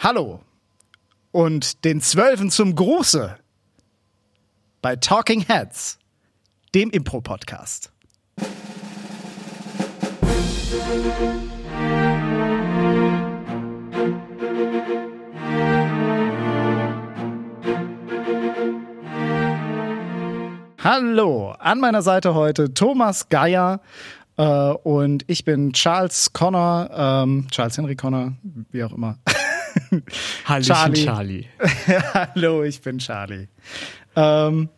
Hallo 0.00 0.38
und 1.32 1.84
den 1.84 2.00
Zwölfen 2.00 2.52
zum 2.52 2.76
Gruße 2.76 3.36
bei 4.80 4.94
Talking 4.94 5.40
Heads, 5.40 5.98
dem 6.72 6.90
Impro-Podcast. 6.90 7.90
Hallo, 20.78 21.50
an 21.58 21.80
meiner 21.80 22.02
Seite 22.02 22.36
heute 22.36 22.72
Thomas 22.72 23.28
Geier 23.28 23.80
äh, 24.36 24.44
und 24.44 25.24
ich 25.26 25.44
bin 25.44 25.72
Charles 25.72 26.32
Connor, 26.32 26.88
ähm, 26.94 27.48
Charles 27.50 27.76
Henry 27.76 27.96
Connor, 27.96 28.34
wie 28.70 28.84
auch 28.84 28.92
immer. 28.92 29.18
Hallo, 30.44 30.62
Charlie. 30.62 31.04
Charlie. 31.04 31.46
Hallo, 32.14 32.62
ich 32.64 32.80
bin 32.80 32.98
Charlie. 32.98 33.48
Ähm, 34.16 34.68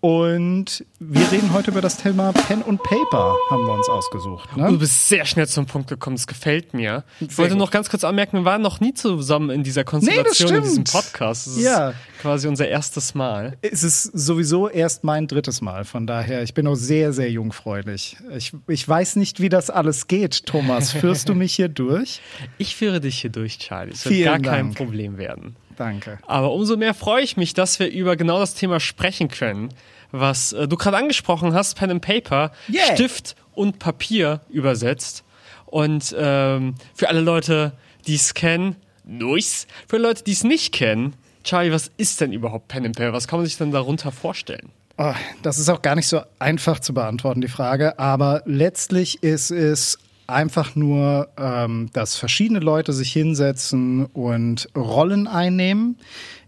und 0.00 0.84
wir 1.00 1.32
reden 1.32 1.52
heute 1.52 1.72
über 1.72 1.80
das 1.80 1.96
Thema 1.96 2.32
Pen 2.32 2.62
und 2.62 2.82
Paper, 2.82 3.34
haben 3.50 3.66
wir 3.66 3.72
uns 3.72 3.88
ausgesucht. 3.88 4.56
Ne? 4.56 4.68
Du 4.68 4.78
bist 4.78 5.08
sehr 5.08 5.24
schnell 5.24 5.48
zum 5.48 5.66
Punkt 5.66 5.88
gekommen, 5.88 6.16
das 6.16 6.26
gefällt 6.26 6.72
mir. 6.72 7.02
Ich 7.20 7.30
sehr 7.30 7.38
wollte 7.38 7.54
gut. 7.54 7.58
noch 7.58 7.70
ganz 7.72 7.90
kurz 7.90 8.04
anmerken, 8.04 8.38
wir 8.38 8.44
waren 8.44 8.62
noch 8.62 8.78
nie 8.78 8.94
zusammen 8.94 9.50
in 9.50 9.64
dieser 9.64 9.82
Konstellation 9.82 10.50
nee, 10.52 10.56
in 10.58 10.62
diesem 10.62 10.84
Podcast. 10.84 11.48
Das 11.48 11.60
ja. 11.60 11.90
ist 11.90 11.96
quasi 12.20 12.46
unser 12.46 12.68
erstes 12.68 13.14
Mal. 13.14 13.56
Es 13.60 13.82
ist 13.82 14.04
sowieso 14.04 14.68
erst 14.68 15.02
mein 15.02 15.26
drittes 15.26 15.60
Mal, 15.60 15.84
von 15.84 16.06
daher, 16.06 16.42
ich 16.42 16.54
bin 16.54 16.66
noch 16.66 16.76
sehr, 16.76 17.12
sehr 17.12 17.30
jungfräulich. 17.30 18.16
Ich, 18.36 18.52
ich 18.68 18.88
weiß 18.88 19.16
nicht, 19.16 19.40
wie 19.40 19.48
das 19.48 19.68
alles 19.68 20.06
geht, 20.06 20.46
Thomas. 20.46 20.92
Führst 20.92 21.28
du 21.28 21.34
mich 21.34 21.54
hier 21.54 21.68
durch? 21.68 22.20
Ich 22.58 22.76
führe 22.76 23.00
dich 23.00 23.20
hier 23.20 23.30
durch, 23.30 23.58
Charlie. 23.58 23.92
Es 23.92 24.04
wird 24.04 24.14
Vielen 24.14 24.24
gar 24.24 24.38
Dank. 24.38 24.46
kein 24.46 24.74
Problem 24.74 25.18
werden. 25.18 25.56
Danke. 25.78 26.18
Aber 26.26 26.52
umso 26.52 26.76
mehr 26.76 26.92
freue 26.92 27.22
ich 27.22 27.36
mich, 27.36 27.54
dass 27.54 27.78
wir 27.78 27.88
über 27.88 28.16
genau 28.16 28.40
das 28.40 28.54
Thema 28.54 28.80
sprechen 28.80 29.28
können, 29.28 29.68
was 30.10 30.52
äh, 30.52 30.66
du 30.66 30.76
gerade 30.76 30.96
angesprochen 30.96 31.54
hast, 31.54 31.76
Pen 31.76 31.92
and 31.92 32.02
Paper, 32.02 32.50
yeah. 32.68 32.94
Stift 32.94 33.36
und 33.54 33.78
Papier 33.78 34.40
übersetzt. 34.48 35.22
Und 35.66 36.14
ähm, 36.18 36.74
für 36.94 37.08
alle 37.08 37.20
Leute, 37.20 37.72
die 38.08 38.16
es 38.16 38.34
kennen, 38.34 38.74
nice. 39.04 39.68
Für 39.86 39.98
Leute, 39.98 40.24
die 40.24 40.32
es 40.32 40.42
nicht 40.42 40.74
kennen, 40.74 41.14
Charlie, 41.44 41.70
was 41.70 41.92
ist 41.96 42.20
denn 42.20 42.32
überhaupt 42.32 42.66
Pen 42.66 42.84
and 42.84 42.96
Paper? 42.96 43.12
Was 43.12 43.28
kann 43.28 43.38
man 43.38 43.46
sich 43.46 43.56
denn 43.56 43.70
darunter 43.70 44.10
vorstellen? 44.10 44.70
Oh, 44.96 45.14
das 45.42 45.60
ist 45.60 45.68
auch 45.68 45.80
gar 45.80 45.94
nicht 45.94 46.08
so 46.08 46.22
einfach 46.40 46.80
zu 46.80 46.92
beantworten, 46.92 47.40
die 47.40 47.48
Frage. 47.48 48.00
Aber 48.00 48.42
letztlich 48.46 49.22
ist 49.22 49.52
es 49.52 49.98
einfach 50.28 50.76
nur, 50.76 51.28
ähm, 51.36 51.90
dass 51.92 52.16
verschiedene 52.16 52.60
Leute 52.60 52.92
sich 52.92 53.12
hinsetzen 53.12 54.06
und 54.06 54.68
Rollen 54.76 55.26
einnehmen. 55.26 55.96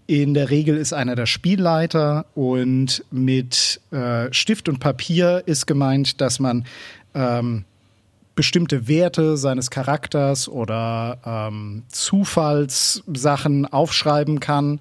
In 0.06 0.34
der 0.34 0.50
Regel 0.50 0.76
ist 0.76 0.92
einer 0.92 1.14
der 1.14 1.26
Spielleiter 1.26 2.26
und 2.34 3.04
mit 3.10 3.80
äh, 3.90 4.32
Stift 4.32 4.68
und 4.68 4.80
Papier 4.80 5.42
ist 5.46 5.66
gemeint, 5.66 6.20
dass 6.20 6.40
man 6.40 6.66
ähm, 7.14 7.64
bestimmte 8.34 8.88
Werte 8.88 9.36
seines 9.36 9.70
Charakters 9.70 10.48
oder 10.48 11.18
ähm, 11.24 11.82
Zufallssachen 11.88 13.66
aufschreiben 13.66 14.40
kann. 14.40 14.80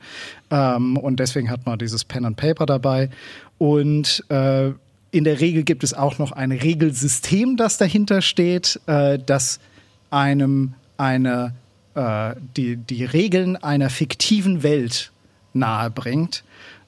Ähm, 0.49 0.97
und 0.97 1.19
deswegen 1.19 1.49
hat 1.49 1.65
man 1.65 1.77
dieses 1.77 2.05
Pen 2.05 2.25
and 2.25 2.37
Paper 2.37 2.65
dabei. 2.65 3.09
Und 3.57 4.23
äh, 4.29 4.71
in 5.11 5.23
der 5.23 5.39
Regel 5.39 5.63
gibt 5.63 5.83
es 5.83 5.93
auch 5.93 6.17
noch 6.19 6.31
ein 6.31 6.51
Regelsystem, 6.51 7.57
das 7.57 7.77
dahinter 7.77 8.21
steht, 8.21 8.79
äh, 8.85 9.19
das 9.23 9.59
einem 10.11 10.73
eine, 10.97 11.53
äh, 11.95 12.35
die, 12.57 12.77
die 12.77 13.05
Regeln 13.05 13.55
einer 13.55 13.89
fiktiven 13.89 14.63
Welt 14.63 15.11
nahebringt. 15.53 16.43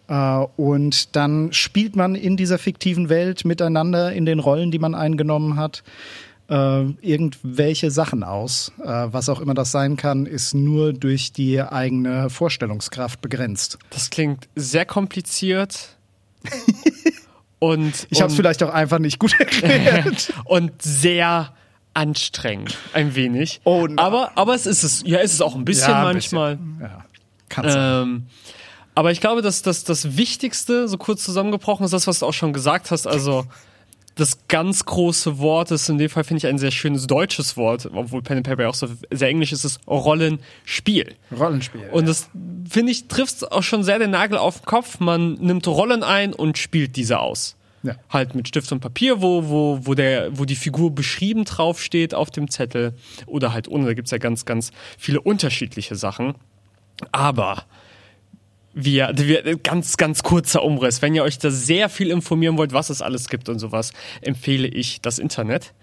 Äh, 0.07 0.45
und 0.57 1.15
dann 1.15 1.53
spielt 1.53 1.95
man 1.95 2.15
in 2.15 2.37
dieser 2.37 2.59
fiktiven 2.59 3.09
Welt 3.09 3.45
miteinander 3.45 4.11
in 4.13 4.25
den 4.25 4.39
Rollen, 4.39 4.71
die 4.71 4.79
man 4.79 4.93
eingenommen 4.93 5.55
hat, 5.55 5.83
äh, 6.49 6.83
irgendwelche 7.01 7.91
Sachen 7.91 8.23
aus. 8.23 8.71
Äh, 8.83 8.85
was 8.85 9.29
auch 9.29 9.39
immer 9.39 9.53
das 9.53 9.71
sein 9.71 9.95
kann, 9.95 10.25
ist 10.25 10.53
nur 10.53 10.93
durch 10.93 11.31
die 11.31 11.61
eigene 11.61 12.29
Vorstellungskraft 12.29 13.21
begrenzt. 13.21 13.79
Das 13.89 14.09
klingt 14.09 14.49
sehr 14.55 14.85
kompliziert. 14.85 15.95
Und, 17.63 18.07
ich 18.09 18.23
habe 18.23 18.31
es 18.31 18.35
vielleicht 18.35 18.63
auch 18.63 18.73
einfach 18.73 18.97
nicht 18.97 19.19
gut 19.19 19.35
erklärt. 19.39 20.33
und 20.45 20.81
sehr 20.81 21.53
anstrengend, 21.93 22.75
ein 22.93 23.13
wenig. 23.13 23.61
Oh, 23.65 23.87
aber, 23.97 24.31
aber 24.35 24.55
es 24.55 24.65
ist 24.65 24.81
es, 24.83 25.03
ja, 25.05 25.19
es 25.19 25.33
ist 25.33 25.41
auch 25.41 25.53
ein 25.53 25.63
bisschen 25.63 25.91
ja, 25.91 25.99
ein 25.99 26.13
manchmal. 26.13 26.55
Bisschen. 26.55 26.81
Ja, 26.81 27.05
kann's 27.49 27.73
ähm, 27.77 28.25
aber 28.95 29.11
ich 29.11 29.21
glaube, 29.21 29.43
dass 29.43 29.61
das, 29.61 29.83
das 29.83 30.17
Wichtigste, 30.17 30.87
so 30.87 30.97
kurz 30.97 31.23
zusammengebrochen, 31.23 31.85
ist 31.85 31.91
das, 31.91 32.07
was 32.07 32.19
du 32.19 32.25
auch 32.25 32.33
schon 32.33 32.51
gesagt 32.51 32.89
hast. 32.89 33.05
Also 33.05 33.45
das 34.15 34.47
ganz 34.47 34.85
große 34.85 35.39
Wort 35.39 35.71
ist 35.71 35.89
in 35.89 35.97
dem 35.97 36.09
Fall, 36.09 36.23
finde 36.23 36.39
ich, 36.39 36.47
ein 36.47 36.57
sehr 36.57 36.71
schönes 36.71 37.07
deutsches 37.07 37.55
Wort, 37.57 37.89
obwohl 37.93 38.21
Pen 38.21 38.37
and 38.37 38.47
Paper 38.47 38.63
ja 38.63 38.69
auch 38.69 38.75
so 38.75 38.87
sehr 39.09 39.29
englisch 39.29 39.51
ist, 39.51 39.63
ist 39.63 39.79
Rollenspiel. 39.87 41.15
Rollenspiel. 41.37 41.89
Und 41.91 42.07
das, 42.07 42.29
finde 42.69 42.91
ich, 42.91 43.07
trifft 43.07 43.51
auch 43.51 43.63
schon 43.63 43.83
sehr 43.83 43.99
den 43.99 44.11
Nagel 44.11 44.37
auf 44.37 44.59
den 44.59 44.65
Kopf. 44.65 44.99
Man 44.99 45.33
nimmt 45.35 45.67
Rollen 45.67 46.03
ein 46.03 46.33
und 46.33 46.57
spielt 46.57 46.95
diese 46.95 47.19
aus. 47.19 47.55
Ja. 47.83 47.95
Halt 48.09 48.35
mit 48.35 48.47
Stift 48.47 48.71
und 48.71 48.79
Papier, 48.79 49.21
wo, 49.21 49.47
wo, 49.49 49.79
wo, 49.83 49.95
der, 49.95 50.37
wo 50.37 50.45
die 50.45 50.55
Figur 50.55 50.93
beschrieben 50.93 51.45
draufsteht 51.45 52.13
auf 52.13 52.29
dem 52.29 52.49
Zettel. 52.49 52.93
Oder 53.25 53.53
halt 53.53 53.67
ohne, 53.67 53.85
da 53.85 53.93
gibt's 53.93 54.11
ja 54.11 54.17
ganz, 54.17 54.45
ganz 54.45 54.71
viele 54.97 55.21
unterschiedliche 55.21 55.95
Sachen. 55.95 56.35
Aber 57.11 57.63
wir, 58.73 59.11
wir, 59.15 59.57
ganz, 59.57 59.97
ganz 59.97 60.23
kurzer 60.23 60.63
Umriss. 60.63 61.01
Wenn 61.01 61.15
ihr 61.15 61.23
euch 61.23 61.37
da 61.37 61.51
sehr 61.51 61.89
viel 61.89 62.11
informieren 62.11 62.57
wollt, 62.57 62.73
was 62.73 62.89
es 62.89 63.01
alles 63.01 63.29
gibt 63.29 63.49
und 63.49 63.59
sowas, 63.59 63.91
empfehle 64.21 64.67
ich 64.67 65.01
das 65.01 65.19
Internet. 65.19 65.73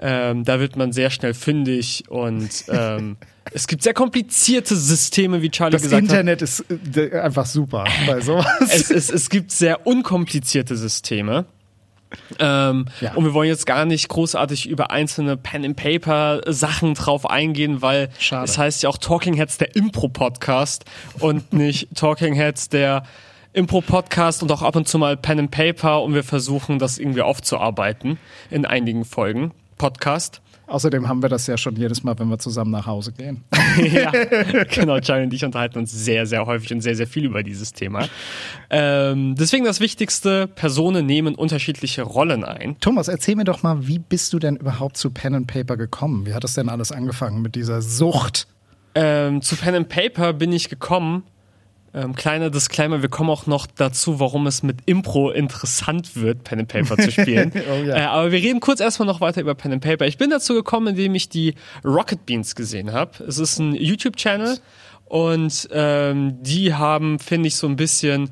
Ähm, 0.00 0.44
da 0.44 0.60
wird 0.60 0.76
man 0.76 0.92
sehr 0.92 1.10
schnell 1.10 1.34
fündig 1.34 2.04
und 2.08 2.48
ähm, 2.68 3.16
es 3.52 3.66
gibt 3.66 3.82
sehr 3.82 3.92
komplizierte 3.92 4.76
Systeme, 4.76 5.42
wie 5.42 5.50
Charlie 5.50 5.72
das 5.72 5.82
gesagt 5.82 6.02
hat. 6.04 6.10
Das 6.10 6.18
Internet 6.18 6.42
ist 6.42 6.64
äh, 6.96 7.18
einfach 7.18 7.44
super 7.44 7.84
bei 8.06 8.20
sowas. 8.20 8.46
Es, 8.60 8.90
es, 8.90 9.10
es 9.10 9.28
gibt 9.28 9.50
sehr 9.50 9.86
unkomplizierte 9.86 10.76
Systeme. 10.76 11.44
Ähm, 12.38 12.86
ja. 13.00 13.14
Und 13.14 13.24
wir 13.24 13.34
wollen 13.34 13.48
jetzt 13.48 13.66
gar 13.66 13.84
nicht 13.84 14.08
großartig 14.08 14.68
über 14.68 14.90
einzelne 14.90 15.36
Pen 15.36 15.64
and 15.64 15.76
Paper 15.76 16.40
Sachen 16.46 16.94
drauf 16.94 17.28
eingehen, 17.28 17.82
weil 17.82 18.10
Schade. 18.18 18.44
es 18.44 18.58
heißt 18.58 18.82
ja 18.82 18.88
auch 18.88 18.98
Talking 18.98 19.34
Heads 19.34 19.58
der 19.58 19.76
Impro 19.76 20.08
Podcast 20.08 20.84
und 21.20 21.52
nicht 21.52 21.88
Talking 21.94 22.34
Heads 22.34 22.68
der 22.68 23.04
Impro 23.52 23.80
Podcast 23.80 24.42
und 24.42 24.52
auch 24.52 24.62
ab 24.62 24.76
und 24.76 24.88
zu 24.88 24.98
mal 24.98 25.16
Pen 25.16 25.38
and 25.38 25.50
Paper 25.50 26.02
und 26.02 26.14
wir 26.14 26.24
versuchen 26.24 26.78
das 26.78 26.98
irgendwie 26.98 27.22
aufzuarbeiten 27.22 28.18
in 28.50 28.64
einigen 28.64 29.04
Folgen 29.04 29.52
Podcast. 29.76 30.40
Außerdem 30.70 31.08
haben 31.08 31.20
wir 31.22 31.28
das 31.28 31.46
ja 31.48 31.58
schon 31.58 31.74
jedes 31.74 32.04
Mal, 32.04 32.18
wenn 32.18 32.28
wir 32.28 32.38
zusammen 32.38 32.70
nach 32.70 32.86
Hause 32.86 33.12
gehen. 33.12 33.42
ja, 33.92 34.12
genau. 34.72 35.00
Charlie 35.00 35.24
und 35.24 35.34
ich 35.34 35.44
unterhalten 35.44 35.78
uns 35.78 35.92
sehr, 35.92 36.26
sehr 36.26 36.46
häufig 36.46 36.72
und 36.72 36.80
sehr, 36.80 36.94
sehr 36.94 37.08
viel 37.08 37.24
über 37.24 37.42
dieses 37.42 37.72
Thema. 37.72 38.08
Ähm, 38.70 39.34
deswegen 39.34 39.64
das 39.64 39.80
Wichtigste, 39.80 40.46
Personen 40.46 41.06
nehmen 41.06 41.34
unterschiedliche 41.34 42.02
Rollen 42.02 42.44
ein. 42.44 42.76
Thomas, 42.80 43.08
erzähl 43.08 43.34
mir 43.34 43.44
doch 43.44 43.64
mal, 43.64 43.88
wie 43.88 43.98
bist 43.98 44.32
du 44.32 44.38
denn 44.38 44.56
überhaupt 44.56 44.96
zu 44.96 45.10
Pen 45.10 45.34
and 45.34 45.46
Paper 45.48 45.76
gekommen? 45.76 46.24
Wie 46.24 46.34
hat 46.34 46.44
das 46.44 46.54
denn 46.54 46.68
alles 46.68 46.92
angefangen 46.92 47.42
mit 47.42 47.56
dieser 47.56 47.82
Sucht? 47.82 48.46
Ähm, 48.94 49.42
zu 49.42 49.56
Pen 49.56 49.74
and 49.74 49.88
Paper 49.88 50.32
bin 50.32 50.52
ich 50.52 50.68
gekommen, 50.68 51.24
ähm, 51.92 52.14
kleiner 52.14 52.50
Disclaimer, 52.50 53.02
wir 53.02 53.08
kommen 53.08 53.30
auch 53.30 53.46
noch 53.46 53.66
dazu, 53.66 54.20
warum 54.20 54.46
es 54.46 54.62
mit 54.62 54.78
Impro 54.86 55.30
interessant 55.30 56.14
wird, 56.14 56.44
Pen 56.44 56.60
and 56.60 56.68
Paper 56.68 56.96
zu 56.96 57.10
spielen. 57.10 57.52
oh, 57.70 57.84
ja. 57.84 57.96
äh, 57.96 58.00
aber 58.02 58.30
wir 58.30 58.38
reden 58.38 58.60
kurz 58.60 58.80
erstmal 58.80 59.06
noch 59.06 59.20
weiter 59.20 59.40
über 59.40 59.54
Pen 59.54 59.72
and 59.72 59.82
Paper. 59.82 60.06
Ich 60.06 60.16
bin 60.16 60.30
dazu 60.30 60.54
gekommen, 60.54 60.88
indem 60.88 61.14
ich 61.14 61.28
die 61.28 61.54
Rocket 61.84 62.24
Beans 62.26 62.54
gesehen 62.54 62.92
habe. 62.92 63.24
Es 63.24 63.38
ist 63.38 63.58
ein 63.58 63.74
YouTube-Channel 63.74 64.58
und 65.06 65.68
ähm, 65.72 66.40
die 66.40 66.74
haben, 66.74 67.18
finde 67.18 67.48
ich, 67.48 67.56
so 67.56 67.66
ein 67.66 67.76
bisschen 67.76 68.30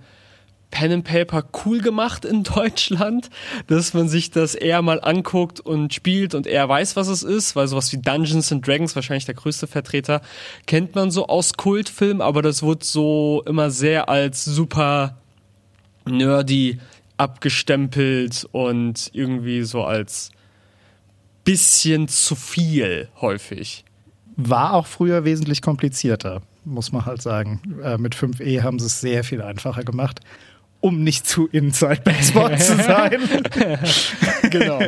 Pen 0.71 0.93
and 0.93 1.05
Paper 1.05 1.45
cool 1.65 1.81
gemacht 1.81 2.25
in 2.25 2.43
Deutschland, 2.43 3.31
dass 3.67 3.95
man 3.95 4.09
sich 4.09 4.31
das 4.31 4.55
eher 4.55 4.83
mal 4.83 5.01
anguckt 5.01 5.61
und 5.61 5.95
spielt 5.95 6.35
und 6.35 6.47
eher 6.47 6.69
weiß, 6.69 6.95
was 6.97 7.09
es 7.09 7.23
ist, 7.23 7.57
weil 7.57 7.69
sowas 7.69 7.93
wie 7.93 7.99
Dungeons 7.99 8.53
and 8.53 8.67
Dragons, 8.67 8.95
wahrscheinlich 8.95 9.25
der 9.25 9.35
größte 9.35 9.67
Vertreter, 9.67 10.21
kennt 10.67 10.95
man 10.95 11.11
so 11.11 11.27
aus 11.27 11.55
Kultfilmen, 11.55 12.21
aber 12.21 12.43
das 12.43 12.63
wird 12.63 12.85
so 12.85 13.43
immer 13.47 13.71
sehr 13.71 14.09
als 14.09 14.45
super 14.45 15.19
nerdy 16.05 16.79
abgestempelt 17.17 18.47
und 18.53 19.11
irgendwie 19.13 19.63
so 19.63 19.85
als 19.85 20.31
bisschen 21.45 22.09
zu 22.09 22.35
viel 22.35 23.09
häufig. 23.21 23.85
War 24.37 24.75
auch 24.75 24.87
früher 24.87 25.25
wesentlich 25.25 25.63
komplizierter, 25.63 26.43
muss 26.65 26.93
man 26.93 27.07
halt 27.07 27.23
sagen. 27.23 27.61
Äh, 27.83 27.99
mit 27.99 28.15
5e 28.15 28.63
haben 28.63 28.79
sie 28.79 28.87
es 28.87 29.01
sehr 29.01 29.25
viel 29.25 29.43
einfacher 29.43 29.83
gemacht. 29.83 30.21
Um 30.81 31.03
nicht 31.03 31.27
zu 31.27 31.49
inside 31.49 32.03
Baseball 32.05 32.57
zu 32.59 32.77
sein. 32.77 33.19
genau. 34.51 34.79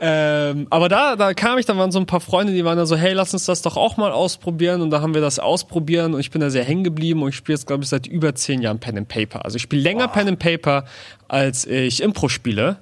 ähm, 0.00 0.66
aber 0.70 0.88
da, 0.88 1.16
da 1.16 1.34
kam 1.34 1.58
ich, 1.58 1.66
da 1.66 1.76
waren 1.76 1.92
so 1.92 1.98
ein 1.98 2.06
paar 2.06 2.20
Freunde, 2.20 2.54
die 2.54 2.64
waren 2.64 2.78
da 2.78 2.86
so, 2.86 2.96
hey, 2.96 3.12
lass 3.12 3.34
uns 3.34 3.44
das 3.44 3.60
doch 3.60 3.76
auch 3.76 3.98
mal 3.98 4.12
ausprobieren. 4.12 4.80
Und 4.80 4.90
da 4.90 5.02
haben 5.02 5.14
wir 5.14 5.20
das 5.20 5.38
ausprobieren 5.38 6.14
und 6.14 6.20
ich 6.20 6.30
bin 6.30 6.40
da 6.40 6.48
sehr 6.48 6.64
hängen 6.64 6.84
geblieben 6.84 7.22
und 7.22 7.30
ich 7.30 7.36
spiele 7.36 7.56
jetzt, 7.56 7.66
glaube 7.66 7.84
ich, 7.84 7.90
seit 7.90 8.06
über 8.06 8.34
zehn 8.34 8.62
Jahren 8.62 8.78
Pen 8.78 8.96
and 8.96 9.08
Paper. 9.08 9.44
Also 9.44 9.56
ich 9.56 9.62
spiele 9.62 9.82
länger 9.82 10.06
oh. 10.08 10.12
Pen 10.12 10.28
and 10.28 10.38
Paper, 10.38 10.84
als 11.28 11.66
ich 11.66 12.02
Impro 12.02 12.28
spiele. 12.28 12.78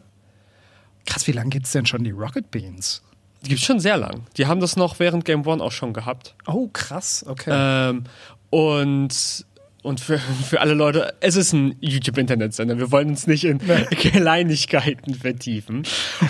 Krass, 1.07 1.27
wie 1.27 1.33
lange 1.33 1.51
gibt 1.51 1.67
es 1.67 1.73
denn 1.73 1.87
schon 1.87 2.05
die 2.05 2.13
Rocket 2.13 2.51
Beans? 2.51 3.03
Die 3.43 3.49
gibt 3.49 3.61
es 3.61 3.67
schon 3.67 3.81
sehr 3.81 3.97
lang. 3.97 4.23
Die 4.37 4.47
haben 4.47 4.61
das 4.61 4.77
noch 4.77 5.01
während 5.01 5.25
Game 5.25 5.47
One 5.47 5.63
auch 5.63 5.73
schon 5.73 5.93
gehabt. 5.93 6.35
Oh, 6.47 6.69
krass, 6.73 7.25
okay. 7.29 7.51
Ähm, 7.53 8.05
und 8.49 9.45
und 9.85 10.01
für, 10.01 10.19
für 10.19 10.63
alle 10.63 10.73
Leute, 10.73 11.15
es 11.21 11.37
ist 11.37 11.53
ein 11.53 11.77
YouTube-Internetsender. 11.81 12.79
Wir 12.79 12.91
wollen 12.91 13.11
uns 13.11 13.27
nicht 13.27 13.45
in 13.45 13.59
Kleinigkeiten 13.91 15.15
vertiefen. 15.15 15.83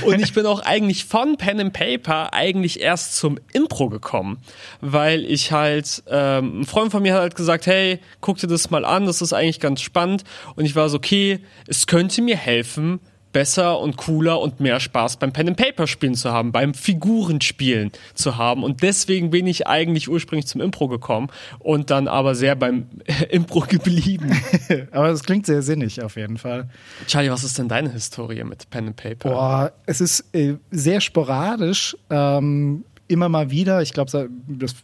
Und 0.04 0.20
ich 0.20 0.32
bin 0.32 0.44
auch 0.44 0.60
eigentlich 0.60 1.04
von 1.04 1.36
Pen 1.36 1.60
and 1.60 1.72
Paper 1.72 2.34
eigentlich 2.34 2.80
erst 2.80 3.16
zum 3.16 3.38
Impro 3.52 3.88
gekommen, 3.88 4.38
weil 4.80 5.24
ich 5.24 5.52
halt, 5.52 6.02
ähm, 6.08 6.62
ein 6.62 6.64
Freund 6.64 6.90
von 6.90 7.02
mir 7.02 7.14
hat 7.14 7.20
halt 7.20 7.36
gesagt, 7.36 7.66
hey, 7.66 8.00
guck 8.20 8.38
dir 8.38 8.48
das 8.48 8.70
mal 8.70 8.84
an, 8.84 9.06
das 9.06 9.22
ist 9.22 9.32
eigentlich 9.32 9.60
ganz 9.60 9.82
spannend. 9.82 10.24
Und 10.56 10.64
ich 10.64 10.74
war 10.74 10.88
so, 10.88 10.96
okay, 10.96 11.38
es 11.68 11.86
könnte 11.86 12.22
mir 12.22 12.36
helfen, 12.36 12.98
besser 13.34 13.80
und 13.80 13.98
cooler 13.98 14.40
und 14.40 14.60
mehr 14.60 14.80
Spaß 14.80 15.18
beim 15.18 15.32
Pen 15.32 15.48
and 15.48 15.56
Paper 15.58 15.86
Spielen 15.86 16.14
zu 16.14 16.32
haben, 16.32 16.52
beim 16.52 16.72
Figurenspielen 16.72 17.90
zu 18.14 18.38
haben 18.38 18.62
und 18.62 18.82
deswegen 18.82 19.28
bin 19.28 19.46
ich 19.46 19.66
eigentlich 19.66 20.08
ursprünglich 20.08 20.46
zum 20.46 20.62
Impro 20.62 20.88
gekommen 20.88 21.28
und 21.58 21.90
dann 21.90 22.08
aber 22.08 22.34
sehr 22.34 22.54
beim 22.54 22.86
Impro 23.28 23.60
geblieben. 23.60 24.30
aber 24.92 25.08
das 25.08 25.24
klingt 25.24 25.44
sehr 25.44 25.60
sinnig 25.60 26.02
auf 26.02 26.16
jeden 26.16 26.38
Fall. 26.38 26.70
Charlie, 27.06 27.30
was 27.30 27.44
ist 27.44 27.58
denn 27.58 27.68
deine 27.68 27.92
Historie 27.92 28.44
mit 28.44 28.70
Pen 28.70 28.86
and 28.86 28.96
Paper? 28.96 29.28
Boah, 29.28 29.72
es 29.84 30.00
ist 30.00 30.24
äh, 30.32 30.54
sehr 30.70 31.00
sporadisch, 31.00 31.96
ähm, 32.08 32.84
immer 33.08 33.28
mal 33.28 33.50
wieder. 33.50 33.82
Ich 33.82 33.92
glaube, 33.92 34.30
das 34.48 34.74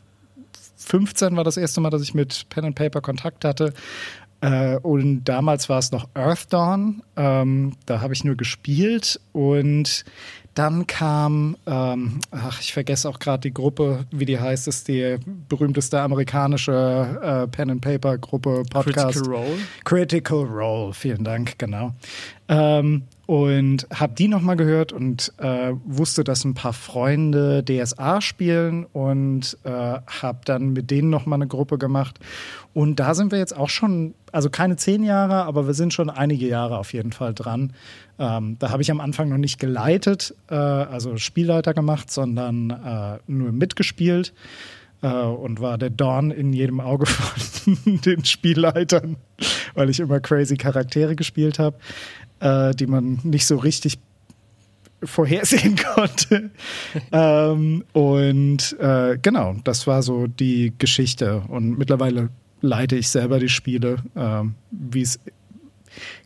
15 0.76 1.36
war 1.36 1.44
das 1.44 1.56
erste 1.56 1.80
Mal, 1.80 1.90
dass 1.90 2.02
ich 2.02 2.14
mit 2.14 2.48
Pen 2.48 2.64
and 2.64 2.74
Paper 2.74 3.00
Kontakt 3.00 3.44
hatte. 3.44 3.72
Äh, 4.40 4.76
und 4.76 5.24
damals 5.24 5.68
war 5.68 5.78
es 5.78 5.92
noch 5.92 6.08
Earth 6.14 6.52
Dawn. 6.52 7.02
Ähm, 7.16 7.74
da 7.86 8.00
habe 8.00 8.14
ich 8.14 8.24
nur 8.24 8.36
gespielt 8.36 9.20
und 9.32 10.04
dann 10.54 10.86
kam, 10.86 11.56
ähm, 11.66 12.20
ach, 12.32 12.60
ich 12.60 12.72
vergesse 12.72 13.08
auch 13.08 13.18
gerade 13.18 13.42
die 13.42 13.54
Gruppe, 13.54 14.06
wie 14.10 14.24
die 14.24 14.40
heißt, 14.40 14.66
ist 14.66 14.88
die 14.88 15.16
berühmteste 15.48 16.00
amerikanische 16.00 17.18
äh, 17.22 17.46
Pen 17.48 17.70
and 17.70 17.80
Paper 17.80 18.18
Gruppe 18.18 18.64
Podcast. 18.68 19.22
Critical 19.22 19.34
Role. 19.34 19.58
Critical 19.84 20.44
Role, 20.44 20.92
vielen 20.92 21.22
Dank, 21.22 21.58
genau. 21.58 21.94
Ähm, 22.48 23.04
und 23.30 23.86
habe 23.94 24.12
die 24.14 24.26
nochmal 24.26 24.56
gehört 24.56 24.92
und 24.92 25.32
äh, 25.38 25.70
wusste, 25.84 26.24
dass 26.24 26.44
ein 26.44 26.54
paar 26.54 26.72
Freunde 26.72 27.64
DSA 27.64 28.20
spielen 28.20 28.86
und 28.86 29.56
äh, 29.62 29.70
habe 29.70 30.40
dann 30.44 30.72
mit 30.72 30.90
denen 30.90 31.10
nochmal 31.10 31.36
eine 31.36 31.46
Gruppe 31.46 31.78
gemacht. 31.78 32.18
Und 32.74 32.98
da 32.98 33.14
sind 33.14 33.30
wir 33.30 33.38
jetzt 33.38 33.56
auch 33.56 33.68
schon, 33.68 34.14
also 34.32 34.50
keine 34.50 34.74
zehn 34.74 35.04
Jahre, 35.04 35.44
aber 35.44 35.68
wir 35.68 35.74
sind 35.74 35.94
schon 35.94 36.10
einige 36.10 36.48
Jahre 36.48 36.76
auf 36.76 36.92
jeden 36.92 37.12
Fall 37.12 37.32
dran. 37.32 37.72
Ähm, 38.18 38.56
da 38.58 38.70
habe 38.70 38.82
ich 38.82 38.90
am 38.90 38.98
Anfang 38.98 39.28
noch 39.28 39.38
nicht 39.38 39.60
geleitet, 39.60 40.34
äh, 40.50 40.56
also 40.56 41.16
Spielleiter 41.16 41.72
gemacht, 41.72 42.10
sondern 42.10 42.70
äh, 42.70 43.18
nur 43.28 43.52
mitgespielt 43.52 44.34
äh, 45.02 45.06
und 45.06 45.60
war 45.60 45.78
der 45.78 45.90
Dorn 45.90 46.32
in 46.32 46.52
jedem 46.52 46.80
Auge 46.80 47.06
von 47.06 48.00
den 48.00 48.24
Spielleitern, 48.24 49.18
weil 49.74 49.88
ich 49.88 50.00
immer 50.00 50.18
crazy 50.18 50.56
Charaktere 50.56 51.14
gespielt 51.14 51.60
habe 51.60 51.76
äh, 52.40 52.74
die 52.74 52.86
man 52.86 53.20
nicht 53.22 53.46
so 53.46 53.56
richtig 53.56 53.98
vorhersehen 55.02 55.76
konnte. 55.94 56.50
ähm, 57.12 57.84
und 57.92 58.76
äh, 58.78 59.18
genau, 59.20 59.56
das 59.64 59.86
war 59.86 60.02
so 60.02 60.26
die 60.26 60.72
Geschichte. 60.78 61.42
Und 61.48 61.78
mittlerweile 61.78 62.30
leite 62.60 62.96
ich 62.96 63.08
selber 63.08 63.38
die 63.38 63.48
Spiele, 63.48 63.96
äh, 64.14 64.42
wie 64.70 65.02
es, 65.02 65.18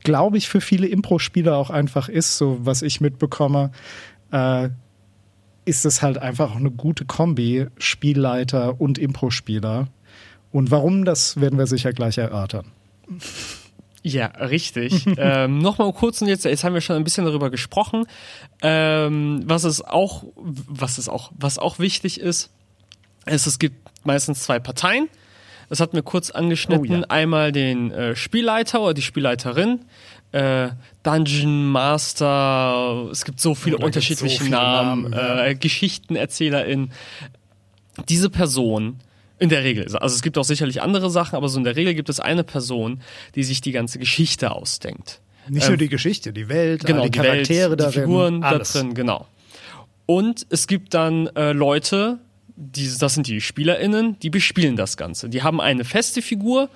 glaube 0.03 0.39
ich, 0.39 0.49
für 0.49 0.61
viele 0.61 0.87
Impro-Spieler 0.87 1.57
auch 1.57 1.71
einfach 1.71 2.09
ist, 2.09 2.37
so 2.37 2.59
was 2.63 2.83
ich 2.83 3.01
mitbekomme. 3.01 3.71
Äh, 4.33 4.71
ist 5.67 5.87
es 5.87 6.03
halt 6.03 6.19
einfach 6.19 6.53
auch 6.53 6.57
eine 6.57 6.71
gute 6.71 7.07
Kombi, 7.07 7.67
Spielleiter 7.79 8.81
und 8.81 8.99
Impro-Spieler. 8.99 9.89
Und 10.53 10.71
warum, 10.71 11.05
das 11.05 11.41
werden 11.41 11.59
wir 11.59 11.67
sicher 11.67 11.93
gleich 11.93 12.19
erörtern. 12.19 12.67
Ja, 14.07 14.27
richtig. 14.27 15.07
ähm, 15.17 15.59
Nochmal 15.59 15.93
kurz 15.95 16.21
und 16.21 16.29
jetzt, 16.29 16.45
jetzt 16.45 16.63
haben 16.63 16.75
wir 16.75 16.83
schon 16.83 16.97
ein 16.97 17.05
bisschen 17.05 17.25
darüber 17.25 17.51
gesprochen. 17.51 18.05
Ähm, 18.63 19.43
was 19.47 19.65
es 19.65 19.83
auch, 19.83 20.25
was 20.37 20.99
es 20.99 21.09
auch, 21.09 21.33
was 21.35 21.59
auch 21.59 21.79
wichtig 21.79 22.21
ist, 22.21 22.51
ist, 23.25 23.47
es 23.47 23.59
gibt 23.59 23.77
meistens 24.05 24.43
zwei 24.43 24.59
Parteien. 24.59 25.09
Das 25.71 25.81
hat 25.81 25.95
mir 25.95 26.03
kurz 26.03 26.31
angeschnitten. 26.31 26.91
Oh, 26.91 27.01
ja. 27.01 27.07
Einmal 27.09 27.51
den 27.51 27.91
äh, 27.91 28.15
Spielleiter 28.15 28.83
oder 28.83 28.93
die 28.93 29.01
Spielleiterin, 29.01 29.81
äh, 30.33 30.69
Dungeon 31.03 31.67
Master. 31.67 33.09
Es 33.11 33.25
gibt 33.25 33.41
so 33.41 33.55
viele 33.55 33.79
oh, 33.79 33.87
unterschiedliche 33.87 34.37
so 34.37 34.45
viele 34.45 34.57
Namen, 34.57 35.11
Namen 35.11 35.13
ja. 35.15 35.47
äh, 35.47 35.55
Geschichtenerzählerin. 35.55 36.91
Diese 38.11 38.29
Person 38.29 39.01
in 39.39 39.49
der 39.49 39.65
Regel. 39.65 39.85
Also 39.97 40.15
es 40.15 40.23
gibt 40.23 40.39
auch 40.39 40.45
sicherlich 40.45 40.83
andere 40.83 41.11
Sachen, 41.11 41.37
aber 41.37 41.49
so 41.49 41.59
in 41.59 41.65
der 41.65 41.77
Regel 41.77 41.95
gibt 41.95 42.09
es 42.09 42.21
eine 42.21 42.45
Person, 42.45 43.01
die 43.35 43.43
sich 43.45 43.61
die 43.61 43.73
ganze 43.73 43.99
Geschichte 43.99 44.53
ausdenkt. 44.53 45.21
Nicht 45.49 45.65
ähm, 45.65 45.71
nur 45.71 45.77
die 45.77 45.89
Geschichte, 45.89 46.33
die 46.33 46.49
Welt, 46.49 46.85
genau, 46.85 47.05
die 47.05 47.11
Charaktere 47.11 47.71
Welt, 47.71 47.81
darin, 47.81 47.93
die 47.93 48.01
Figuren 48.01 48.43
alles. 48.43 48.73
da 48.73 48.81
drin, 48.81 48.95
genau. 48.95 49.27
Und 50.07 50.47
es 50.51 50.67
gibt 50.67 50.95
dann 50.95 51.29
äh, 51.29 51.53
Leute, 51.53 52.19
die, 52.57 52.89
das 52.99 53.15
sind 53.15 53.27
die 53.27 53.41
SpielerInnen, 53.41 54.19
die 54.21 54.31
bespielen 54.31 54.77
das 54.77 54.97
Ganze. 54.97 55.29
Die 55.29 55.43
haben 55.43 55.61
eine 55.61 55.85
feste 55.85 56.23
Figur, 56.23 56.69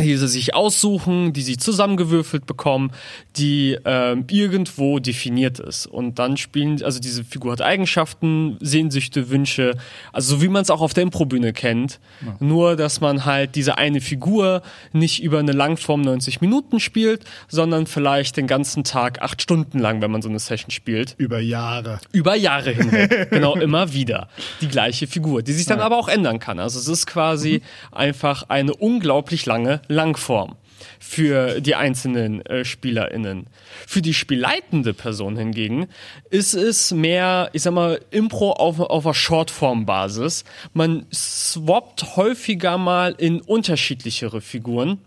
die 0.00 0.16
sie 0.16 0.28
sich 0.28 0.54
aussuchen, 0.54 1.32
die 1.32 1.42
sie 1.42 1.56
zusammengewürfelt 1.56 2.46
bekommen, 2.46 2.90
die 3.36 3.78
ähm, 3.84 4.24
irgendwo 4.28 4.98
definiert 4.98 5.60
ist. 5.60 5.86
Und 5.86 6.18
dann 6.18 6.36
spielen, 6.36 6.82
also 6.82 6.98
diese 6.98 7.24
Figur 7.24 7.52
hat 7.52 7.62
Eigenschaften, 7.62 8.56
Sehnsüchte, 8.60 9.30
Wünsche, 9.30 9.76
also 10.12 10.36
so 10.36 10.42
wie 10.42 10.48
man 10.48 10.62
es 10.62 10.70
auch 10.70 10.80
auf 10.80 10.94
der 10.94 11.04
Improbühne 11.04 11.52
kennt. 11.52 12.00
Ja. 12.24 12.36
Nur, 12.40 12.76
dass 12.76 13.00
man 13.00 13.24
halt 13.24 13.54
diese 13.54 13.78
eine 13.78 14.00
Figur 14.00 14.62
nicht 14.92 15.22
über 15.22 15.38
eine 15.38 15.52
Langform 15.52 16.00
90 16.00 16.40
Minuten 16.40 16.80
spielt, 16.80 17.24
sondern 17.48 17.86
vielleicht 17.86 18.36
den 18.36 18.48
ganzen 18.48 18.82
Tag 18.82 19.22
acht 19.22 19.42
Stunden 19.42 19.78
lang, 19.78 20.02
wenn 20.02 20.10
man 20.10 20.22
so 20.22 20.28
eine 20.28 20.40
Session 20.40 20.70
spielt. 20.70 21.14
Über 21.18 21.38
Jahre. 21.38 22.00
Über 22.10 22.34
Jahre 22.34 22.72
hinweg. 22.72 23.28
genau, 23.30 23.54
immer 23.54 23.92
wieder. 23.92 24.28
Die 24.60 24.68
gleiche 24.68 25.06
Figur, 25.06 25.42
die 25.42 25.52
sich 25.52 25.66
dann 25.66 25.78
ja. 25.78 25.84
aber 25.84 25.98
auch 25.98 26.08
ändern 26.08 26.40
kann. 26.40 26.58
Also 26.58 26.80
es 26.80 26.88
ist 26.88 27.06
quasi 27.06 27.62
mhm. 27.62 27.96
einfach 27.96 28.44
eine 28.48 28.74
unglaublich 28.74 29.46
lange 29.46 29.83
Langform 29.88 30.56
für 30.98 31.60
die 31.60 31.74
einzelnen 31.74 32.44
äh, 32.46 32.64
SpielerInnen. 32.64 33.46
Für 33.86 34.02
die 34.02 34.14
spielleitende 34.14 34.94
Person 34.94 35.36
hingegen 35.36 35.86
ist 36.30 36.54
es 36.54 36.92
mehr, 36.92 37.50
ich 37.52 37.62
sag 37.62 37.74
mal, 37.74 38.00
Impro 38.10 38.52
auf, 38.52 38.80
auf 38.80 39.06
einer 39.06 39.14
Shortform-Basis. 39.14 40.44
Man 40.72 41.06
swappt 41.12 42.16
häufiger 42.16 42.78
mal 42.78 43.14
in 43.18 43.40
unterschiedlichere 43.40 44.40
Figuren 44.40 44.98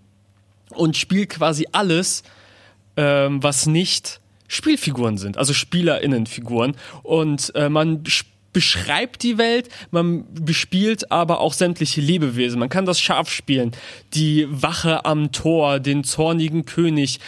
und 0.71 0.97
spielt 0.97 1.29
quasi 1.29 1.67
alles, 1.71 2.23
ähm, 2.95 3.41
was 3.43 3.65
nicht 3.65 4.21
Spielfiguren 4.47 5.17
sind, 5.17 5.37
also 5.37 5.53
SpielerInnenfiguren. 5.53 6.75
Und 7.03 7.53
äh, 7.55 7.69
man 7.69 8.05
spielt 8.05 8.36
beschreibt 8.57 9.21
die 9.21 9.37
Welt, 9.37 9.69
man 9.91 10.25
bespielt 10.33 11.11
aber 11.11 11.41
auch 11.41 11.53
sämtliche 11.53 12.01
Lebewesen. 12.01 12.57
Man 12.57 12.69
kann 12.69 12.87
das 12.87 12.99
Schaf 12.99 13.29
spielen, 13.29 13.71
die 14.15 14.47
Wache 14.49 15.05
am 15.05 15.31
Tor, 15.31 15.79
den 15.79 16.03
zornigen 16.03 16.65
König, 16.65 17.19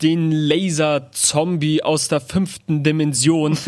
den 0.00 0.30
Laser-Zombie 0.30 1.82
aus 1.82 2.06
der 2.06 2.20
fünften 2.20 2.84
Dimension. 2.84 3.58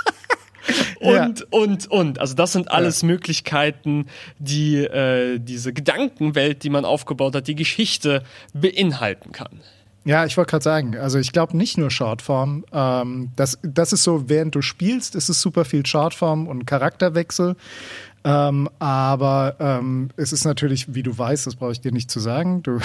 und, 1.00 1.12
ja. 1.12 1.34
und, 1.50 1.90
und. 1.90 2.18
Also 2.18 2.34
das 2.34 2.52
sind 2.52 2.70
alles 2.70 3.02
ja. 3.02 3.08
Möglichkeiten, 3.08 4.06
die 4.38 4.76
äh, 4.76 5.38
diese 5.38 5.74
Gedankenwelt, 5.74 6.62
die 6.62 6.70
man 6.70 6.86
aufgebaut 6.86 7.34
hat, 7.34 7.46
die 7.46 7.56
Geschichte 7.56 8.22
beinhalten 8.54 9.32
kann. 9.32 9.60
Ja, 10.04 10.24
ich 10.24 10.36
wollte 10.36 10.50
gerade 10.50 10.64
sagen, 10.64 10.96
also 10.96 11.18
ich 11.18 11.32
glaube 11.32 11.56
nicht 11.56 11.78
nur 11.78 11.90
Shortform. 11.90 12.64
Ähm, 12.72 13.30
das, 13.36 13.58
das 13.62 13.92
ist 13.92 14.02
so, 14.02 14.28
während 14.28 14.54
du 14.54 14.62
spielst, 14.62 15.14
ist 15.14 15.28
es 15.28 15.40
super 15.40 15.64
viel 15.64 15.86
Shortform 15.86 16.48
und 16.48 16.66
Charakterwechsel. 16.66 17.56
Ähm, 18.24 18.68
aber 18.78 19.56
ähm, 19.60 20.10
es 20.16 20.32
ist 20.32 20.44
natürlich, 20.44 20.94
wie 20.94 21.02
du 21.02 21.16
weißt, 21.16 21.46
das 21.46 21.56
brauche 21.56 21.72
ich 21.72 21.80
dir 21.80 21.92
nicht 21.92 22.10
zu 22.10 22.20
sagen, 22.20 22.62
du 22.62 22.78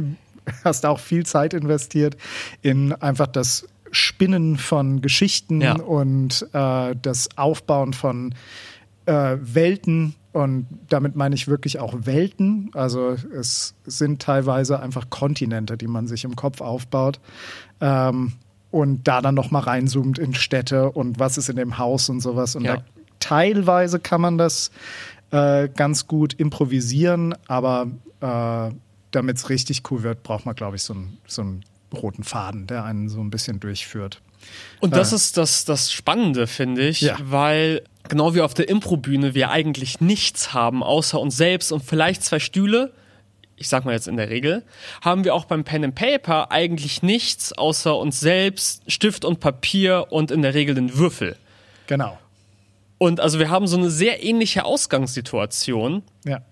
hast 0.64 0.86
auch 0.86 1.00
viel 1.00 1.24
Zeit 1.26 1.54
investiert 1.54 2.16
in 2.62 2.92
einfach 2.92 3.26
das 3.26 3.66
Spinnen 3.90 4.56
von 4.58 5.00
Geschichten 5.00 5.60
ja. 5.60 5.74
und 5.74 6.46
äh, 6.52 6.94
das 7.00 7.28
Aufbauen 7.36 7.92
von 7.92 8.34
äh, 9.06 9.36
Welten, 9.40 10.14
und 10.34 10.66
damit 10.88 11.14
meine 11.14 11.36
ich 11.36 11.46
wirklich 11.46 11.78
auch 11.78 11.94
Welten. 11.96 12.70
Also 12.74 13.16
es 13.32 13.76
sind 13.86 14.20
teilweise 14.20 14.80
einfach 14.80 15.08
Kontinente, 15.08 15.76
die 15.76 15.86
man 15.86 16.08
sich 16.08 16.24
im 16.24 16.34
Kopf 16.34 16.60
aufbaut. 16.60 17.20
Ähm, 17.80 18.32
und 18.72 19.06
da 19.06 19.22
dann 19.22 19.36
nochmal 19.36 19.62
reinzoomt 19.62 20.18
in 20.18 20.34
Städte 20.34 20.90
und 20.90 21.20
was 21.20 21.38
ist 21.38 21.48
in 21.48 21.54
dem 21.54 21.78
Haus 21.78 22.08
und 22.08 22.20
sowas. 22.20 22.56
Und 22.56 22.64
ja. 22.64 22.78
da, 22.78 22.84
teilweise 23.20 24.00
kann 24.00 24.20
man 24.20 24.36
das 24.36 24.72
äh, 25.30 25.68
ganz 25.68 26.08
gut 26.08 26.34
improvisieren, 26.34 27.36
aber 27.46 27.86
äh, 28.20 28.74
damit 29.12 29.36
es 29.36 29.48
richtig 29.48 29.88
cool 29.92 30.02
wird, 30.02 30.24
braucht 30.24 30.46
man, 30.46 30.56
glaube 30.56 30.74
ich, 30.74 30.82
so, 30.82 30.94
ein, 30.94 31.18
so 31.28 31.42
einen 31.42 31.64
roten 31.94 32.24
Faden, 32.24 32.66
der 32.66 32.82
einen 32.82 33.08
so 33.08 33.20
ein 33.20 33.30
bisschen 33.30 33.60
durchführt. 33.60 34.20
Und 34.80 34.94
das 34.94 35.12
äh, 35.12 35.16
ist 35.16 35.36
das, 35.36 35.64
das 35.64 35.92
Spannende, 35.92 36.46
finde 36.46 36.86
ich, 36.86 37.02
ja. 37.02 37.16
weil 37.20 37.82
genau 38.08 38.34
wie 38.34 38.40
auf 38.40 38.54
der 38.54 38.68
Improbühne 38.68 39.34
wir 39.34 39.50
eigentlich 39.50 40.00
nichts 40.00 40.52
haben, 40.52 40.82
außer 40.82 41.18
uns 41.18 41.36
selbst 41.36 41.72
und 41.72 41.82
vielleicht 41.82 42.22
zwei 42.22 42.38
Stühle. 42.38 42.92
Ich 43.56 43.68
sag 43.68 43.84
mal 43.84 43.92
jetzt 43.92 44.08
in 44.08 44.16
der 44.16 44.30
Regel, 44.30 44.64
haben 45.00 45.24
wir 45.24 45.34
auch 45.34 45.44
beim 45.44 45.64
Pen 45.64 45.84
and 45.84 45.94
Paper 45.94 46.50
eigentlich 46.50 47.02
nichts 47.02 47.52
außer 47.52 47.96
uns 47.96 48.20
selbst, 48.20 48.82
Stift 48.88 49.24
und 49.24 49.40
Papier 49.40 50.06
und 50.10 50.30
in 50.30 50.42
der 50.42 50.54
Regel 50.54 50.74
den 50.74 50.96
Würfel. 50.98 51.36
Genau. 51.86 52.18
Und 52.98 53.20
also 53.20 53.38
wir 53.38 53.50
haben 53.50 53.66
so 53.66 53.76
eine 53.76 53.90
sehr 53.90 54.24
ähnliche 54.24 54.64
Ausgangssituation. 54.64 56.02
Ja. 56.24 56.42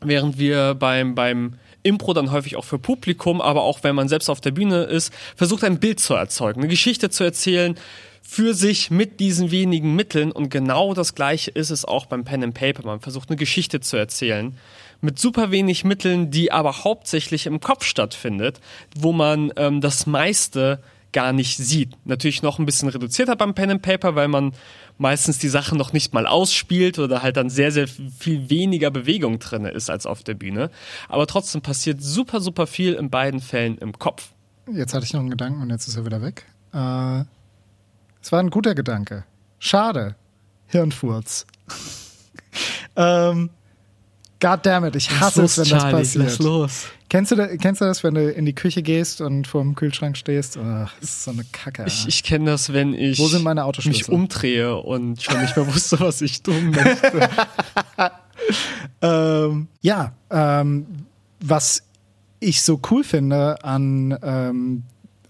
Während 0.00 0.38
wir 0.38 0.74
beim, 0.74 1.14
beim 1.14 1.54
Impro 1.88 2.12
dann 2.12 2.30
häufig 2.30 2.56
auch 2.56 2.64
für 2.64 2.78
Publikum, 2.78 3.40
aber 3.40 3.62
auch 3.62 3.82
wenn 3.82 3.94
man 3.94 4.08
selbst 4.08 4.28
auf 4.28 4.40
der 4.40 4.52
Bühne 4.52 4.84
ist, 4.84 5.12
versucht 5.36 5.64
ein 5.64 5.80
Bild 5.80 6.00
zu 6.00 6.14
erzeugen, 6.14 6.60
eine 6.60 6.68
Geschichte 6.68 7.10
zu 7.10 7.24
erzählen 7.24 7.74
für 8.22 8.52
sich 8.52 8.90
mit 8.90 9.20
diesen 9.20 9.50
wenigen 9.50 9.96
Mitteln 9.96 10.30
und 10.32 10.50
genau 10.50 10.92
das 10.92 11.14
gleiche 11.14 11.50
ist 11.50 11.70
es 11.70 11.86
auch 11.86 12.04
beim 12.04 12.24
Pen 12.24 12.44
and 12.44 12.54
Paper. 12.54 12.84
Man 12.84 13.00
versucht 13.00 13.30
eine 13.30 13.36
Geschichte 13.36 13.80
zu 13.80 13.96
erzählen 13.96 14.54
mit 15.00 15.18
super 15.18 15.50
wenig 15.50 15.84
Mitteln, 15.84 16.30
die 16.30 16.52
aber 16.52 16.84
hauptsächlich 16.84 17.46
im 17.46 17.60
Kopf 17.60 17.84
stattfindet, 17.84 18.60
wo 18.94 19.12
man 19.12 19.52
ähm, 19.56 19.80
das 19.80 20.06
meiste 20.06 20.82
gar 21.12 21.32
nicht 21.32 21.56
sieht. 21.56 21.96
Natürlich 22.04 22.42
noch 22.42 22.58
ein 22.58 22.66
bisschen 22.66 22.88
reduzierter 22.88 23.36
beim 23.36 23.54
Pen 23.54 23.70
and 23.70 23.82
Paper, 23.82 24.14
weil 24.14 24.28
man 24.28 24.52
meistens 24.98 25.38
die 25.38 25.48
Sachen 25.48 25.78
noch 25.78 25.92
nicht 25.92 26.12
mal 26.12 26.26
ausspielt 26.26 26.98
oder 26.98 27.22
halt 27.22 27.36
dann 27.36 27.50
sehr, 27.50 27.72
sehr 27.72 27.88
viel 27.88 28.50
weniger 28.50 28.90
Bewegung 28.90 29.38
drin 29.38 29.64
ist 29.64 29.90
als 29.90 30.06
auf 30.06 30.22
der 30.22 30.34
Bühne. 30.34 30.70
Aber 31.08 31.26
trotzdem 31.26 31.62
passiert 31.62 32.02
super, 32.02 32.40
super 32.40 32.66
viel 32.66 32.94
in 32.94 33.10
beiden 33.10 33.40
Fällen 33.40 33.78
im 33.78 33.98
Kopf. 33.98 34.32
Jetzt 34.70 34.92
hatte 34.92 35.04
ich 35.04 35.12
noch 35.12 35.20
einen 35.20 35.30
Gedanken 35.30 35.62
und 35.62 35.70
jetzt 35.70 35.88
ist 35.88 35.96
er 35.96 36.04
wieder 36.04 36.20
weg. 36.20 36.44
Äh, 36.74 37.24
es 38.20 38.32
war 38.32 38.40
ein 38.40 38.50
guter 38.50 38.74
Gedanke. 38.74 39.24
Schade. 39.58 40.16
Hirnfurz. 40.66 41.46
ähm, 42.96 43.50
Goddammit, 44.40 44.94
ich 44.96 45.10
hasse 45.10 45.42
es, 45.42 45.58
wenn 45.58 45.64
Charlie, 45.64 45.92
das 45.92 46.00
passiert. 46.00 46.24
Lass 46.24 46.38
los. 46.38 46.86
Kennst 47.08 47.32
du, 47.32 47.58
kennst 47.58 47.80
du 47.80 47.86
das, 47.86 48.04
wenn 48.04 48.14
du 48.14 48.30
in 48.30 48.44
die 48.44 48.54
Küche 48.54 48.82
gehst 48.82 49.20
und 49.20 49.46
vor 49.46 49.62
dem 49.62 49.74
Kühlschrank 49.74 50.16
stehst? 50.16 50.58
Ach, 50.58 50.92
das 51.00 51.10
ist 51.10 51.24
so 51.24 51.30
eine 51.30 51.44
Kacke. 51.52 51.84
Ich, 51.86 52.06
ich 52.06 52.22
kenne 52.22 52.50
das, 52.50 52.72
wenn 52.72 52.92
ich 52.92 53.18
Wo 53.18 53.26
sind 53.26 53.42
meine 53.42 53.66
mich 53.84 54.08
umdrehe 54.08 54.76
und 54.76 55.22
schon 55.22 55.40
nicht 55.40 55.56
mehr 55.56 55.66
wusste, 55.74 55.98
was 56.00 56.20
ich 56.20 56.42
tun 56.42 56.70
möchte. 56.70 57.28
ähm, 59.02 59.68
ja, 59.80 60.12
ähm, 60.30 60.86
was 61.40 61.82
ich 62.40 62.62
so 62.62 62.80
cool 62.90 63.02
finde 63.02 63.64
an 63.64 64.16
ähm, 64.22 64.82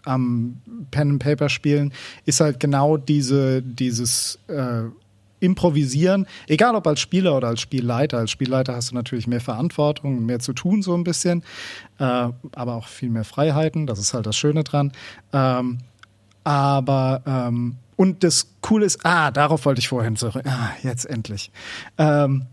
am 0.05 0.61
Pen 0.91 1.11
and 1.11 1.23
Paper 1.23 1.49
Spielen 1.49 1.93
ist 2.25 2.41
halt 2.41 2.61
genau 2.61 2.97
diese 2.97 3.63
dieses 3.63 4.39
äh, 4.49 4.85
improvisieren, 5.41 6.27
egal 6.47 6.75
ob 6.75 6.87
als 6.87 7.01
Spieler 7.01 7.37
oder 7.37 7.49
als 7.49 7.61
Spielleiter. 7.61 8.19
Als 8.19 8.31
Spielleiter 8.31 8.75
hast 8.75 8.91
du 8.91 8.95
natürlich 8.95 9.27
mehr 9.27 9.41
Verantwortung, 9.41 10.25
mehr 10.27 10.39
zu 10.41 10.53
tun 10.53 10.83
so 10.83 10.95
ein 10.95 11.05
bisschen, 11.05 11.43
äh, 11.99 12.05
aber 12.05 12.75
auch 12.75 12.87
viel 12.87 13.11
mehr 13.11 13.25
Freiheiten. 13.25 13.87
Das 13.87 13.99
ist 13.99 14.15
halt 14.15 14.27
das 14.27 14.37
Schöne 14.37 14.65
dran. 14.65 14.93
Ähm, 15.33 15.79
aber 16.45 17.23
ähm, 17.27 17.77
und 17.97 18.23
das 18.23 18.55
Coole 18.61 18.87
ist, 18.87 19.05
ah, 19.05 19.31
darauf 19.31 19.65
wollte 19.65 19.81
ich 19.81 19.89
vorhin 19.89 20.17
zurück. 20.17 20.47
Ah, 20.47 20.71
jetzt 20.83 21.05
endlich. 21.05 21.51
Ähm, 21.99 22.47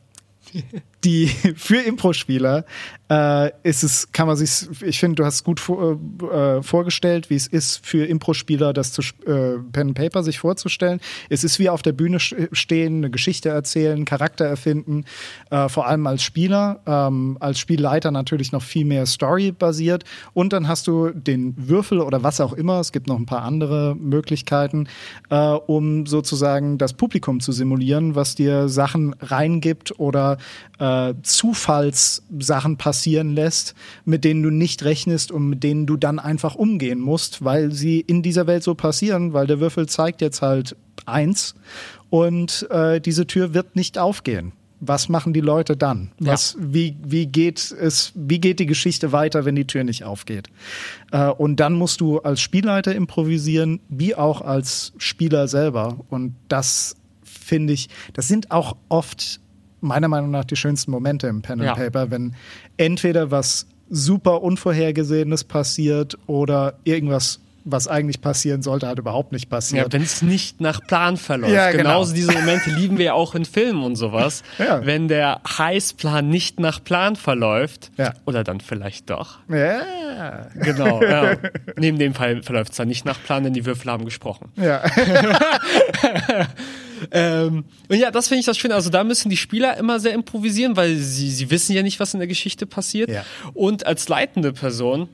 die 1.05 1.27
für 1.55 1.81
Impro-Spieler 1.81 2.65
äh, 3.09 3.51
ist 3.61 3.83
es, 3.83 4.11
kann 4.11 4.27
man 4.27 4.35
sich, 4.35 4.67
ich 4.81 4.99
finde, 4.99 5.15
du 5.15 5.25
hast 5.25 5.43
gut 5.43 5.59
vor, 5.59 5.99
äh, 6.21 6.63
vorgestellt, 6.63 7.29
wie 7.29 7.35
es 7.35 7.45
ist 7.45 7.85
für 7.85 8.05
Impro-Spieler, 8.05 8.73
das 8.73 8.91
zu 8.91 9.01
äh, 9.01 9.59
Pen 9.71 9.89
and 9.89 9.95
Paper 9.95 10.23
sich 10.23 10.39
vorzustellen. 10.39 10.99
Es 11.29 11.43
ist 11.43 11.59
wie 11.59 11.69
auf 11.69 11.83
der 11.83 11.93
Bühne 11.93 12.19
stehen, 12.19 12.97
eine 12.97 13.11
Geschichte 13.11 13.49
erzählen, 13.49 14.05
Charakter 14.05 14.45
erfinden, 14.45 15.05
äh, 15.51 15.69
vor 15.69 15.85
allem 15.87 16.07
als 16.07 16.23
Spieler, 16.23 16.81
ähm, 16.87 17.37
als 17.39 17.59
Spielleiter 17.59 18.09
natürlich 18.09 18.51
noch 18.51 18.63
viel 18.63 18.85
mehr 18.85 19.05
Story 19.05 19.51
basiert. 19.51 20.03
Und 20.33 20.51
dann 20.51 20.67
hast 20.67 20.87
du 20.87 21.09
den 21.09 21.53
Würfel 21.57 22.01
oder 22.01 22.23
was 22.23 22.41
auch 22.41 22.53
immer. 22.53 22.79
Es 22.79 22.91
gibt 22.91 23.07
noch 23.07 23.19
ein 23.19 23.27
paar 23.27 23.43
andere 23.43 23.95
Möglichkeiten, 23.95 24.87
äh, 25.29 25.35
um 25.37 26.07
sozusagen 26.07 26.79
das 26.79 26.93
Publikum 26.93 27.39
zu 27.39 27.51
simulieren, 27.51 28.15
was 28.15 28.33
dir 28.33 28.67
Sachen 28.67 29.15
reingibt 29.19 29.99
oder 29.99 30.37
äh, 30.79 30.94
Zufallssachen 31.23 32.77
passieren 32.77 33.33
lässt, 33.33 33.75
mit 34.05 34.23
denen 34.23 34.43
du 34.43 34.49
nicht 34.49 34.83
rechnest 34.83 35.31
und 35.31 35.49
mit 35.49 35.63
denen 35.63 35.85
du 35.85 35.97
dann 35.97 36.19
einfach 36.19 36.55
umgehen 36.55 36.99
musst, 36.99 37.43
weil 37.43 37.71
sie 37.71 37.99
in 37.99 38.21
dieser 38.21 38.47
Welt 38.47 38.63
so 38.63 38.75
passieren, 38.75 39.33
weil 39.33 39.47
der 39.47 39.59
Würfel 39.59 39.87
zeigt 39.87 40.21
jetzt 40.21 40.41
halt 40.41 40.75
eins 41.05 41.55
und 42.09 42.67
äh, 42.69 42.99
diese 43.01 43.27
Tür 43.27 43.53
wird 43.53 43.75
nicht 43.75 43.97
aufgehen. 43.97 44.53
Was 44.81 45.09
machen 45.09 45.33
die 45.33 45.41
Leute 45.41 45.77
dann? 45.77 46.11
Was, 46.19 46.57
ja. 46.59 46.73
wie, 46.73 46.97
wie 47.03 47.25
geht 47.27 47.71
es, 47.71 48.11
wie 48.13 48.39
geht 48.39 48.59
die 48.59 48.65
Geschichte 48.65 49.11
weiter, 49.11 49.45
wenn 49.45 49.55
die 49.55 49.65
Tür 49.65 49.83
nicht 49.83 50.03
aufgeht? 50.03 50.49
Äh, 51.11 51.29
und 51.29 51.59
dann 51.59 51.73
musst 51.73 52.01
du 52.01 52.19
als 52.19 52.41
Spielleiter 52.41 52.93
improvisieren, 52.93 53.79
wie 53.89 54.15
auch 54.15 54.41
als 54.41 54.93
Spieler 54.97 55.47
selber. 55.47 55.97
Und 56.09 56.35
das 56.49 56.97
finde 57.23 57.73
ich, 57.73 57.89
das 58.13 58.27
sind 58.27 58.51
auch 58.51 58.75
oft 58.89 59.39
meiner 59.81 60.07
Meinung 60.07 60.31
nach 60.31 60.45
die 60.45 60.55
schönsten 60.55 60.91
Momente 60.91 61.27
im 61.27 61.41
Pen 61.41 61.59
and 61.61 61.67
ja. 61.67 61.75
Paper, 61.75 62.11
wenn 62.11 62.35
entweder 62.77 63.31
was 63.31 63.67
super 63.89 64.41
Unvorhergesehenes 64.41 65.43
passiert 65.43 66.17
oder 66.27 66.75
irgendwas 66.83 67.39
was 67.65 67.87
eigentlich 67.87 68.21
passieren 68.21 68.61
sollte, 68.61 68.87
halt 68.87 68.99
überhaupt 68.99 69.31
nicht 69.31 69.49
passiert. 69.49 69.87
Ja, 69.87 69.91
wenn 69.91 70.03
es 70.03 70.21
nicht 70.21 70.61
nach 70.61 70.79
Plan 70.85 71.17
verläuft. 71.17 71.53
Ja, 71.53 71.71
genau. 71.71 71.83
Genauso 71.83 72.13
diese 72.13 72.31
Momente 72.31 72.69
lieben 72.69 72.99
wir 72.99 73.05
ja 73.05 73.13
auch 73.13 73.33
in 73.33 73.43
Filmen 73.43 73.83
und 73.83 73.95
sowas. 73.95 74.43
Ja. 74.57 74.85
Wenn 74.85 75.07
der 75.07 75.41
Heißplan 75.57 76.29
nicht 76.29 76.59
nach 76.59 76.83
Plan 76.83 77.15
verläuft, 77.15 77.91
ja. 77.97 78.13
oder 78.25 78.43
dann 78.43 78.59
vielleicht 78.61 79.09
doch. 79.09 79.39
Ja. 79.49 80.47
Genau. 80.55 81.01
Ja. 81.05 81.37
Neben 81.77 81.97
dem 81.97 82.13
Fall 82.13 82.43
verläuft 82.43 82.71
es 82.71 82.77
dann 82.77 82.87
nicht 82.87 83.05
nach 83.05 83.21
Plan, 83.23 83.43
denn 83.43 83.53
die 83.53 83.65
Würfel 83.65 83.91
haben 83.91 84.05
gesprochen. 84.05 84.51
Ja. 84.55 84.83
ähm, 87.11 87.65
und 87.89 87.97
ja, 87.97 88.11
das 88.11 88.27
finde 88.27 88.39
ich 88.39 88.45
das 88.45 88.57
Schöne. 88.57 88.75
Also 88.75 88.89
da 88.89 89.03
müssen 89.03 89.29
die 89.29 89.37
Spieler 89.37 89.77
immer 89.77 89.99
sehr 89.99 90.13
improvisieren, 90.13 90.75
weil 90.75 90.95
sie, 90.95 91.29
sie 91.29 91.49
wissen 91.49 91.73
ja 91.75 91.83
nicht, 91.83 91.99
was 91.99 92.13
in 92.13 92.19
der 92.19 92.27
Geschichte 92.27 92.65
passiert. 92.65 93.09
Ja. 93.09 93.25
Und 93.53 93.85
als 93.85 94.07
leitende 94.07 94.53
Person 94.53 95.09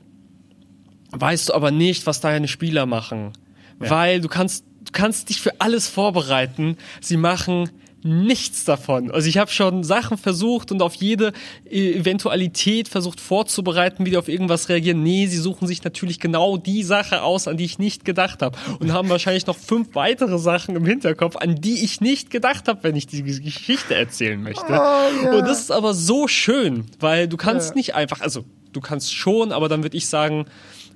weißt 1.10 1.50
du 1.50 1.54
aber 1.54 1.70
nicht, 1.70 2.06
was 2.06 2.20
deine 2.20 2.48
Spieler 2.48 2.86
machen. 2.86 3.32
Ja. 3.80 3.90
Weil 3.90 4.20
du 4.20 4.28
kannst, 4.28 4.64
du 4.84 4.92
kannst 4.92 5.28
dich 5.28 5.40
für 5.40 5.60
alles 5.60 5.88
vorbereiten. 5.88 6.76
Sie 7.00 7.16
machen 7.16 7.70
nichts 8.04 8.64
davon. 8.64 9.10
Also 9.10 9.28
ich 9.28 9.38
habe 9.38 9.50
schon 9.50 9.84
Sachen 9.84 10.18
versucht 10.18 10.72
und 10.72 10.82
auf 10.82 10.94
jede 10.94 11.32
Eventualität 11.64 12.88
versucht 12.88 13.20
vorzubereiten, 13.20 14.04
wie 14.04 14.10
die 14.10 14.16
auf 14.16 14.28
irgendwas 14.28 14.68
reagieren. 14.68 15.02
Nee, 15.02 15.26
sie 15.26 15.38
suchen 15.38 15.66
sich 15.66 15.84
natürlich 15.84 16.18
genau 16.20 16.56
die 16.56 16.82
Sache 16.82 17.22
aus, 17.22 17.48
an 17.48 17.56
die 17.56 17.64
ich 17.64 17.78
nicht 17.78 18.04
gedacht 18.04 18.42
habe 18.42 18.58
und 18.80 18.92
haben 18.92 19.08
wahrscheinlich 19.08 19.46
noch 19.46 19.56
fünf 19.56 19.94
weitere 19.94 20.38
Sachen 20.38 20.76
im 20.76 20.84
Hinterkopf, 20.84 21.36
an 21.36 21.60
die 21.60 21.84
ich 21.84 22.00
nicht 22.00 22.30
gedacht 22.30 22.68
habe, 22.68 22.82
wenn 22.82 22.96
ich 22.96 23.06
die 23.06 23.22
Geschichte 23.22 23.94
erzählen 23.94 24.42
möchte. 24.42 24.66
Oh, 24.68 25.22
yeah. 25.22 25.38
Und 25.38 25.46
das 25.46 25.60
ist 25.60 25.72
aber 25.72 25.94
so 25.94 26.28
schön, 26.28 26.86
weil 26.98 27.28
du 27.28 27.36
kannst 27.36 27.70
ja. 27.70 27.74
nicht 27.76 27.94
einfach, 27.94 28.20
also 28.20 28.44
du 28.72 28.80
kannst 28.80 29.14
schon, 29.14 29.52
aber 29.52 29.68
dann 29.68 29.82
würde 29.82 29.96
ich 29.96 30.08
sagen, 30.08 30.46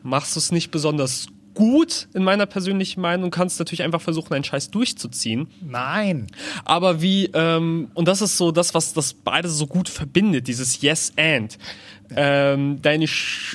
machst 0.03 0.35
du 0.37 0.41
es 0.41 0.53
nicht 0.53 0.71
besonders 0.71 1.27
gut 1.57 2.07
in 2.15 2.23
meiner 2.23 2.47
persönlichen 2.47 3.01
Meinung. 3.01 3.33
Kannst 3.33 3.59
natürlich 3.59 3.83
einfach 3.83 4.01
versuchen, 4.01 4.33
einen 4.35 4.45
Scheiß 4.45 4.71
durchzuziehen. 4.71 5.49
Nein. 5.61 6.29
Aber 6.65 7.03
wie, 7.03 7.31
ähm, 7.35 7.91
und 7.95 8.07
das 8.07 8.23
ist 8.23 8.37
so 8.37 8.53
das, 8.53 8.75
was 8.75 8.93
das 8.93 9.15
beide 9.15 9.49
so 9.49 9.67
gut 9.67 9.89
verbindet, 9.89 10.47
dieses 10.47 10.81
Yes 10.83 11.13
and 11.17 11.59
ähm, 12.15 12.81
deine 12.83 13.07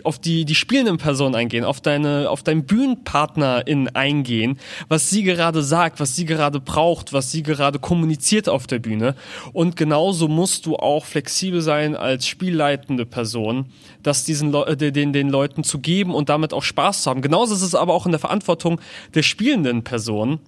auf 0.03 0.19
die 0.19 0.45
die 0.45 0.55
spielenden 0.55 0.97
Personen 0.97 1.35
eingehen, 1.35 1.63
auf 1.63 1.81
deine 1.81 2.29
auf 2.29 2.43
deinen 2.43 2.65
Bühnenpartnerin 2.65 3.89
eingehen, 3.89 4.59
was 4.87 5.09
sie 5.09 5.23
gerade 5.23 5.61
sagt, 5.61 5.99
was 5.99 6.15
sie 6.15 6.25
gerade 6.25 6.59
braucht, 6.59 7.13
was 7.13 7.31
sie 7.31 7.43
gerade 7.43 7.79
kommuniziert 7.79 8.49
auf 8.49 8.67
der 8.67 8.79
Bühne 8.79 9.15
und 9.53 9.75
genauso 9.75 10.27
musst 10.27 10.65
du 10.65 10.75
auch 10.75 11.05
flexibel 11.05 11.61
sein 11.61 11.95
als 11.95 12.27
spielleitende 12.27 13.05
Person, 13.05 13.67
das 14.03 14.25
diesen 14.25 14.51
Le 14.51 14.65
äh, 14.67 14.91
den 14.91 15.13
den 15.13 15.29
Leuten 15.29 15.63
zu 15.63 15.79
geben 15.79 16.13
und 16.13 16.29
damit 16.29 16.53
auch 16.53 16.63
Spaß 16.63 17.03
zu 17.03 17.09
haben. 17.09 17.21
Genauso 17.21 17.53
ist 17.53 17.61
es 17.61 17.75
aber 17.75 17.93
auch 17.93 18.05
in 18.05 18.11
der 18.11 18.19
Verantwortung 18.19 18.81
der 19.13 19.23
spielenden 19.23 19.83
Person 19.83 20.39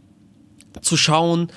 zu 0.81 0.97
schauen, 0.97 1.49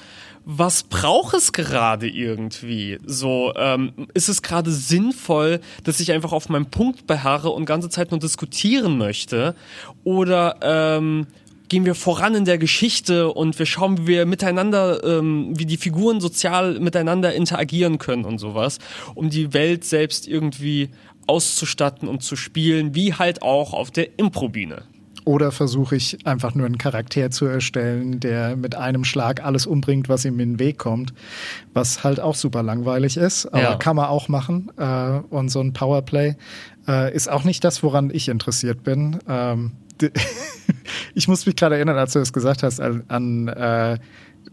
was 0.48 0.84
braucht 0.84 1.34
es 1.34 1.52
gerade 1.52 2.08
irgendwie? 2.08 3.00
So, 3.04 3.52
ähm, 3.56 3.92
ist 4.14 4.28
es 4.28 4.42
gerade 4.42 4.70
sinnvoll, 4.70 5.60
dass 5.82 5.98
ich 5.98 6.12
einfach 6.12 6.30
auf 6.30 6.48
meinem 6.48 6.66
Punkt 6.66 7.08
beharre 7.08 7.50
und 7.50 7.66
ganze 7.66 7.90
Zeit 7.90 8.12
nur 8.12 8.20
diskutieren 8.20 8.96
möchte? 8.96 9.56
Oder 10.04 10.56
ähm, 10.62 11.26
gehen 11.68 11.84
wir 11.84 11.96
voran 11.96 12.36
in 12.36 12.44
der 12.44 12.58
Geschichte 12.58 13.32
und 13.32 13.58
wir 13.58 13.66
schauen, 13.66 13.98
wie 13.98 14.06
wir 14.06 14.24
miteinander, 14.24 15.02
ähm, 15.02 15.58
wie 15.58 15.66
die 15.66 15.76
Figuren 15.76 16.20
sozial 16.20 16.78
miteinander 16.78 17.34
interagieren 17.34 17.98
können 17.98 18.24
und 18.24 18.38
sowas, 18.38 18.78
um 19.16 19.30
die 19.30 19.52
Welt 19.52 19.84
selbst 19.84 20.28
irgendwie 20.28 20.90
auszustatten 21.26 22.08
und 22.08 22.22
zu 22.22 22.36
spielen, 22.36 22.94
wie 22.94 23.14
halt 23.14 23.42
auch 23.42 23.72
auf 23.72 23.90
der 23.90 24.16
Improbühne. 24.16 24.84
Oder 25.26 25.50
versuche 25.50 25.96
ich 25.96 26.24
einfach 26.24 26.54
nur 26.54 26.66
einen 26.66 26.78
Charakter 26.78 27.32
zu 27.32 27.46
erstellen, 27.46 28.20
der 28.20 28.54
mit 28.54 28.76
einem 28.76 29.02
Schlag 29.02 29.44
alles 29.44 29.66
umbringt, 29.66 30.08
was 30.08 30.24
ihm 30.24 30.38
in 30.38 30.52
den 30.52 30.58
Weg 30.60 30.78
kommt, 30.78 31.12
was 31.74 32.04
halt 32.04 32.20
auch 32.20 32.36
super 32.36 32.62
langweilig 32.62 33.16
ist, 33.16 33.46
aber 33.46 33.60
ja. 33.60 33.74
kann 33.74 33.96
man 33.96 34.06
auch 34.06 34.28
machen. 34.28 34.70
Äh, 34.76 35.18
und 35.28 35.48
so 35.48 35.60
ein 35.60 35.72
Powerplay 35.72 36.36
äh, 36.86 37.12
ist 37.12 37.28
auch 37.28 37.42
nicht 37.42 37.64
das, 37.64 37.82
woran 37.82 38.10
ich 38.10 38.28
interessiert 38.28 38.84
bin. 38.84 39.18
Ähm, 39.28 39.72
ich 41.14 41.26
muss 41.26 41.44
mich 41.44 41.56
gerade 41.56 41.74
erinnern, 41.74 41.98
als 41.98 42.12
du 42.12 42.20
es 42.20 42.32
gesagt 42.32 42.62
hast, 42.62 42.80
an, 42.80 43.02
an 43.08 43.48
äh, 43.48 43.98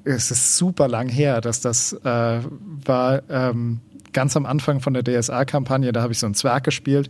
es 0.05 0.31
ist 0.31 0.57
super 0.57 0.87
lang 0.87 1.07
her, 1.07 1.39
dass 1.39 1.61
das 1.61 1.93
äh, 1.93 2.39
war 2.83 3.21
ähm, 3.29 3.79
ganz 4.13 4.37
am 4.37 4.45
Anfang 4.45 4.79
von 4.79 4.93
der 4.93 5.03
DSA-Kampagne, 5.03 5.91
da 5.91 6.01
habe 6.01 6.13
ich 6.13 6.19
so 6.19 6.25
einen 6.25 6.35
Zwerg 6.35 6.63
gespielt. 6.63 7.09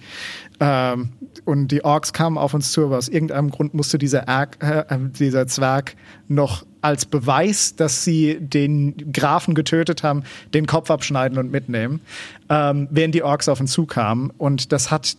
Ähm, 0.59 1.09
und 1.45 1.67
die 1.69 1.83
Orks 1.83 2.13
kamen 2.13 2.37
auf 2.37 2.53
uns 2.53 2.71
zu, 2.71 2.85
aber 2.85 2.97
aus 2.97 3.09
irgendeinem 3.09 3.49
Grund 3.49 3.73
musste 3.73 3.97
dieser, 3.97 4.27
Erg, 4.27 4.57
äh, 4.61 4.83
dieser 5.19 5.47
Zwerg 5.47 5.95
noch 6.27 6.65
als 6.81 7.05
Beweis, 7.05 7.75
dass 7.75 8.03
sie 8.03 8.37
den 8.39 9.13
Grafen 9.13 9.55
getötet 9.55 10.03
haben, 10.03 10.23
den 10.53 10.67
Kopf 10.67 10.91
abschneiden 10.91 11.37
und 11.37 11.51
mitnehmen, 11.51 12.01
ähm, 12.49 12.87
während 12.91 13.15
die 13.15 13.23
Orks 13.23 13.47
auf 13.47 13.59
uns 13.59 13.71
zukamen. 13.71 14.31
Und 14.37 14.71
das 14.71 14.91
hat 14.91 15.15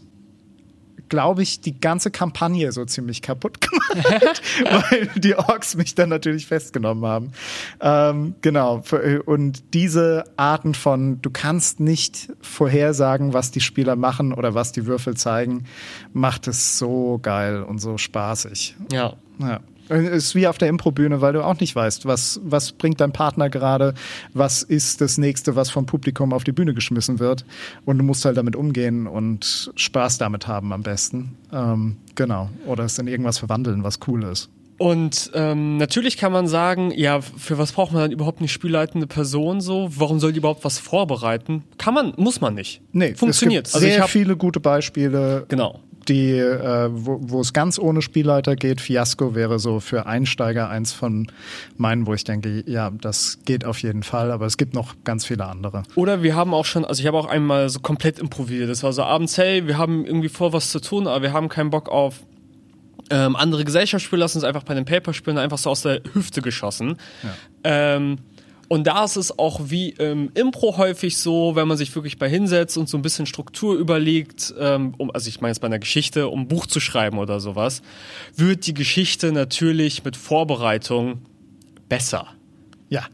glaube 1.08 1.42
ich, 1.42 1.61
die 1.61 1.78
ganze 1.78 2.11
Kampagne 2.11 2.73
so 2.73 2.84
ziemlich 2.84 3.23
kaputt 3.23 3.61
gemacht, 3.94 4.42
weil 4.64 5.08
die 5.16 5.37
Orks 5.37 5.76
mich 5.76 5.94
dann 5.94 6.08
natürlich 6.08 6.46
festgenommen 6.46 7.04
haben. 7.04 7.32
Ähm, 7.80 8.34
genau. 8.40 8.82
Und 9.26 9.75
diese 9.75 10.25
Arten 10.37 10.75
von, 10.75 11.20
du 11.23 11.30
kannst 11.30 11.80
nicht 11.80 12.32
vorhersagen, 12.40 13.32
was 13.32 13.50
die 13.50 13.61
Spieler 13.61 13.96
machen 13.96 14.32
oder 14.32 14.54
was 14.54 14.73
die 14.73 14.87
Würfel 14.87 15.16
zeigen, 15.16 15.64
macht 16.12 16.49
es 16.49 16.78
so 16.78 17.18
geil 17.23 17.62
und 17.62 17.78
so 17.78 17.99
spaßig. 17.99 18.76
Ja. 18.92 19.14
Ja. 19.38 19.61
Es 19.88 20.09
ist 20.09 20.35
wie 20.35 20.47
auf 20.47 20.59
der 20.59 20.69
Improbühne, 20.69 21.21
weil 21.21 21.33
du 21.33 21.45
auch 21.45 21.61
nicht 21.61 21.75
weißt, 21.75 22.07
was, 22.07 22.41
was 22.45 22.73
bringt 22.73 23.00
dein 23.00 23.12
Partner 23.12 23.50
gerade, 23.50 23.95
was 24.33 24.62
ist 24.62 25.00
das 25.00 25.19
nächste, 25.19 25.57
was 25.57 25.71
vom 25.71 25.87
Publikum 25.87 26.33
auf 26.33 26.45
die 26.45 26.53
Bühne 26.53 26.75
geschmissen 26.75 27.19
wird. 27.19 27.45
Und 27.85 27.99
du 27.99 28.05
musst 28.05 28.25
halt 28.25 28.37
damit 28.37 28.57
umgehen 28.57 29.07
und 29.07 29.73
Spaß 29.76 30.19
damit 30.19 30.47
haben 30.47 30.73
am 30.73 30.83
besten. 30.83 31.37
Ähm, 31.53 31.97
genau. 32.14 32.50
Oder 32.67 32.85
es 32.85 32.99
in 32.99 33.09
irgendwas 33.09 33.38
verwandeln, 33.38 33.85
was 33.85 33.99
cool 34.07 34.25
ist. 34.25 34.49
Und 34.76 35.31
ähm, 35.35 35.76
natürlich 35.76 36.17
kann 36.17 36.33
man 36.33 36.49
sagen, 36.49 36.91
ja, 36.97 37.21
für 37.21 37.59
was 37.59 37.73
braucht 37.73 37.93
man 37.93 38.03
dann 38.03 38.12
überhaupt 38.12 38.41
eine 38.41 38.49
spielleitende 38.49 39.07
Person 39.07 39.61
so? 39.61 39.88
Warum 39.95 40.19
soll 40.19 40.33
die 40.33 40.38
überhaupt 40.38 40.64
was 40.64 40.79
vorbereiten? 40.79 41.62
Kann 41.79 41.95
man, 41.95 42.12
muss 42.17 42.41
man 42.41 42.55
nicht. 42.55 42.81
Nee, 42.93 43.14
funktioniert. 43.14 43.69
Es 43.69 43.75
gibt 43.75 43.83
sehr 43.83 44.03
also 44.03 44.09
viele 44.09 44.37
gute 44.37 44.59
Beispiele. 44.59 45.47
Genau 45.49 45.81
die, 46.04 46.30
äh, 46.32 46.88
wo, 46.92 47.18
wo 47.20 47.40
es 47.40 47.52
ganz 47.52 47.78
ohne 47.78 48.02
Spielleiter 48.02 48.56
geht. 48.56 48.80
Fiasco 48.80 49.34
wäre 49.34 49.58
so 49.58 49.80
für 49.80 50.06
Einsteiger 50.06 50.68
eins 50.68 50.92
von 50.92 51.28
meinen, 51.76 52.06
wo 52.06 52.14
ich 52.14 52.25
denke, 52.25 52.64
ja, 52.66 52.90
das 52.90 53.38
geht 53.44 53.64
auf 53.64 53.78
jeden 53.78 54.02
Fall, 54.02 54.30
aber 54.30 54.46
es 54.46 54.56
gibt 54.56 54.75
noch 54.75 54.94
ganz 55.04 55.25
viele 55.25 55.46
andere. 55.46 55.82
Oder 55.94 56.23
wir 56.23 56.34
haben 56.37 56.54
auch 56.54 56.64
schon, 56.64 56.84
also 56.84 57.00
ich 57.00 57.06
habe 57.06 57.18
auch 57.18 57.26
einmal 57.26 57.68
so 57.68 57.80
komplett 57.80 58.18
improvisiert. 58.18 58.68
Das 58.68 58.82
war 58.82 58.92
so 58.92 59.02
abends, 59.02 59.38
hey, 59.38 59.66
wir 59.66 59.78
haben 59.78 60.04
irgendwie 60.04 60.28
vor, 60.28 60.52
was 60.52 60.70
zu 60.70 60.80
tun, 60.80 61.06
aber 61.06 61.23
wir 61.23 61.32
haben 61.32 61.49
keinen 61.49 61.70
Bock 61.70 61.88
auf 61.88 62.20
ähm, 63.11 63.37
andere 63.37 63.64
Gesellschaftsspiele, 63.64 64.20
lassen 64.20 64.38
uns 64.38 64.44
einfach 64.44 64.62
bei 64.62 64.75
den 64.75 64.84
Paper 64.84 65.12
spielen, 65.12 65.38
einfach 65.38 65.58
so 65.58 65.70
aus 65.70 65.82
der 65.82 66.00
Hüfte 66.14 66.42
geschossen. 66.42 66.96
Ja. 67.23 67.30
Ähm, 67.64 68.18
und 68.75 68.88
da 68.88 69.04
ist 69.04 69.14
es 69.14 69.38
auch 69.38 69.61
wie 69.66 69.90
im 69.90 70.33
Impro 70.35 70.76
häufig 70.78 71.16
so, 71.16 71.54
wenn 71.54 71.69
man 71.69 71.76
sich 71.76 71.95
wirklich 71.95 72.19
bei 72.19 72.28
hinsetzt 72.28 72.76
und 72.76 72.88
so 72.88 72.99
ein 72.99 73.02
bisschen 73.02 73.25
Struktur 73.25 73.76
überlegt, 73.76 74.52
ähm, 74.59 74.95
um, 74.99 75.12
also 75.12 75.28
ich 75.28 75.40
meine 75.40 75.52
jetzt 75.52 75.61
bei 75.61 75.69
einer 75.69 75.78
Geschichte, 75.78 76.26
um 76.26 76.40
ein 76.40 76.49
Buch 76.49 76.66
zu 76.66 76.81
schreiben 76.81 77.19
oder 77.19 77.38
sowas, 77.38 77.83
wird 78.35 78.66
die 78.66 78.75
Geschichte 78.75 79.30
natürlich 79.30 80.02
mit 80.02 80.17
Vorbereitung 80.17 81.21
besser. 81.89 82.26
Ja. 82.89 83.04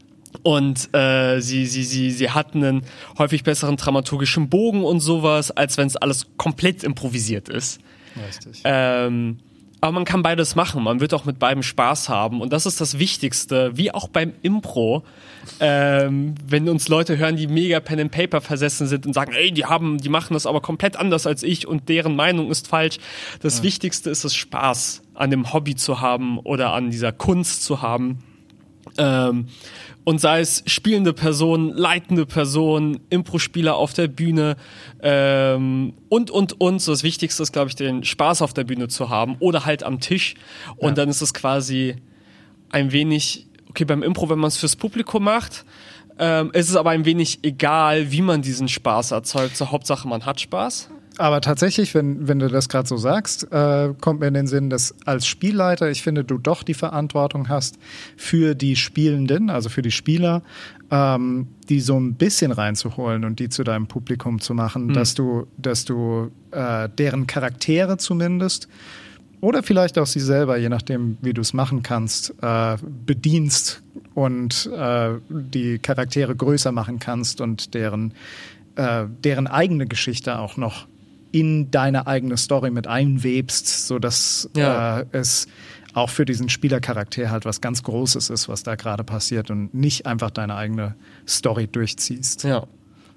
Und 0.41 0.89
äh, 0.95 1.39
sie, 1.41 1.67
sie, 1.67 1.83
sie, 1.83 2.09
sie 2.09 2.31
hatten 2.31 2.63
einen 2.63 2.81
häufig 3.19 3.43
besseren 3.43 3.77
dramaturgischen 3.77 4.49
Bogen 4.49 4.83
und 4.83 4.99
sowas, 4.99 5.51
als 5.51 5.77
wenn 5.77 5.85
es 5.85 5.95
alles 5.95 6.25
komplett 6.37 6.83
improvisiert 6.83 7.49
ist. 7.49 7.79
Richtig. 8.27 8.63
Ähm, 8.63 9.37
aber 9.81 9.91
man 9.93 10.05
kann 10.05 10.21
beides 10.21 10.55
machen. 10.55 10.83
Man 10.83 10.99
wird 10.99 11.13
auch 11.15 11.25
mit 11.25 11.39
beidem 11.39 11.63
Spaß 11.63 12.07
haben. 12.07 12.39
Und 12.39 12.53
das 12.53 12.67
ist 12.67 12.79
das 12.79 12.99
Wichtigste, 12.99 13.75
wie 13.75 13.91
auch 13.91 14.07
beim 14.07 14.33
Impro. 14.43 15.03
Ähm, 15.59 16.35
wenn 16.47 16.69
uns 16.69 16.87
Leute 16.87 17.17
hören, 17.17 17.35
die 17.35 17.47
mega 17.47 17.79
Pen 17.79 17.99
and 17.99 18.11
Paper 18.11 18.41
versessen 18.41 18.85
sind 18.85 19.07
und 19.07 19.13
sagen, 19.13 19.33
ey, 19.33 19.51
die 19.51 19.65
haben, 19.65 19.97
die 19.97 20.09
machen 20.09 20.35
das 20.35 20.45
aber 20.45 20.61
komplett 20.61 20.97
anders 20.97 21.25
als 21.25 21.41
ich 21.41 21.67
und 21.67 21.89
deren 21.89 22.15
Meinung 22.15 22.51
ist 22.51 22.67
falsch. 22.67 22.99
Das 23.41 23.57
ja. 23.57 23.63
Wichtigste 23.63 24.11
ist 24.11 24.23
es, 24.23 24.35
Spaß 24.35 25.01
an 25.15 25.31
dem 25.31 25.51
Hobby 25.51 25.75
zu 25.75 25.99
haben 25.99 26.37
oder 26.37 26.73
an 26.73 26.91
dieser 26.91 27.11
Kunst 27.11 27.63
zu 27.63 27.81
haben. 27.81 28.19
Ähm, 28.97 29.47
und 30.03 30.19
sei 30.19 30.39
es 30.39 30.63
spielende 30.65 31.13
Person, 31.13 31.69
leitende 31.69 32.25
Person, 32.25 33.01
Impro-Spieler 33.09 33.75
auf 33.75 33.93
der 33.93 34.07
Bühne 34.07 34.57
ähm, 35.01 35.93
und, 36.09 36.31
und, 36.31 36.59
und. 36.59 36.81
So 36.81 36.91
das 36.91 37.03
Wichtigste 37.03 37.43
ist, 37.43 37.51
glaube 37.51 37.69
ich, 37.69 37.75
den 37.75 38.03
Spaß 38.03 38.41
auf 38.41 38.53
der 38.53 38.63
Bühne 38.63 38.87
zu 38.87 39.09
haben 39.09 39.35
oder 39.39 39.65
halt 39.65 39.83
am 39.83 39.99
Tisch. 39.99 40.35
Und 40.77 40.89
ja. 40.89 40.95
dann 40.95 41.09
ist 41.09 41.21
es 41.21 41.33
quasi 41.33 41.97
ein 42.69 42.91
wenig, 42.91 43.47
okay, 43.69 43.85
beim 43.85 44.01
Impro, 44.01 44.29
wenn 44.29 44.39
man 44.39 44.47
es 44.47 44.57
fürs 44.57 44.75
Publikum 44.75 45.23
macht, 45.23 45.65
ähm, 46.17 46.51
ist 46.53 46.69
es 46.69 46.75
aber 46.75 46.91
ein 46.91 47.05
wenig 47.05 47.39
egal, 47.43 48.11
wie 48.11 48.21
man 48.21 48.41
diesen 48.41 48.67
Spaß 48.67 49.11
erzeugt. 49.11 49.55
So 49.55 49.71
Hauptsache, 49.71 50.07
man 50.07 50.25
hat 50.25 50.41
Spaß. 50.41 50.89
Aber 51.21 51.39
tatsächlich, 51.39 51.93
wenn, 51.93 52.27
wenn 52.27 52.39
du 52.39 52.47
das 52.47 52.67
gerade 52.67 52.87
so 52.87 52.97
sagst, 52.97 53.51
äh, 53.51 53.93
kommt 54.01 54.21
mir 54.21 54.27
in 54.27 54.33
den 54.33 54.47
Sinn, 54.47 54.71
dass 54.71 54.95
als 55.05 55.27
Spielleiter, 55.27 55.91
ich 55.91 56.01
finde, 56.01 56.23
du 56.23 56.39
doch 56.39 56.63
die 56.63 56.73
Verantwortung 56.73 57.47
hast 57.47 57.77
für 58.17 58.55
die 58.55 58.75
Spielenden, 58.75 59.51
also 59.51 59.69
für 59.69 59.83
die 59.83 59.91
Spieler, 59.91 60.41
ähm, 60.89 61.47
die 61.69 61.79
so 61.79 61.95
ein 61.99 62.15
bisschen 62.15 62.51
reinzuholen 62.51 63.23
und 63.23 63.37
die 63.37 63.49
zu 63.49 63.63
deinem 63.63 63.85
Publikum 63.85 64.41
zu 64.41 64.55
machen, 64.55 64.87
mhm. 64.87 64.93
dass 64.93 65.13
du, 65.13 65.45
dass 65.57 65.85
du 65.85 66.31
äh, 66.49 66.89
deren 66.89 67.27
Charaktere 67.27 67.97
zumindest 67.97 68.67
oder 69.41 69.61
vielleicht 69.61 69.99
auch 69.99 70.07
sie 70.07 70.21
selber, 70.21 70.57
je 70.57 70.69
nachdem, 70.69 71.19
wie 71.21 71.33
du 71.33 71.41
es 71.41 71.53
machen 71.53 71.83
kannst, 71.83 72.33
äh, 72.41 72.77
bedienst 73.05 73.83
und 74.15 74.71
äh, 74.75 75.11
die 75.29 75.77
Charaktere 75.77 76.35
größer 76.35 76.71
machen 76.71 76.97
kannst 76.97 77.41
und 77.41 77.75
deren, 77.75 78.15
äh, 78.75 79.05
deren 79.23 79.45
eigene 79.45 79.85
Geschichte 79.85 80.39
auch 80.39 80.57
noch 80.57 80.87
in 81.31 81.71
deine 81.71 82.07
eigene 82.07 82.37
Story 82.37 82.71
mit 82.71 82.87
einwebst, 82.87 83.87
sodass 83.87 84.49
ja. 84.55 84.99
äh, 85.01 85.05
es 85.11 85.47
auch 85.93 86.09
für 86.09 86.25
diesen 86.25 86.49
Spielercharakter 86.49 87.29
halt 87.29 87.45
was 87.45 87.61
ganz 87.61 87.83
Großes 87.83 88.29
ist, 88.29 88.47
was 88.47 88.63
da 88.63 88.75
gerade 88.75 89.03
passiert 89.03 89.51
und 89.51 89.73
nicht 89.73 90.05
einfach 90.05 90.31
deine 90.31 90.55
eigene 90.55 90.95
Story 91.27 91.67
durchziehst. 91.67 92.43
Ja. 92.43 92.67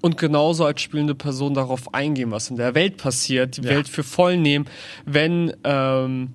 Und 0.01 0.17
genauso 0.17 0.65
als 0.65 0.81
spielende 0.81 1.15
Person 1.15 1.53
darauf 1.53 1.93
eingehen, 1.93 2.31
was 2.31 2.49
in 2.49 2.57
der 2.57 2.75
Welt 2.75 2.97
passiert, 2.97 3.57
die 3.57 3.61
ja. 3.61 3.71
Welt 3.71 3.87
für 3.87 4.03
voll 4.03 4.37
nehmen, 4.37 4.67
wenn 5.05 5.53
ähm, 5.63 6.33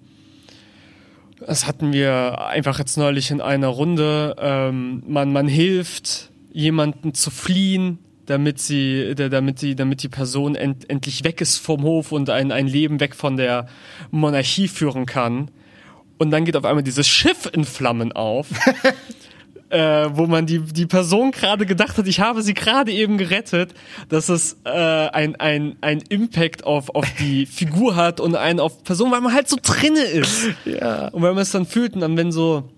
das 1.46 1.66
hatten 1.66 1.92
wir 1.92 2.46
einfach 2.46 2.78
jetzt 2.78 2.96
neulich 2.98 3.30
in 3.30 3.40
einer 3.40 3.68
Runde, 3.68 4.36
ähm, 4.38 5.02
man, 5.06 5.32
man 5.32 5.48
hilft 5.48 6.30
jemanden 6.52 7.14
zu 7.14 7.30
fliehen, 7.30 7.98
damit 8.30 8.60
sie, 8.60 9.14
damit 9.16 9.60
die, 9.60 9.74
damit 9.74 10.04
die 10.04 10.08
Person 10.08 10.54
end, 10.54 10.88
endlich 10.88 11.24
weg 11.24 11.40
ist 11.40 11.58
vom 11.58 11.82
Hof 11.82 12.12
und 12.12 12.30
ein, 12.30 12.52
ein 12.52 12.68
Leben 12.68 13.00
weg 13.00 13.16
von 13.16 13.36
der 13.36 13.66
Monarchie 14.12 14.68
führen 14.68 15.04
kann. 15.04 15.50
Und 16.16 16.30
dann 16.30 16.44
geht 16.44 16.56
auf 16.56 16.64
einmal 16.64 16.84
dieses 16.84 17.08
Schiff 17.08 17.50
in 17.52 17.64
Flammen 17.64 18.12
auf. 18.12 18.46
äh, 19.70 20.10
wo 20.12 20.26
man 20.26 20.46
die, 20.46 20.60
die 20.60 20.86
Person 20.86 21.32
gerade 21.32 21.66
gedacht 21.66 21.98
hat, 21.98 22.06
ich 22.06 22.20
habe 22.20 22.42
sie 22.42 22.54
gerade 22.54 22.92
eben 22.92 23.18
gerettet, 23.18 23.74
dass 24.08 24.28
es 24.28 24.58
äh, 24.64 24.70
ein, 24.70 25.34
ein, 25.36 25.76
ein 25.80 26.00
Impact 26.08 26.64
auf, 26.64 26.94
auf 26.94 27.06
die 27.18 27.46
Figur 27.50 27.96
hat 27.96 28.20
und 28.20 28.36
einen 28.36 28.60
auf 28.60 28.84
Person, 28.84 29.10
weil 29.10 29.22
man 29.22 29.32
halt 29.32 29.48
so 29.48 29.56
drinne 29.60 30.02
ist. 30.02 30.50
Ja. 30.64 31.08
Und 31.08 31.22
wenn 31.22 31.34
man 31.34 31.42
es 31.42 31.50
dann 31.50 31.66
fühlt 31.66 31.94
und 31.94 32.00
dann 32.00 32.16
wenn 32.16 32.30
so 32.30 32.70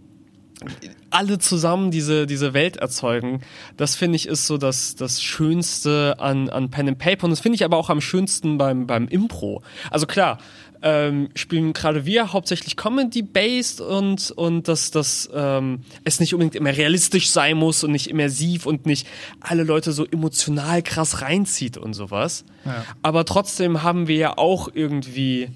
alle 1.13 1.39
zusammen 1.39 1.91
diese, 1.91 2.27
diese 2.27 2.55
Welt 2.55 2.77
erzeugen. 2.77 3.41
Das 3.77 3.97
finde 3.97 4.17
ich 4.17 4.27
ist 4.27 4.47
so 4.47 4.59
das, 4.59 4.95
das 4.97 5.23
Schönste 5.23 6.17
an, 6.19 6.49
an 6.49 6.71
Pen 6.71 6.89
and 6.89 6.99
Paper. 6.99 7.25
Und 7.25 7.31
das 7.31 7.41
finde 7.41 7.57
ich 7.57 7.65
aber 7.65 7.77
auch 7.77 7.91
am 7.91 8.01
schönsten 8.01 8.59
beim, 8.59 8.87
beim 8.87 9.09
Impro. 9.09 9.63
Also 9.91 10.07
klar, 10.07 10.39
ähm, 10.83 11.29
spielen 11.35 11.73
gerade 11.73 12.05
wir 12.05 12.33
hauptsächlich 12.33 12.77
Comedy-based 12.77 13.81
und, 13.81 14.33
und 14.33 14.67
dass, 14.69 14.91
dass 14.91 15.31
ähm, 15.33 15.81
es 16.05 16.19
nicht 16.19 16.35
unbedingt 16.35 16.57
immer 16.57 16.77
realistisch 16.77 17.31
sein 17.31 17.57
muss 17.57 17.85
und 17.85 17.93
nicht 17.93 18.11
immersiv 18.11 18.67
und 18.67 18.85
nicht 18.85 19.07
alle 19.41 19.63
Leute 19.63 19.93
so 19.93 20.05
emotional 20.05 20.83
krass 20.83 21.23
reinzieht 21.23 21.77
und 21.77 21.95
sowas. 21.95 22.45
Ja. 22.65 22.85
Aber 23.03 23.25
trotzdem 23.25 23.83
haben 23.83 24.09
wir 24.09 24.17
ja 24.17 24.39
auch 24.39 24.69
irgendwie 24.75 25.51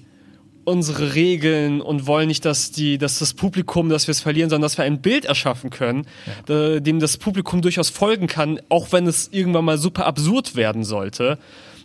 unsere 0.67 1.15
Regeln 1.15 1.79
und 1.79 2.07
wollen 2.07 2.27
nicht, 2.27 2.43
dass 2.43 2.71
die, 2.71 2.97
dass 2.97 3.19
das 3.19 3.33
Publikum, 3.33 3.87
dass 3.87 4.07
wir 4.07 4.11
es 4.11 4.19
verlieren, 4.19 4.49
sondern 4.49 4.63
dass 4.63 4.77
wir 4.77 4.83
ein 4.83 5.01
Bild 5.01 5.23
erschaffen 5.23 5.69
können, 5.69 6.05
ja. 6.49 6.81
dem 6.81 6.99
das 6.99 7.15
Publikum 7.15 7.61
durchaus 7.61 7.89
folgen 7.89 8.27
kann, 8.27 8.59
auch 8.67 8.91
wenn 8.91 9.07
es 9.07 9.29
irgendwann 9.31 9.63
mal 9.63 9.77
super 9.77 10.05
absurd 10.05 10.57
werden 10.57 10.83
sollte, 10.83 11.39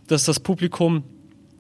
dass 0.09 0.25
das 0.25 0.41
Publikum 0.41 1.05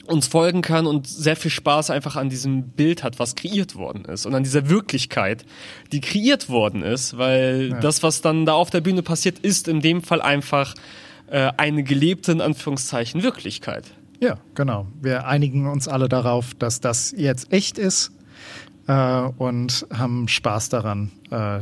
uns 0.08 0.26
folgen 0.26 0.62
kann 0.62 0.84
und 0.84 1.06
sehr 1.06 1.36
viel 1.36 1.52
Spaß 1.52 1.90
einfach 1.90 2.16
an 2.16 2.28
diesem 2.28 2.70
Bild 2.70 3.04
hat, 3.04 3.20
was 3.20 3.36
kreiert 3.36 3.76
worden 3.76 4.04
ist 4.06 4.26
und 4.26 4.34
an 4.34 4.42
dieser 4.42 4.68
Wirklichkeit, 4.68 5.44
die 5.92 6.00
kreiert 6.00 6.48
worden 6.48 6.82
ist, 6.82 7.18
weil 7.18 7.68
ja. 7.70 7.78
das, 7.78 8.02
was 8.02 8.20
dann 8.20 8.46
da 8.46 8.54
auf 8.54 8.70
der 8.70 8.80
Bühne 8.80 9.02
passiert, 9.02 9.38
ist 9.38 9.68
in 9.68 9.80
dem 9.80 10.02
Fall 10.02 10.20
einfach 10.20 10.74
äh, 11.28 11.52
eine 11.56 11.84
gelebte, 11.84 12.32
in 12.32 12.40
Anführungszeichen, 12.40 13.22
Wirklichkeit. 13.22 13.84
Ja, 14.22 14.38
genau. 14.54 14.86
Wir 15.00 15.26
einigen 15.26 15.66
uns 15.66 15.88
alle 15.88 16.08
darauf, 16.08 16.54
dass 16.54 16.80
das 16.80 17.12
jetzt 17.16 17.52
echt 17.52 17.76
ist 17.76 18.12
äh, 18.86 19.22
und 19.36 19.84
haben 19.92 20.28
Spaß 20.28 20.68
daran, 20.68 21.10
äh, 21.32 21.58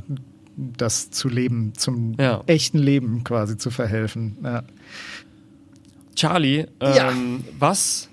das 0.56 1.10
zu 1.10 1.30
leben, 1.30 1.72
zum 1.74 2.16
ja. 2.20 2.42
echten 2.46 2.76
Leben 2.76 3.24
quasi 3.24 3.56
zu 3.56 3.70
verhelfen. 3.70 4.36
Ja. 4.44 4.64
Charlie, 6.14 6.66
ähm, 6.80 6.94
ja. 6.94 7.12
was 7.58 8.10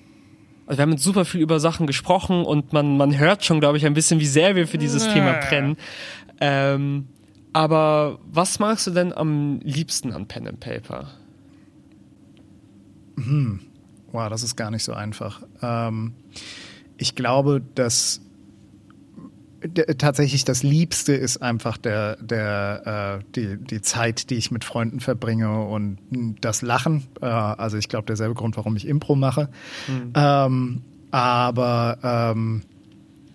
also 0.65 0.77
wir 0.77 0.83
haben 0.83 0.91
jetzt 0.91 1.03
super 1.03 1.25
viel 1.25 1.41
über 1.41 1.59
Sachen 1.59 1.85
gesprochen 1.85 2.45
und 2.45 2.71
man, 2.71 2.95
man 2.95 3.17
hört 3.17 3.43
schon, 3.43 3.59
glaube 3.59 3.77
ich, 3.77 3.85
ein 3.85 3.93
bisschen, 3.93 4.21
wie 4.21 4.25
sehr 4.25 4.55
wir 4.55 4.65
für 4.65 4.77
dieses 4.77 5.07
ja. 5.07 5.13
Thema 5.13 5.33
brennen. 5.39 5.75
Ähm, 6.39 7.07
aber 7.51 8.19
was 8.31 8.59
magst 8.59 8.87
du 8.87 8.91
denn 8.91 9.11
am 9.11 9.59
liebsten 9.61 10.13
an 10.13 10.25
Pen 10.27 10.47
and 10.47 10.59
Paper? 10.61 11.09
Hm. 13.17 13.66
Wow, 14.17 14.29
das 14.29 14.41
ist 14.41 14.55
gar 14.55 14.71
nicht 14.71 14.83
so 14.83 14.93
einfach. 14.93 15.43
Ähm, 15.61 16.13
ich 16.97 17.13
glaube, 17.13 17.61
dass 17.75 18.19
tatsächlich 19.99 20.43
das 20.43 20.63
Liebste 20.63 21.13
ist 21.13 21.37
einfach 21.37 21.77
der, 21.77 22.15
der, 22.15 23.19
äh, 23.21 23.23
die, 23.35 23.57
die 23.63 23.79
Zeit, 23.83 24.31
die 24.31 24.35
ich 24.35 24.49
mit 24.49 24.63
Freunden 24.63 25.01
verbringe 25.01 25.61
und 25.65 25.99
das 26.41 26.63
Lachen. 26.63 27.03
Äh, 27.21 27.25
also 27.27 27.77
ich 27.77 27.89
glaube, 27.89 28.07
derselbe 28.07 28.33
Grund, 28.33 28.57
warum 28.57 28.75
ich 28.75 28.87
Impro 28.87 29.15
mache. 29.15 29.49
Mhm. 29.87 30.13
Ähm, 30.15 30.81
aber 31.11 31.99
ähm, 32.01 32.63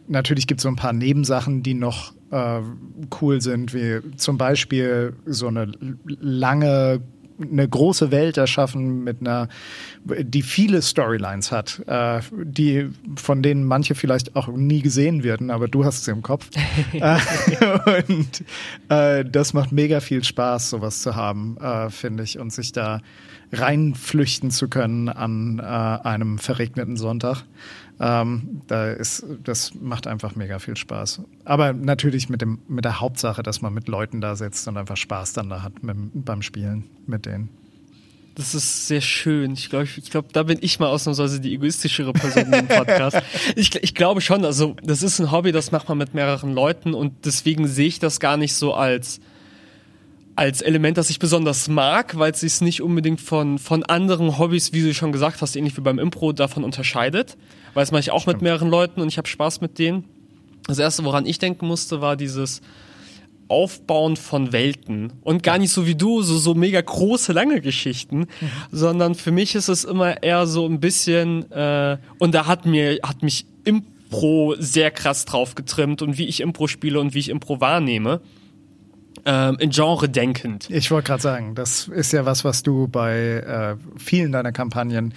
natürlich 0.08 0.48
gibt 0.48 0.58
es 0.58 0.62
so 0.62 0.68
ein 0.68 0.74
paar 0.74 0.92
Nebensachen, 0.92 1.62
die 1.62 1.74
noch 1.74 2.12
äh, 2.32 2.60
cool 3.20 3.40
sind, 3.40 3.72
wie 3.72 4.00
zum 4.16 4.36
Beispiel 4.36 5.14
so 5.26 5.46
eine 5.46 5.70
lange 6.06 7.02
eine 7.40 7.68
große 7.68 8.10
Welt 8.10 8.36
erschaffen 8.36 9.04
mit 9.04 9.20
einer, 9.20 9.48
die 10.04 10.42
viele 10.42 10.82
Storylines 10.82 11.52
hat, 11.52 11.82
äh, 11.86 12.20
die 12.32 12.90
von 13.16 13.42
denen 13.42 13.64
manche 13.64 13.94
vielleicht 13.94 14.36
auch 14.36 14.48
nie 14.48 14.82
gesehen 14.82 15.22
werden, 15.22 15.50
aber 15.50 15.68
du 15.68 15.84
hast 15.84 16.04
sie 16.04 16.10
im 16.10 16.22
Kopf. 16.22 16.48
Äh, 16.92 17.18
und 18.08 18.44
äh, 18.88 19.24
das 19.24 19.54
macht 19.54 19.72
mega 19.72 20.00
viel 20.00 20.22
Spaß, 20.22 20.70
sowas 20.70 21.02
zu 21.02 21.16
haben, 21.16 21.56
äh, 21.58 21.90
finde 21.90 22.22
ich, 22.22 22.38
und 22.38 22.52
sich 22.52 22.72
da 22.72 23.00
reinflüchten 23.52 24.50
zu 24.50 24.68
können 24.68 25.08
an 25.08 25.58
äh, 25.58 25.62
einem 25.62 26.38
verregneten 26.38 26.96
Sonntag. 26.96 27.44
Ähm, 28.04 28.62
da 28.66 28.90
ist, 28.90 29.24
das 29.44 29.74
macht 29.74 30.08
einfach 30.08 30.34
mega 30.34 30.58
viel 30.58 30.76
Spaß. 30.76 31.22
Aber 31.44 31.72
natürlich 31.72 32.28
mit, 32.28 32.42
dem, 32.42 32.58
mit 32.66 32.84
der 32.84 33.00
Hauptsache, 33.00 33.44
dass 33.44 33.62
man 33.62 33.72
mit 33.72 33.86
Leuten 33.86 34.20
da 34.20 34.34
sitzt 34.34 34.66
und 34.66 34.76
einfach 34.76 34.96
Spaß 34.96 35.34
dann 35.34 35.48
da 35.48 35.62
hat 35.62 35.84
mit, 35.84 35.96
beim 36.12 36.42
Spielen 36.42 36.90
mit 37.06 37.26
denen. 37.26 37.48
Das 38.34 38.56
ist 38.56 38.88
sehr 38.88 39.02
schön. 39.02 39.52
Ich 39.52 39.70
glaube, 39.70 39.84
ich 39.84 40.10
glaube, 40.10 40.28
da 40.32 40.42
bin 40.42 40.58
ich 40.62 40.80
mal 40.80 40.88
ausnahmsweise 40.88 41.38
die 41.38 41.54
egoistischere 41.54 42.12
Person 42.12 42.52
im 42.52 42.66
Podcast. 42.66 43.18
ich, 43.54 43.72
ich 43.76 43.94
glaube 43.94 44.20
schon, 44.20 44.44
also 44.44 44.74
das 44.82 45.04
ist 45.04 45.20
ein 45.20 45.30
Hobby, 45.30 45.52
das 45.52 45.70
macht 45.70 45.88
man 45.88 45.98
mit 45.98 46.12
mehreren 46.12 46.54
Leuten 46.54 46.94
und 46.94 47.24
deswegen 47.24 47.68
sehe 47.68 47.86
ich 47.86 48.00
das 48.00 48.18
gar 48.18 48.36
nicht 48.36 48.54
so 48.54 48.74
als 48.74 49.20
als 50.34 50.62
Element, 50.62 50.96
das 50.96 51.10
ich 51.10 51.18
besonders 51.18 51.68
mag, 51.68 52.18
weil 52.18 52.32
es 52.32 52.40
sich 52.40 52.62
nicht 52.62 52.80
unbedingt 52.80 53.20
von, 53.20 53.58
von 53.58 53.82
anderen 53.82 54.38
Hobbys, 54.38 54.72
wie 54.72 54.82
du 54.82 54.94
schon 54.94 55.12
gesagt 55.12 55.42
hast, 55.42 55.56
ähnlich 55.56 55.76
wie 55.76 55.82
beim 55.82 55.98
Impro, 55.98 56.32
davon 56.32 56.64
unterscheidet 56.64 57.36
weil 57.74 57.82
das 57.82 57.92
mache 57.92 58.00
ich 58.00 58.11
auch 58.11 58.22
Stimmt. 58.22 58.37
mit 58.37 58.42
mehreren 58.42 58.68
Leuten 58.68 59.00
und 59.00 59.08
ich 59.08 59.18
habe 59.18 59.28
Spaß 59.28 59.61
mit 59.61 59.78
denen. 59.78 60.04
Das 60.66 60.78
erste, 60.78 61.04
woran 61.04 61.26
ich 61.26 61.38
denken 61.38 61.66
musste, 61.66 62.00
war 62.00 62.16
dieses 62.16 62.61
Aufbauen 63.48 64.16
von 64.16 64.52
Welten 64.52 65.12
und 65.22 65.42
gar 65.42 65.58
nicht 65.58 65.72
so 65.72 65.87
wie 65.87 65.94
du, 65.94 66.22
so, 66.22 66.38
so 66.38 66.54
mega 66.54 66.80
große, 66.80 67.32
lange 67.32 67.61
Geschichten, 67.61 68.20
mhm. 68.20 68.26
sondern 68.70 69.14
für 69.14 69.30
mich 69.30 69.54
ist 69.54 69.68
es 69.68 69.85
immer 69.85 70.22
eher 70.22 70.46
so 70.46 70.66
ein 70.66 70.80
bisschen, 70.80 71.50
äh, 71.52 71.98
und 72.18 72.35
da 72.35 72.46
hat 72.46 72.64
mir, 72.64 72.98
hat 73.02 73.22
mich 73.22 73.44
Impro 73.64 74.54
sehr 74.58 74.90
krass 74.90 75.26
drauf 75.26 75.54
getrimmt 75.54 76.00
und 76.00 76.16
wie 76.16 76.26
ich 76.26 76.40
Impro 76.40 76.66
spiele 76.66 76.98
und 76.98 77.12
wie 77.12 77.18
ich 77.18 77.28
Impro 77.28 77.61
wahrnehme. 77.61 78.22
Ähm, 79.24 79.56
in 79.61 79.70
Genre 79.70 80.08
denkend. 80.08 80.68
Ich 80.68 80.90
wollte 80.90 81.08
gerade 81.08 81.22
sagen, 81.22 81.54
das 81.54 81.87
ist 81.87 82.12
ja 82.12 82.24
was, 82.24 82.44
was 82.44 82.64
du 82.64 82.88
bei 82.88 83.16
äh, 83.16 83.76
vielen 83.96 84.32
deiner 84.32 84.50
Kampagnen 84.50 85.14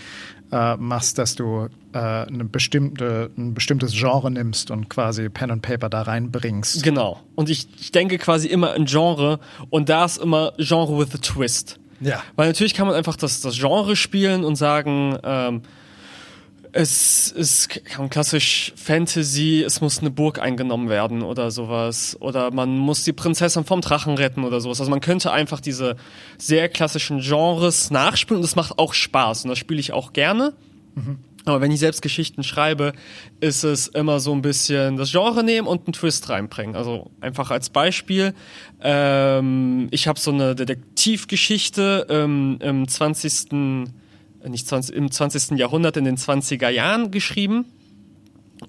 äh, 0.56 0.78
machst, 0.78 1.18
dass 1.18 1.36
du 1.36 1.68
äh, 1.94 1.98
eine 1.98 2.46
bestimmte, 2.46 3.30
ein 3.38 3.54
bestimmtes 3.54 3.92
Genre 3.92 4.32
nimmst 4.32 4.72
und 4.72 4.90
quasi 4.90 5.28
Pen 5.28 5.52
und 5.52 5.62
Paper 5.62 5.90
da 5.90 6.04
reinbringst. 6.04 6.82
Genau. 6.82 7.20
Und 7.36 7.50
ich, 7.50 7.68
ich 7.78 7.92
denke 7.92 8.18
quasi 8.18 8.48
immer 8.48 8.74
in 8.74 8.86
Genre 8.86 9.40
und 9.70 9.90
da 9.90 10.06
ist 10.06 10.18
immer 10.18 10.54
Genre 10.58 10.98
with 10.98 11.14
a 11.14 11.18
Twist. 11.18 11.78
Ja. 12.00 12.24
Weil 12.38 12.48
natürlich 12.48 12.74
kann 12.74 12.88
man 12.88 12.96
einfach 12.96 13.18
das, 13.18 13.42
das 13.42 13.58
Genre 13.58 13.98
spielen 13.98 14.46
und 14.46 14.56
sagen, 14.56 15.18
ähm, 15.24 15.62
es 16.76 17.32
ist 17.32 17.70
klassisch 18.10 18.74
Fantasy, 18.76 19.64
es 19.66 19.80
muss 19.80 20.00
eine 20.00 20.12
Burg 20.12 20.40
eingenommen 20.40 20.90
werden 20.90 21.24
oder 21.24 21.50
sowas. 21.50 22.18
Oder 22.20 22.52
man 22.52 22.78
muss 22.78 23.06
die 23.06 23.14
Prinzessin 23.14 23.64
vom 23.64 23.80
Drachen 23.80 24.16
retten 24.16 24.44
oder 24.44 24.60
sowas. 24.60 24.82
Also 24.82 24.92
man 24.92 25.00
könnte 25.00 25.32
einfach 25.32 25.62
diese 25.62 25.96
sehr 26.38 26.68
klassischen 26.68 27.22
Genres 27.22 27.92
nachspielen 27.92 28.40
und 28.40 28.44
das 28.44 28.58
macht 28.58 28.78
auch 28.78 28.94
Spaß 28.94 29.46
und 29.46 29.52
das 29.52 29.58
spiele 29.58 29.80
ich 29.80 29.94
auch 29.94 30.12
gerne. 30.12 30.54
Mhm. 30.96 31.20
Aber 31.46 31.62
wenn 31.62 31.72
ich 31.72 31.80
selbst 31.80 32.02
Geschichten 32.02 32.44
schreibe, 32.44 32.92
ist 33.40 33.64
es 33.64 33.88
immer 33.88 34.20
so 34.20 34.34
ein 34.34 34.42
bisschen 34.42 34.98
das 34.98 35.12
Genre 35.12 35.46
nehmen 35.46 35.68
und 35.68 35.88
einen 35.88 35.94
Twist 35.94 36.28
reinbringen. 36.28 36.76
Also 36.76 37.10
einfach 37.22 37.52
als 37.52 37.70
Beispiel, 37.70 38.34
ähm, 38.82 39.88
ich 39.92 40.10
habe 40.10 40.20
so 40.20 40.32
eine 40.32 40.56
Detektivgeschichte 40.56 42.08
ähm, 42.10 42.58
im 42.60 42.86
20 42.86 43.52
nicht 44.50 44.68
20, 44.68 44.96
im 44.96 45.12
20. 45.12 45.58
Jahrhundert, 45.58 45.98
in 45.98 46.06
den 46.06 46.18
20er 46.18 46.70
Jahren 46.70 47.12
geschrieben. 47.12 47.66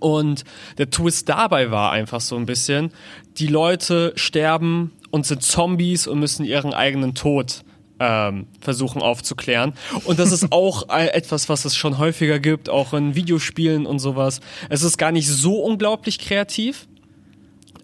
Und 0.00 0.44
der 0.78 0.90
Twist 0.90 1.28
dabei 1.28 1.70
war 1.70 1.92
einfach 1.92 2.20
so 2.20 2.36
ein 2.36 2.46
bisschen, 2.46 2.92
die 3.38 3.46
Leute 3.46 4.12
sterben 4.16 4.92
und 5.10 5.26
sind 5.26 5.42
Zombies 5.42 6.06
und 6.06 6.18
müssen 6.18 6.44
ihren 6.44 6.74
eigenen 6.74 7.14
Tod 7.14 7.62
ähm, 7.98 8.46
versuchen 8.60 9.00
aufzuklären. 9.00 9.72
Und 10.04 10.18
das 10.18 10.32
ist 10.32 10.48
auch 10.52 10.88
etwas, 10.88 11.48
was 11.48 11.64
es 11.64 11.76
schon 11.76 11.98
häufiger 11.98 12.38
gibt, 12.38 12.68
auch 12.68 12.92
in 12.92 13.14
Videospielen 13.14 13.86
und 13.86 13.98
sowas. 13.98 14.40
Es 14.68 14.82
ist 14.82 14.98
gar 14.98 15.12
nicht 15.12 15.28
so 15.28 15.60
unglaublich 15.60 16.18
kreativ. 16.18 16.88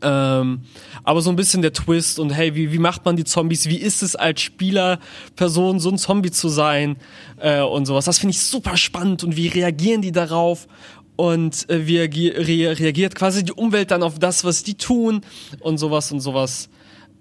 Ähm, 0.03 0.63
aber 1.05 1.21
so 1.23 1.31
ein 1.31 1.37
bisschen 1.37 1.63
der 1.63 1.73
Twist 1.73 2.19
und 2.19 2.31
hey, 2.31 2.55
wie, 2.55 2.73
wie 2.73 2.79
macht 2.79 3.05
man 3.05 3.17
die 3.17 3.25
Zombies? 3.25 3.67
Wie 3.67 3.77
ist 3.77 4.03
es 4.03 4.17
als 4.17 4.41
Spielerperson, 4.41 5.81
so 5.81 5.91
ein 5.91 5.99
Zombie 5.99 6.31
zu 6.31 6.49
sein 6.49 6.97
äh, 7.39 7.61
und 7.61 7.87
sowas? 7.87 8.05
Das 8.05 8.19
finde 8.19 8.33
ich 8.33 8.41
super 8.41 8.77
spannend 8.77 9.25
und 9.25 9.37
wie 9.37 9.49
reagieren 9.49 10.03
die 10.03 10.13
darauf? 10.13 10.67
Und 11.17 11.69
äh, 11.71 11.87
wie 11.87 11.99
reagiert 11.99 13.15
quasi 13.15 13.45
die 13.45 13.53
Umwelt 13.53 13.91
dann 13.91 14.03
auf 14.03 14.19
das, 14.19 14.45
was 14.45 14.63
die 14.63 14.75
tun 14.75 15.21
und 15.61 15.79
sowas 15.79 16.11
und 16.11 16.21
sowas 16.21 16.69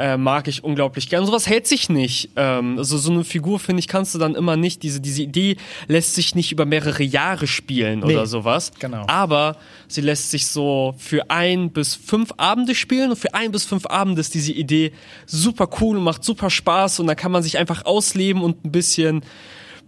äh, 0.01 0.17
mag 0.17 0.47
ich 0.47 0.63
unglaublich 0.63 1.09
gern. 1.09 1.25
Sowas 1.27 1.47
hält 1.47 1.67
sich 1.67 1.87
nicht. 1.87 2.31
Ähm, 2.35 2.79
also 2.79 2.97
so 2.97 3.11
eine 3.11 3.23
Figur, 3.23 3.59
finde 3.59 3.81
ich, 3.81 3.87
kannst 3.87 4.15
du 4.15 4.19
dann 4.19 4.33
immer 4.33 4.57
nicht, 4.57 4.81
diese, 4.81 4.99
diese 4.99 5.21
Idee 5.21 5.57
lässt 5.87 6.15
sich 6.15 6.33
nicht 6.33 6.51
über 6.51 6.65
mehrere 6.65 7.03
Jahre 7.03 7.45
spielen 7.45 7.99
nee, 7.99 8.13
oder 8.13 8.25
sowas. 8.25 8.71
Genau. 8.79 9.05
Aber 9.07 9.57
sie 9.87 10.01
lässt 10.01 10.31
sich 10.31 10.47
so 10.47 10.95
für 10.97 11.29
ein 11.29 11.69
bis 11.69 11.93
fünf 11.93 12.33
Abende 12.37 12.73
spielen 12.73 13.11
und 13.11 13.17
für 13.17 13.35
ein 13.35 13.51
bis 13.51 13.63
fünf 13.63 13.85
Abende 13.85 14.21
ist 14.21 14.33
diese 14.33 14.53
Idee 14.53 14.91
super 15.27 15.69
cool 15.79 15.97
und 15.97 16.03
macht 16.03 16.23
super 16.23 16.49
Spaß 16.49 16.99
und 16.99 17.05
dann 17.05 17.15
kann 17.15 17.31
man 17.31 17.43
sich 17.43 17.59
einfach 17.59 17.85
ausleben 17.85 18.41
und 18.41 18.65
ein 18.65 18.71
bisschen, 18.71 19.21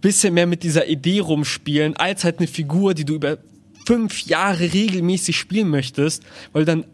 bisschen 0.00 0.32
mehr 0.32 0.46
mit 0.46 0.62
dieser 0.62 0.86
Idee 0.86 1.18
rumspielen, 1.18 1.96
als 1.96 2.22
halt 2.22 2.38
eine 2.38 2.46
Figur, 2.46 2.94
die 2.94 3.04
du 3.04 3.14
über 3.14 3.38
fünf 3.84 4.26
Jahre 4.26 4.72
regelmäßig 4.72 5.36
spielen 5.36 5.70
möchtest, 5.70 6.22
weil 6.52 6.64
du 6.64 6.72
dann 6.72 6.84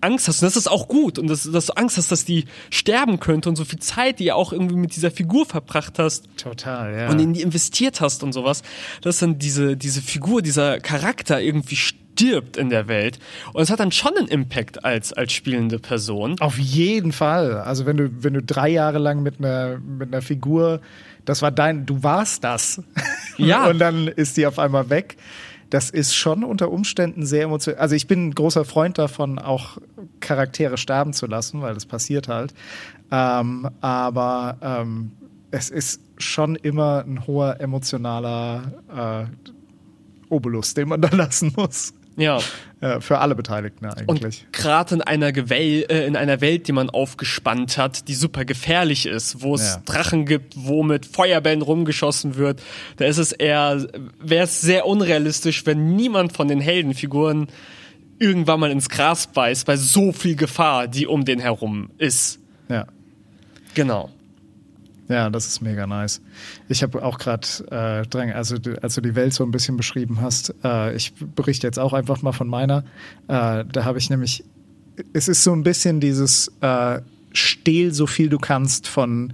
Angst 0.00 0.28
hast, 0.28 0.42
und 0.42 0.46
das 0.46 0.56
ist 0.56 0.70
auch 0.70 0.88
gut, 0.88 1.18
und 1.18 1.28
dass, 1.28 1.50
dass 1.50 1.66
du 1.66 1.72
Angst 1.76 1.96
hast, 1.96 2.12
dass 2.12 2.24
die 2.24 2.44
sterben 2.70 3.20
könnte 3.20 3.48
und 3.48 3.56
so 3.56 3.64
viel 3.64 3.78
Zeit, 3.78 4.18
die 4.18 4.24
ja 4.24 4.34
auch 4.34 4.52
irgendwie 4.52 4.76
mit 4.76 4.96
dieser 4.96 5.10
Figur 5.10 5.46
verbracht 5.46 5.98
hast. 5.98 6.28
Total, 6.36 6.94
ja. 6.96 7.08
Und 7.10 7.18
in 7.18 7.32
die 7.32 7.42
investiert 7.42 8.00
hast 8.00 8.22
und 8.22 8.32
sowas, 8.32 8.62
dass 9.02 9.18
dann 9.18 9.38
diese, 9.38 9.76
diese 9.76 10.02
Figur, 10.02 10.42
dieser 10.42 10.80
Charakter 10.80 11.40
irgendwie 11.40 11.76
stirbt 11.76 12.56
in 12.56 12.68
der 12.68 12.88
Welt. 12.88 13.18
Und 13.52 13.62
es 13.62 13.70
hat 13.70 13.80
dann 13.80 13.92
schon 13.92 14.16
einen 14.16 14.28
Impact 14.28 14.84
als, 14.84 15.12
als 15.12 15.32
spielende 15.32 15.78
Person. 15.78 16.36
Auf 16.40 16.58
jeden 16.58 17.12
Fall. 17.12 17.58
Also 17.60 17.86
wenn 17.86 17.96
du, 17.96 18.10
wenn 18.22 18.34
du 18.34 18.42
drei 18.42 18.68
Jahre 18.68 18.98
lang 18.98 19.22
mit 19.22 19.38
einer, 19.38 19.78
mit 19.78 20.08
einer 20.08 20.22
Figur, 20.22 20.80
das 21.24 21.42
war 21.42 21.50
dein, 21.50 21.86
du 21.86 22.02
warst 22.02 22.42
das. 22.42 22.82
Ja. 23.36 23.66
und 23.70 23.78
dann 23.78 24.08
ist 24.08 24.36
die 24.36 24.46
auf 24.46 24.58
einmal 24.58 24.90
weg 24.90 25.16
das 25.70 25.90
ist 25.90 26.14
schon 26.14 26.44
unter 26.44 26.70
Umständen 26.70 27.26
sehr 27.26 27.44
emotional. 27.44 27.80
Also 27.80 27.94
ich 27.94 28.06
bin 28.06 28.28
ein 28.28 28.34
großer 28.34 28.64
Freund 28.64 28.98
davon, 28.98 29.38
auch 29.38 29.78
Charaktere 30.20 30.78
sterben 30.78 31.12
zu 31.12 31.26
lassen, 31.26 31.60
weil 31.60 31.74
das 31.74 31.86
passiert 31.86 32.28
halt. 32.28 32.54
Ähm, 33.10 33.68
aber 33.80 34.56
ähm, 34.62 35.12
es 35.50 35.70
ist 35.70 36.00
schon 36.16 36.56
immer 36.56 37.04
ein 37.06 37.26
hoher 37.26 37.60
emotionaler 37.60 39.28
äh, 39.28 40.32
Obolus, 40.32 40.74
den 40.74 40.88
man 40.88 41.00
da 41.00 41.08
lassen 41.12 41.52
muss. 41.56 41.94
Ja. 42.18 42.40
Äh, 42.80 43.00
für 43.00 43.18
alle 43.18 43.34
Beteiligten 43.34 43.86
eigentlich. 43.86 44.44
Und 44.46 44.52
gerade 44.52 44.96
in 44.96 45.02
einer 45.02 45.32
Gewell, 45.32 45.86
äh, 45.88 46.06
in 46.06 46.14
einer 46.16 46.40
Welt, 46.40 46.68
die 46.68 46.72
man 46.72 46.90
aufgespannt 46.90 47.78
hat, 47.78 48.06
die 48.08 48.14
super 48.14 48.44
gefährlich 48.44 49.06
ist, 49.06 49.40
wo 49.42 49.54
es 49.54 49.74
Ja. 49.74 49.82
Drachen 49.84 50.26
gibt, 50.26 50.54
wo 50.56 50.82
mit 50.82 51.06
Feuerbällen 51.06 51.62
rumgeschossen 51.62 52.36
wird, 52.36 52.60
da 52.96 53.06
ist 53.06 53.18
es 53.18 53.32
eher, 53.32 53.86
wäre 54.20 54.44
es 54.44 54.60
sehr 54.60 54.86
unrealistisch, 54.86 55.64
wenn 55.66 55.96
niemand 55.96 56.34
von 56.34 56.46
den 56.48 56.60
Heldenfiguren 56.60 57.48
irgendwann 58.20 58.60
mal 58.60 58.70
ins 58.70 58.88
Gras 58.88 59.28
beißt, 59.28 59.64
bei 59.66 59.76
so 59.76 60.12
viel 60.12 60.36
Gefahr, 60.36 60.88
die 60.88 61.06
um 61.06 61.24
den 61.24 61.38
herum 61.38 61.90
ist. 61.98 62.40
Ja. 62.68 62.86
Genau. 63.74 64.10
Ja, 65.08 65.30
das 65.30 65.46
ist 65.46 65.62
mega 65.62 65.86
nice. 65.86 66.20
Ich 66.68 66.82
habe 66.82 67.02
auch 67.02 67.18
gerade 67.18 67.46
äh, 67.70 68.06
dran, 68.08 68.30
also 68.32 68.58
du- 68.58 68.82
als 68.82 68.94
du 68.94 69.00
die 69.00 69.14
Welt 69.14 69.32
so 69.32 69.42
ein 69.44 69.50
bisschen 69.50 69.76
beschrieben 69.78 70.20
hast, 70.20 70.54
äh, 70.62 70.94
ich 70.94 71.14
berichte 71.14 71.66
jetzt 71.66 71.78
auch 71.78 71.92
einfach 71.94 72.20
mal 72.22 72.32
von 72.32 72.46
meiner. 72.48 72.84
Äh, 73.26 73.64
da 73.64 73.84
habe 73.84 73.96
ich 73.98 74.10
nämlich, 74.10 74.44
es 75.14 75.28
ist 75.28 75.44
so 75.44 75.52
ein 75.52 75.62
bisschen 75.62 76.00
dieses 76.00 76.52
äh, 76.60 77.00
Stehl 77.32 77.92
so 77.94 78.06
viel 78.06 78.28
du 78.28 78.38
kannst 78.38 78.86
von 78.88 79.32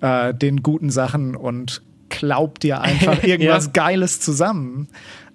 äh, 0.00 0.34
den 0.34 0.62
guten 0.62 0.90
Sachen 0.90 1.36
und 1.36 1.82
glaub 2.08 2.58
dir 2.58 2.80
einfach 2.82 3.22
irgendwas 3.22 3.66
Ja. 3.66 3.70
Geiles 3.72 4.18
zusammen. 4.20 4.88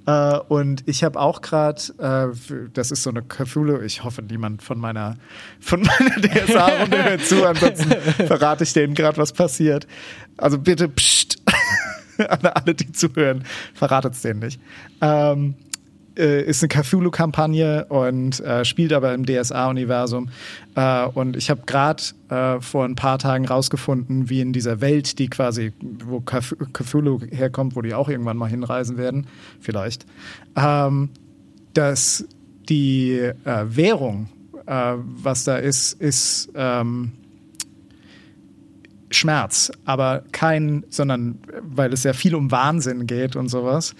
Äh, 0.07 0.39
und 0.47 0.87
ich 0.87 1.03
habe 1.03 1.19
auch 1.19 1.41
gerade, 1.41 1.81
äh, 1.99 2.67
das 2.73 2.91
ist 2.91 3.03
so 3.03 3.09
eine 3.09 3.21
Cthulhu, 3.21 3.81
ich 3.81 4.03
hoffe, 4.03 4.21
niemand 4.21 4.63
von 4.63 4.79
meiner, 4.79 5.17
von 5.59 5.81
meiner 5.99 6.15
DSA-Runde 6.21 7.03
hört 7.03 7.21
zu, 7.25 7.45
ansonsten 7.45 7.91
verrate 8.25 8.63
ich 8.63 8.73
denen 8.73 8.95
gerade, 8.95 9.17
was 9.17 9.33
passiert. 9.33 9.85
Also 10.37 10.57
bitte, 10.57 10.87
pst, 10.87 11.41
an 12.19 12.39
alle, 12.45 12.73
die 12.73 12.91
zuhören, 12.93 13.43
verratet 13.73 14.13
es 14.13 14.21
denen 14.21 14.39
nicht. 14.39 14.59
Ähm, 15.01 15.55
äh, 16.17 16.43
ist 16.43 16.63
eine 16.63 16.69
Cthulhu-Kampagne 16.69 17.85
und 17.85 18.39
äh, 18.39 18.65
spielt 18.65 18.93
aber 18.93 19.13
im 19.13 19.25
DSA-Universum. 19.25 20.29
Äh, 20.75 21.05
und 21.05 21.37
ich 21.37 21.49
habe 21.49 21.61
gerade 21.65 22.03
äh, 22.29 22.59
vor 22.61 22.85
ein 22.85 22.95
paar 22.95 23.19
Tagen 23.19 23.45
rausgefunden, 23.45 24.29
wie 24.29 24.41
in 24.41 24.53
dieser 24.53 24.81
Welt, 24.81 25.19
die 25.19 25.27
quasi, 25.27 25.73
wo 26.05 26.17
Cth- 26.17 26.55
Cthulhu 26.73 27.19
herkommt, 27.31 27.75
wo 27.75 27.81
die 27.81 27.93
auch 27.93 28.09
irgendwann 28.09 28.37
mal 28.37 28.49
hinreisen 28.49 28.97
werden, 28.97 29.27
vielleicht, 29.59 30.05
ähm, 30.55 31.09
dass 31.73 32.25
die 32.69 33.13
äh, 33.13 33.33
Währung, 33.43 34.29
äh, 34.65 34.93
was 34.97 35.43
da 35.43 35.57
ist, 35.57 35.93
ist 35.93 36.49
ähm, 36.55 37.13
Schmerz, 39.09 39.71
aber 39.85 40.23
kein, 40.31 40.83
sondern 40.89 41.39
weil 41.61 41.93
es 41.93 42.01
sehr 42.01 42.13
viel 42.13 42.35
um 42.35 42.51
Wahnsinn 42.51 43.07
geht 43.07 43.35
und 43.35 43.47
sowas, 43.47 43.95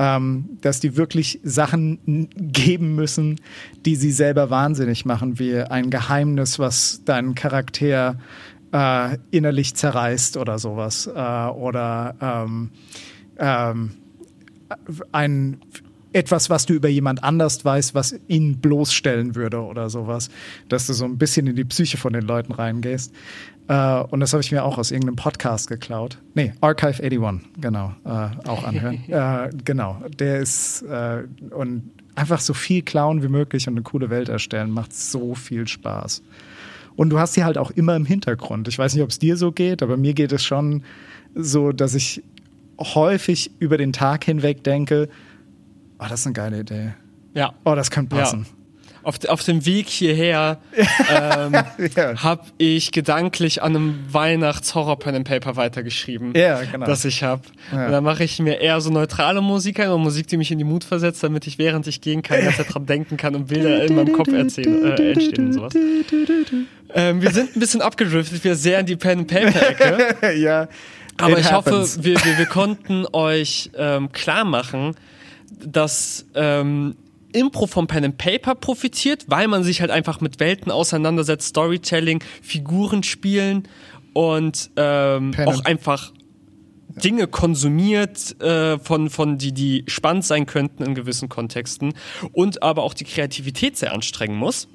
ähm, 0.00 0.56
dass 0.62 0.80
die 0.80 0.96
wirklich 0.96 1.40
Sachen 1.42 2.30
geben 2.34 2.94
müssen, 2.94 3.38
die 3.84 3.96
sie 3.96 4.12
selber 4.12 4.48
wahnsinnig 4.48 5.04
machen, 5.04 5.38
wie 5.38 5.58
ein 5.58 5.90
Geheimnis, 5.90 6.58
was 6.58 7.04
deinen 7.04 7.34
Charakter 7.34 8.18
äh, 8.72 9.18
innerlich 9.30 9.76
zerreißt 9.76 10.38
oder 10.38 10.58
sowas. 10.58 11.06
Äh, 11.06 11.10
oder 11.10 12.14
ähm, 12.18 12.70
ähm, 13.38 13.90
ein 15.12 15.58
etwas, 16.12 16.50
was 16.50 16.66
du 16.66 16.74
über 16.74 16.88
jemand 16.88 17.22
anders 17.22 17.64
weißt, 17.64 17.94
was 17.94 18.14
ihn 18.28 18.58
bloßstellen 18.58 19.34
würde 19.34 19.62
oder 19.62 19.90
sowas, 19.90 20.30
dass 20.68 20.86
du 20.86 20.92
so 20.92 21.04
ein 21.04 21.18
bisschen 21.18 21.46
in 21.46 21.56
die 21.56 21.64
Psyche 21.64 21.96
von 21.96 22.12
den 22.12 22.22
Leuten 22.22 22.52
reingehst. 22.52 23.12
Äh, 23.68 24.00
und 24.02 24.20
das 24.20 24.32
habe 24.32 24.42
ich 24.42 24.50
mir 24.50 24.64
auch 24.64 24.78
aus 24.78 24.90
irgendeinem 24.90 25.16
Podcast 25.16 25.68
geklaut. 25.68 26.18
Nee, 26.34 26.52
Archive 26.60 27.02
81, 27.02 27.48
genau, 27.60 27.94
äh, 28.04 28.48
auch 28.48 28.64
anhören. 28.64 29.04
äh, 29.08 29.50
genau, 29.64 30.02
der 30.18 30.40
ist 30.40 30.82
äh, 30.82 31.24
und 31.50 31.90
einfach 32.16 32.40
so 32.40 32.54
viel 32.54 32.82
klauen 32.82 33.22
wie 33.22 33.28
möglich 33.28 33.68
und 33.68 33.74
eine 33.74 33.82
coole 33.82 34.10
Welt 34.10 34.28
erstellen, 34.28 34.70
macht 34.70 34.92
so 34.92 35.34
viel 35.34 35.68
Spaß. 35.68 36.22
Und 36.96 37.10
du 37.10 37.18
hast 37.18 37.34
sie 37.34 37.44
halt 37.44 37.56
auch 37.56 37.70
immer 37.70 37.96
im 37.96 38.04
Hintergrund. 38.04 38.68
Ich 38.68 38.78
weiß 38.78 38.94
nicht, 38.94 39.02
ob 39.02 39.10
es 39.10 39.18
dir 39.18 39.36
so 39.36 39.52
geht, 39.52 39.82
aber 39.82 39.96
mir 39.96 40.12
geht 40.12 40.32
es 40.32 40.44
schon 40.44 40.82
so, 41.34 41.72
dass 41.72 41.94
ich 41.94 42.22
häufig 42.78 43.52
über 43.58 43.78
den 43.78 43.92
Tag 43.92 44.24
hinweg 44.24 44.64
denke, 44.64 45.08
oh, 46.00 46.06
das 46.08 46.20
ist 46.20 46.26
eine 46.26 46.32
geile 46.34 46.60
Idee. 46.60 46.94
Ja. 47.34 47.52
Oh, 47.64 47.74
das 47.74 47.90
könnte 47.90 48.16
passen. 48.16 48.46
Auf, 49.02 49.14
auf 49.28 49.42
dem 49.42 49.64
Weg 49.64 49.88
hierher 49.88 50.58
ähm, 50.76 51.54
Ja. 51.96 52.22
habe 52.22 52.42
ich 52.58 52.92
gedanklich 52.92 53.62
an 53.62 53.74
einem 53.74 53.94
Weihnachts-Horror-Pen 54.12 55.14
and 55.14 55.26
Paper 55.26 55.56
weitergeschrieben, 55.56 56.34
Ja, 56.36 56.60
genau. 56.64 56.84
das 56.84 57.06
ich 57.06 57.22
habe. 57.22 57.40
Ja. 57.72 57.86
Und 57.86 57.92
dann 57.92 58.04
mache 58.04 58.24
ich 58.24 58.38
mir 58.40 58.60
eher 58.60 58.78
so 58.82 58.90
neutrale 58.90 59.40
Musik 59.40 59.80
ein 59.80 59.88
und 59.88 60.02
Musik, 60.02 60.26
die 60.26 60.36
mich 60.36 60.50
in 60.50 60.58
die 60.58 60.64
Mut 60.64 60.84
versetzt, 60.84 61.22
damit 61.22 61.46
ich 61.46 61.56
während 61.56 61.86
ich 61.86 62.02
gehen 62.02 62.20
kann, 62.20 62.44
ganz 62.44 62.58
dran 62.58 62.84
denken 62.84 63.16
kann 63.16 63.34
und 63.34 63.46
Bilder 63.46 63.84
in 63.84 63.94
meinem 63.96 64.12
Kopf 64.12 64.28
erzählen, 64.28 64.84
äh, 64.84 65.12
entstehen 65.12 65.46
und 65.46 65.52
sowas. 65.54 65.72
Ähm, 66.92 67.22
wir 67.22 67.30
sind 67.30 67.56
ein 67.56 67.60
bisschen 67.60 67.80
abgedriftet, 67.80 68.44
wir 68.44 68.54
sehr 68.54 68.80
in 68.80 68.86
die 68.86 68.96
Pen 68.96 69.20
and 69.20 69.28
Paper-Ecke. 69.28 70.36
ja. 70.38 70.68
Aber 71.16 71.32
it 71.32 71.40
ich 71.40 71.52
happens. 71.52 71.96
hoffe, 71.96 72.04
wir, 72.04 72.22
wir, 72.22 72.38
wir 72.38 72.46
konnten 72.46 73.06
euch 73.12 73.70
ähm, 73.76 74.12
klar 74.12 74.44
machen, 74.44 74.94
dass 75.66 76.26
ähm, 76.34 76.96
Impro 77.32 77.66
vom 77.66 77.86
Pen 77.86 78.04
and 78.04 78.18
Paper 78.18 78.54
profitiert, 78.54 79.24
weil 79.28 79.48
man 79.48 79.62
sich 79.62 79.80
halt 79.80 79.90
einfach 79.90 80.20
mit 80.20 80.40
Welten 80.40 80.70
auseinandersetzt, 80.70 81.48
Storytelling, 81.48 82.22
Figuren 82.42 83.02
spielen 83.02 83.68
und 84.12 84.70
ähm, 84.76 85.32
auch 85.46 85.64
einfach 85.64 86.12
Dinge 86.88 87.28
konsumiert, 87.28 88.40
äh, 88.40 88.78
von, 88.78 89.10
von 89.10 89.38
die, 89.38 89.52
die 89.52 89.84
spannend 89.86 90.24
sein 90.24 90.46
könnten 90.46 90.82
in 90.82 90.94
gewissen 90.94 91.28
Kontexten 91.28 91.94
und 92.32 92.62
aber 92.62 92.82
auch 92.82 92.94
die 92.94 93.04
Kreativität 93.04 93.76
sehr 93.76 93.92
anstrengen 93.92 94.36
muss. 94.36 94.68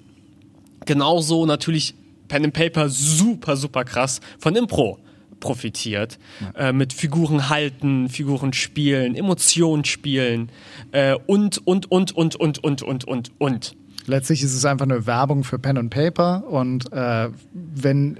Genauso 0.85 1.45
natürlich 1.45 1.93
Pen 2.27 2.45
and 2.45 2.53
Paper 2.53 2.89
super, 2.89 3.57
super 3.57 3.83
krass 3.83 4.21
von 4.39 4.55
Impro 4.55 4.99
profitiert. 5.39 6.19
Äh, 6.55 6.73
mit 6.73 6.93
Figuren 6.93 7.49
halten, 7.49 8.09
Figuren 8.09 8.53
spielen, 8.53 9.15
Emotionen 9.15 9.85
spielen 9.85 10.49
äh, 10.91 11.15
und, 11.27 11.65
und, 11.67 11.91
und, 11.91 12.15
und, 12.15 12.35
und, 12.35 12.63
und, 12.63 12.81
und, 12.83 13.03
und, 13.03 13.31
und. 13.37 13.75
Letztlich 14.07 14.43
ist 14.43 14.53
es 14.53 14.65
einfach 14.65 14.85
eine 14.85 15.07
Werbung 15.07 15.43
für 15.43 15.57
Pen 15.57 15.77
und 15.77 15.89
Paper 15.89 16.43
und 16.47 16.91
äh, 16.93 17.29
wenn, 17.53 18.19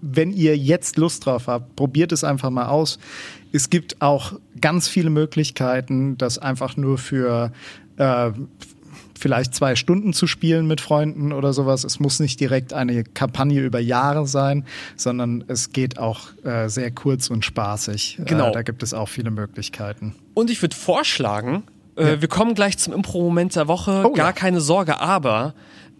wenn 0.00 0.32
ihr 0.32 0.56
jetzt 0.56 0.96
Lust 0.96 1.26
drauf 1.26 1.46
habt, 1.46 1.76
probiert 1.76 2.12
es 2.12 2.24
einfach 2.24 2.50
mal 2.50 2.66
aus. 2.66 2.98
Es 3.52 3.68
gibt 3.68 4.00
auch 4.00 4.32
ganz 4.60 4.88
viele 4.88 5.10
Möglichkeiten, 5.10 6.16
das 6.16 6.38
einfach 6.38 6.76
nur 6.76 6.96
für 6.96 7.52
äh, 7.98 8.30
vielleicht 9.22 9.54
zwei 9.54 9.76
Stunden 9.76 10.12
zu 10.12 10.26
spielen 10.26 10.66
mit 10.66 10.80
Freunden 10.80 11.32
oder 11.32 11.52
sowas. 11.52 11.84
Es 11.84 12.00
muss 12.00 12.18
nicht 12.20 12.40
direkt 12.40 12.72
eine 12.72 13.04
Kampagne 13.04 13.60
über 13.60 13.78
Jahre 13.78 14.26
sein, 14.26 14.66
sondern 14.96 15.44
es 15.46 15.72
geht 15.72 15.98
auch 15.98 16.20
äh, 16.44 16.68
sehr 16.68 16.90
kurz 16.90 17.30
und 17.30 17.44
spaßig. 17.44 18.18
Genau. 18.26 18.48
Äh, 18.48 18.52
da 18.52 18.62
gibt 18.62 18.82
es 18.82 18.92
auch 18.92 19.08
viele 19.08 19.30
Möglichkeiten. 19.30 20.14
Und 20.34 20.50
ich 20.50 20.60
würde 20.60 20.74
vorschlagen, 20.76 21.62
äh, 21.96 22.20
wir 22.20 22.28
kommen 22.28 22.54
gleich 22.54 22.76
zum 22.78 22.92
Impro-Moment 22.92 23.54
der 23.54 23.68
Woche, 23.68 24.02
Oh, 24.04 24.12
gar 24.12 24.26
ja. 24.26 24.32
keine 24.32 24.60
Sorge, 24.60 25.00
aber 25.00 25.54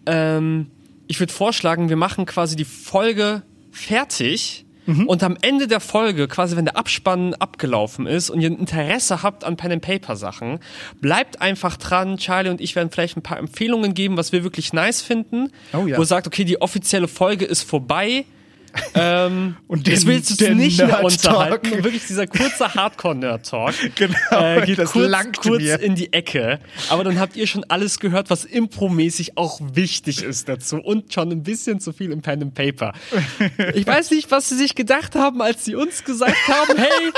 ähm, 0.05 0.67
ich 1.07 1.19
würde 1.19 1.31
vorschlagen, 1.31 1.89
wir 1.89 1.95
machen 1.95 2.25
quasi 2.25 2.55
die 2.55 2.65
Folge 2.65 3.43
fertig 3.71 4.65
Mhm. 4.85 5.07
und 5.07 5.23
am 5.23 5.37
Ende 5.41 5.67
der 5.67 5.79
Folge, 5.79 6.27
quasi 6.27 6.55
wenn 6.55 6.65
der 6.65 6.77
Abspann 6.77 7.33
abgelaufen 7.35 8.05
ist 8.05 8.29
und 8.29 8.41
ihr 8.41 8.49
ein 8.49 8.57
Interesse 8.57 9.23
habt 9.23 9.43
an 9.43 9.55
Pen 9.55 9.71
and 9.73 9.81
Paper 9.81 10.15
Sachen, 10.15 10.59
bleibt 11.01 11.41
einfach 11.41 11.77
dran. 11.77 12.17
Charlie 12.17 12.49
und 12.49 12.61
ich 12.61 12.75
werden 12.75 12.89
vielleicht 12.91 13.17
ein 13.17 13.23
paar 13.23 13.37
Empfehlungen 13.37 13.93
geben, 13.93 14.17
was 14.17 14.31
wir 14.31 14.43
wirklich 14.43 14.73
nice 14.73 15.01
finden. 15.01 15.51
Oh 15.73 15.87
ja. 15.87 15.97
Wo 15.97 16.01
ihr 16.01 16.05
sagt, 16.05 16.27
okay, 16.27 16.43
die 16.43 16.61
offizielle 16.61 17.07
Folge 17.07 17.45
ist 17.45 17.63
vorbei. 17.63 18.25
Ähm, 18.95 19.55
und 19.67 19.87
den, 19.87 19.95
das 19.95 20.05
willst 20.05 20.39
du 20.39 20.55
nicht 20.55 20.77
mehr 20.77 21.03
unterhalten. 21.03 21.83
Wirklich 21.83 22.05
dieser 22.05 22.27
kurze 22.27 22.75
Hardcore-Nerd-Talk 22.75 23.73
genau, 23.95 24.15
äh, 24.31 24.65
geht 24.65 24.83
kurz, 24.85 25.11
kurz 25.41 25.63
in 25.63 25.95
die 25.95 26.13
Ecke. 26.13 26.59
Aber 26.89 27.03
dann 27.03 27.19
habt 27.19 27.35
ihr 27.35 27.47
schon 27.47 27.63
alles 27.69 27.99
gehört, 27.99 28.29
was 28.29 28.45
Impro-mäßig 28.45 29.31
auch 29.35 29.59
wichtig 29.73 30.21
ist 30.21 30.47
dazu. 30.47 30.77
Und 30.77 31.11
schon 31.11 31.31
ein 31.31 31.41
bisschen 31.41 31.79
zu 31.79 31.91
viel 31.91 32.11
im 32.11 32.21
Pen 32.21 32.43
and 32.43 32.53
Paper. 32.53 32.93
Ich 33.73 33.87
weiß 33.87 34.11
nicht, 34.11 34.29
was 34.29 34.49
sie 34.49 34.55
sich 34.55 34.75
gedacht 34.75 35.15
haben, 35.15 35.41
als 35.41 35.65
sie 35.65 35.75
uns 35.75 36.03
gesagt 36.03 36.47
haben, 36.47 36.77
hey, 36.77 37.11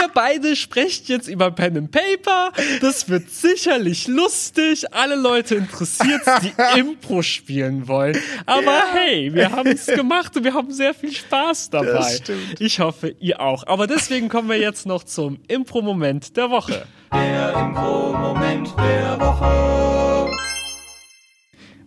ihr 0.00 0.08
beide 0.14 0.54
sprecht 0.54 1.08
jetzt 1.08 1.28
über 1.28 1.50
Pen 1.50 1.76
and 1.76 1.90
Paper. 1.90 2.52
Das 2.80 3.08
wird 3.08 3.30
sicherlich 3.30 4.06
lustig. 4.06 4.92
Alle 4.94 5.16
Leute 5.16 5.56
interessiert, 5.56 6.22
die 6.42 6.52
Impro 6.78 7.22
spielen 7.22 7.88
wollen. 7.88 8.16
Aber 8.46 8.82
hey, 8.92 9.32
wir 9.34 9.50
haben 9.50 9.70
es 9.70 9.86
gemacht 9.86 10.36
und 10.36 10.44
wir 10.44 10.54
haben 10.54 10.72
sehr 10.80 10.94
viel 10.94 11.12
Spaß 11.12 11.68
dabei. 11.68 12.18
Ich 12.58 12.80
hoffe, 12.80 13.14
ihr 13.20 13.38
auch. 13.38 13.66
Aber 13.66 13.86
deswegen 13.86 14.30
kommen 14.30 14.48
wir 14.48 14.58
jetzt 14.58 14.86
noch 14.86 15.04
zum 15.04 15.38
Impro-Moment 15.46 16.38
der 16.38 16.48
Woche. 16.48 16.86
Der 17.12 17.52
Impro-Moment 17.52 18.74
der 18.78 19.20
Woche. 19.20 20.30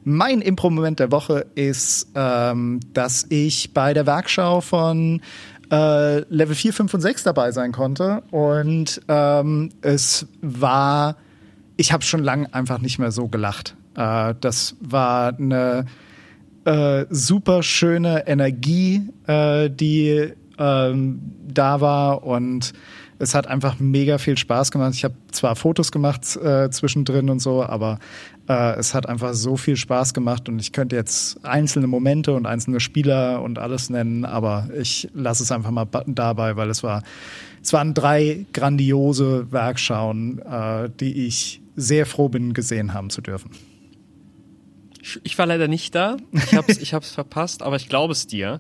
Mein 0.03 0.41
Impro-Moment 0.41 0.99
der 0.99 1.11
Woche 1.11 1.47
ist, 1.55 2.09
ähm, 2.13 2.81
dass 2.93 3.25
ich 3.29 3.73
bei 3.73 3.95
der 3.95 4.05
Werkschau 4.05 4.61
von 4.61 5.23
äh, 5.71 6.19
Level 6.31 6.53
4, 6.53 6.73
5 6.73 6.93
und 6.93 7.01
6 7.01 7.23
dabei 7.23 7.51
sein 7.51 7.71
konnte. 7.71 8.21
Und 8.29 9.01
ähm, 9.07 9.71
es 9.81 10.27
war, 10.43 11.15
ich 11.77 11.91
habe 11.91 12.03
schon 12.03 12.23
lange 12.23 12.53
einfach 12.53 12.77
nicht 12.77 12.99
mehr 12.99 13.11
so 13.11 13.27
gelacht. 13.27 13.75
Äh, 13.97 14.35
das 14.39 14.75
war 14.81 15.35
eine 15.35 15.87
äh, 16.65 17.05
super 17.09 17.63
schöne 17.63 18.27
Energie, 18.27 19.01
äh, 19.27 19.69
die 19.69 20.33
ähm, 20.57 21.21
da 21.47 21.81
war 21.81 22.23
und 22.23 22.73
es 23.19 23.35
hat 23.35 23.47
einfach 23.47 23.79
mega 23.79 24.17
viel 24.17 24.37
Spaß 24.37 24.71
gemacht. 24.71 24.93
Ich 24.95 25.03
habe 25.03 25.15
zwar 25.31 25.55
Fotos 25.55 25.91
gemacht 25.91 26.35
äh, 26.35 26.69
zwischendrin 26.69 27.29
und 27.29 27.39
so, 27.39 27.63
aber 27.63 27.99
äh, 28.49 28.75
es 28.77 28.93
hat 28.93 29.07
einfach 29.07 29.33
so 29.33 29.55
viel 29.55 29.77
Spaß 29.77 30.13
gemacht 30.13 30.49
und 30.49 30.59
ich 30.59 30.73
könnte 30.73 30.95
jetzt 30.95 31.43
einzelne 31.45 31.87
Momente 31.87 32.33
und 32.33 32.45
einzelne 32.45 32.79
Spieler 32.79 33.41
und 33.41 33.59
alles 33.59 33.89
nennen, 33.89 34.25
aber 34.25 34.69
ich 34.77 35.09
lasse 35.13 35.43
es 35.43 35.51
einfach 35.51 35.71
mal 35.71 35.87
dabei, 36.07 36.55
weil 36.55 36.69
es 36.69 36.83
war, 36.83 37.03
es 37.61 37.71
waren 37.71 37.93
drei 37.93 38.45
grandiose 38.53 39.51
Werkschauen, 39.51 40.39
äh, 40.39 40.89
die 40.99 41.25
ich 41.25 41.61
sehr 41.75 42.05
froh 42.05 42.29
bin, 42.29 42.53
gesehen 42.53 42.93
haben 42.93 43.09
zu 43.09 43.21
dürfen. 43.21 43.51
Ich 45.23 45.37
war 45.37 45.45
leider 45.45 45.67
nicht 45.67 45.95
da. 45.95 46.17
Ich 46.31 46.53
hab's, 46.53 46.77
ich 46.77 46.93
hab's 46.93 47.11
verpasst, 47.11 47.61
aber 47.61 47.75
ich 47.75 47.89
glaube 47.89 48.13
es 48.13 48.27
dir. 48.27 48.59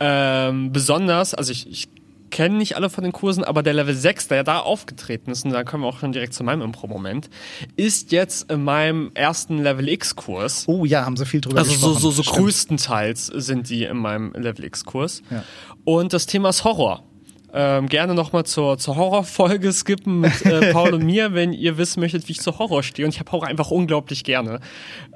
Ähm, 0.00 0.72
besonders, 0.72 1.34
also 1.34 1.52
ich, 1.52 1.68
ich 1.68 1.88
kenne 2.30 2.56
nicht 2.56 2.76
alle 2.76 2.90
von 2.90 3.04
den 3.04 3.12
Kursen, 3.12 3.42
aber 3.44 3.62
der 3.62 3.74
Level 3.74 3.94
6, 3.94 4.28
der 4.28 4.44
da 4.44 4.58
aufgetreten 4.60 5.30
ist, 5.30 5.44
und 5.44 5.52
da 5.52 5.64
kommen 5.64 5.84
wir 5.84 5.88
auch 5.88 5.98
schon 5.98 6.12
direkt 6.12 6.34
zu 6.34 6.44
meinem 6.44 6.62
Impro-Moment, 6.62 7.30
ist 7.76 8.12
jetzt 8.12 8.50
in 8.50 8.64
meinem 8.64 9.10
ersten 9.14 9.58
Level 9.58 9.88
X-Kurs. 9.88 10.64
Oh 10.66 10.84
ja, 10.84 11.04
haben 11.04 11.16
sie 11.16 11.26
viel 11.26 11.40
drüber 11.40 11.58
also 11.58 11.72
gesprochen. 11.72 11.94
Also 11.94 12.10
so, 12.10 12.22
so, 12.22 12.22
so 12.22 12.30
größtenteils 12.32 13.26
sind 13.26 13.70
die 13.70 13.84
in 13.84 13.96
meinem 13.96 14.32
Level 14.32 14.64
X-Kurs. 14.64 15.22
Ja. 15.30 15.44
Und 15.84 16.12
das 16.12 16.26
Thema 16.26 16.50
ist 16.50 16.64
Horror 16.64 17.07
ähm, 17.52 17.86
gerne 17.86 18.14
nochmal 18.14 18.44
zur, 18.44 18.78
zur 18.78 18.96
Horrorfolge 18.96 19.72
skippen 19.72 20.20
mit 20.20 20.44
äh, 20.44 20.72
Paul 20.72 20.94
und 20.94 21.04
mir, 21.04 21.34
wenn 21.34 21.52
ihr 21.52 21.78
wissen 21.78 22.00
möchtet, 22.00 22.28
wie 22.28 22.32
ich 22.32 22.40
zu 22.40 22.58
Horror 22.58 22.82
stehe. 22.82 23.06
Und 23.06 23.14
ich 23.14 23.20
habe 23.20 23.32
Horror 23.32 23.46
einfach 23.46 23.70
unglaublich 23.70 24.24
gerne. 24.24 24.60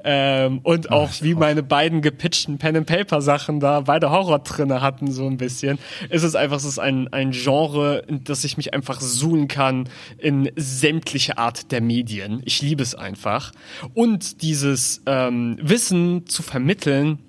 Ähm, 0.03 0.59
und 0.63 0.91
auch 0.91 1.09
Ach, 1.11 1.21
wie 1.21 1.35
auch. 1.35 1.39
meine 1.39 1.63
beiden 1.63 2.01
gepitchten 2.01 2.57
Pen-and-Paper-Sachen 2.57 3.59
da 3.59 3.81
beide 3.81 4.09
Horror 4.09 4.39
drinne 4.39 4.81
hatten, 4.81 5.11
so 5.11 5.27
ein 5.27 5.37
bisschen. 5.37 5.77
Ist 6.09 6.23
es 6.23 6.35
einfach, 6.35 6.57
es 6.57 6.65
ist 6.65 6.79
ein, 6.79 7.11
ein 7.13 7.31
Genre, 7.31 8.03
in 8.07 8.23
das 8.23 8.43
ich 8.43 8.57
mich 8.57 8.73
einfach 8.73 8.99
suchen 8.99 9.47
kann 9.47 9.89
in 10.17 10.49
sämtliche 10.55 11.37
Art 11.37 11.71
der 11.71 11.81
Medien. 11.81 12.41
Ich 12.45 12.61
liebe 12.61 12.81
es 12.81 12.95
einfach. 12.95 13.51
Und 13.93 14.41
dieses 14.41 15.01
ähm, 15.05 15.57
Wissen 15.61 16.25
zu 16.27 16.41
vermitteln, 16.41 17.19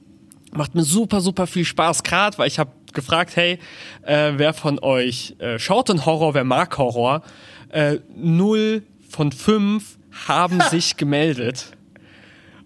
macht 0.53 0.75
mir 0.75 0.85
super, 0.85 1.21
super 1.21 1.47
viel 1.47 1.65
Spaß, 1.65 2.03
gerade 2.03 2.39
weil 2.39 2.49
ich 2.49 2.59
habe 2.59 2.71
gefragt, 2.95 3.37
hey, 3.37 3.59
äh, 4.03 4.33
wer 4.37 4.55
von 4.55 4.79
euch 4.79 5.37
äh, 5.39 5.59
schaut 5.59 5.89
denn 5.89 6.07
Horror, 6.07 6.35
wer 6.35 6.45
mag 6.45 6.77
Horror? 6.79 7.23
Äh, 7.69 7.99
null 8.15 8.83
von 9.09 9.33
fünf 9.33 9.99
haben 10.27 10.61
sich 10.71 10.97
gemeldet. 10.97 11.73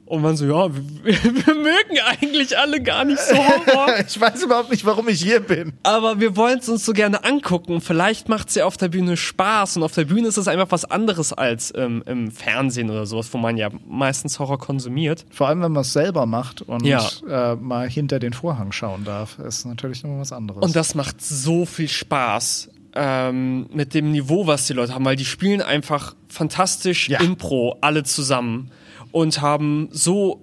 Und 0.09 0.23
man 0.23 0.39
so, 0.39 0.47
ja, 0.47 0.75
wir, 0.75 1.05
wir, 1.23 1.55
mögen 1.55 1.99
eigentlich 2.07 2.57
alle 2.57 2.83
gar 2.83 3.05
nicht 3.05 3.21
so 3.21 3.37
Horror. 3.37 3.99
ich 4.07 4.19
weiß 4.19 4.43
überhaupt 4.43 4.71
nicht, 4.71 4.87
warum 4.87 5.07
ich 5.09 5.23
hier 5.23 5.41
bin. 5.41 5.75
Aber 5.83 6.19
wir 6.19 6.35
wollen 6.35 6.61
es 6.61 6.69
uns 6.71 6.87
so 6.87 6.95
gerne 6.95 7.25
angucken. 7.25 7.83
Vielleicht 7.83 8.31
macht 8.31 8.49
es 8.49 8.55
ja 8.55 8.65
auf 8.65 8.79
der 8.79 8.89
Bühne 8.89 9.19
Spaß. 9.19 9.77
Und 9.77 9.83
auf 9.83 9.93
der 9.93 10.07
Bühne 10.07 10.29
ist 10.29 10.39
es 10.39 10.49
einfach 10.49 10.69
was 10.71 10.87
anderes 10.87 11.35
als 11.35 11.75
ähm, 11.77 12.03
im 12.07 12.31
Fernsehen 12.31 12.89
oder 12.89 13.05
sowas, 13.05 13.29
wo 13.35 13.39
man 13.39 13.59
ja 13.59 13.69
meistens 13.87 14.39
Horror 14.39 14.59
konsumiert. 14.59 15.27
Vor 15.31 15.49
allem, 15.49 15.61
wenn 15.61 15.73
man 15.73 15.83
es 15.83 15.93
selber 15.93 16.25
macht 16.25 16.63
und 16.63 16.87
ja. 16.87 17.07
äh, 17.29 17.57
mal 17.57 17.87
hinter 17.89 18.19
den 18.19 18.33
Vorhang 18.33 18.73
schauen 18.73 19.05
darf, 19.05 19.39
ist 19.39 19.67
natürlich 19.67 20.03
nochmal 20.03 20.21
was 20.21 20.33
anderes. 20.33 20.63
Und 20.63 20.75
das 20.75 20.95
macht 20.95 21.21
so 21.21 21.67
viel 21.67 21.89
Spaß. 21.89 22.71
Ähm, 22.95 23.67
mit 23.71 23.93
dem 23.93 24.11
Niveau, 24.11 24.47
was 24.47 24.67
die 24.67 24.73
Leute 24.73 24.95
haben, 24.95 25.05
weil 25.05 25.15
die 25.15 25.27
spielen 25.27 25.61
einfach 25.61 26.17
fantastisch 26.29 27.11
ja. 27.11 27.21
Impro, 27.21 27.77
alle 27.83 28.03
zusammen 28.03 28.71
und 29.13 29.41
haben 29.41 29.89
so 29.93 30.41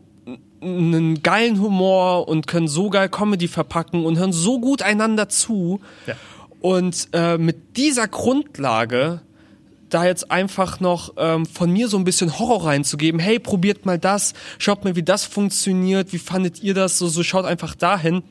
einen 0.62 1.22
geilen 1.22 1.62
Humor 1.62 2.28
und 2.28 2.48
können 2.48 2.68
so 2.68 2.90
geil 2.90 3.10
Comedy 3.10 3.48
verpacken 3.48 4.06
und 4.06 4.18
hören 4.18 4.34
so 4.34 4.60
gut 4.60 4.82
einander 4.82 5.30
zu. 5.30 5.80
Ja. 6.08 6.16
Und 6.62 7.10
äh, 7.14 7.38
mit 7.38 7.78
dieser 7.78 8.08
Grundlage 8.08 9.22
da 9.90 10.06
jetzt 10.06 10.32
einfach 10.32 10.80
noch 10.80 11.14
ähm, 11.18 11.46
von 11.46 11.72
mir 11.72 11.88
so 11.88 11.98
ein 11.98 12.04
bisschen 12.04 12.38
Horror 12.40 12.66
reinzugeben. 12.66 13.20
Hey, 13.20 13.40
probiert 13.40 13.86
mal 13.86 14.00
das, 14.00 14.34
schaut 14.58 14.84
mal, 14.84 14.96
wie 14.96 15.04
das 15.04 15.24
funktioniert, 15.24 16.12
wie 16.12 16.18
fandet 16.18 16.62
ihr 16.64 16.74
das? 16.74 16.98
So, 16.98 17.08
so 17.08 17.24
schaut 17.24 17.46
einfach 17.46 17.76
dahin. 17.76 18.24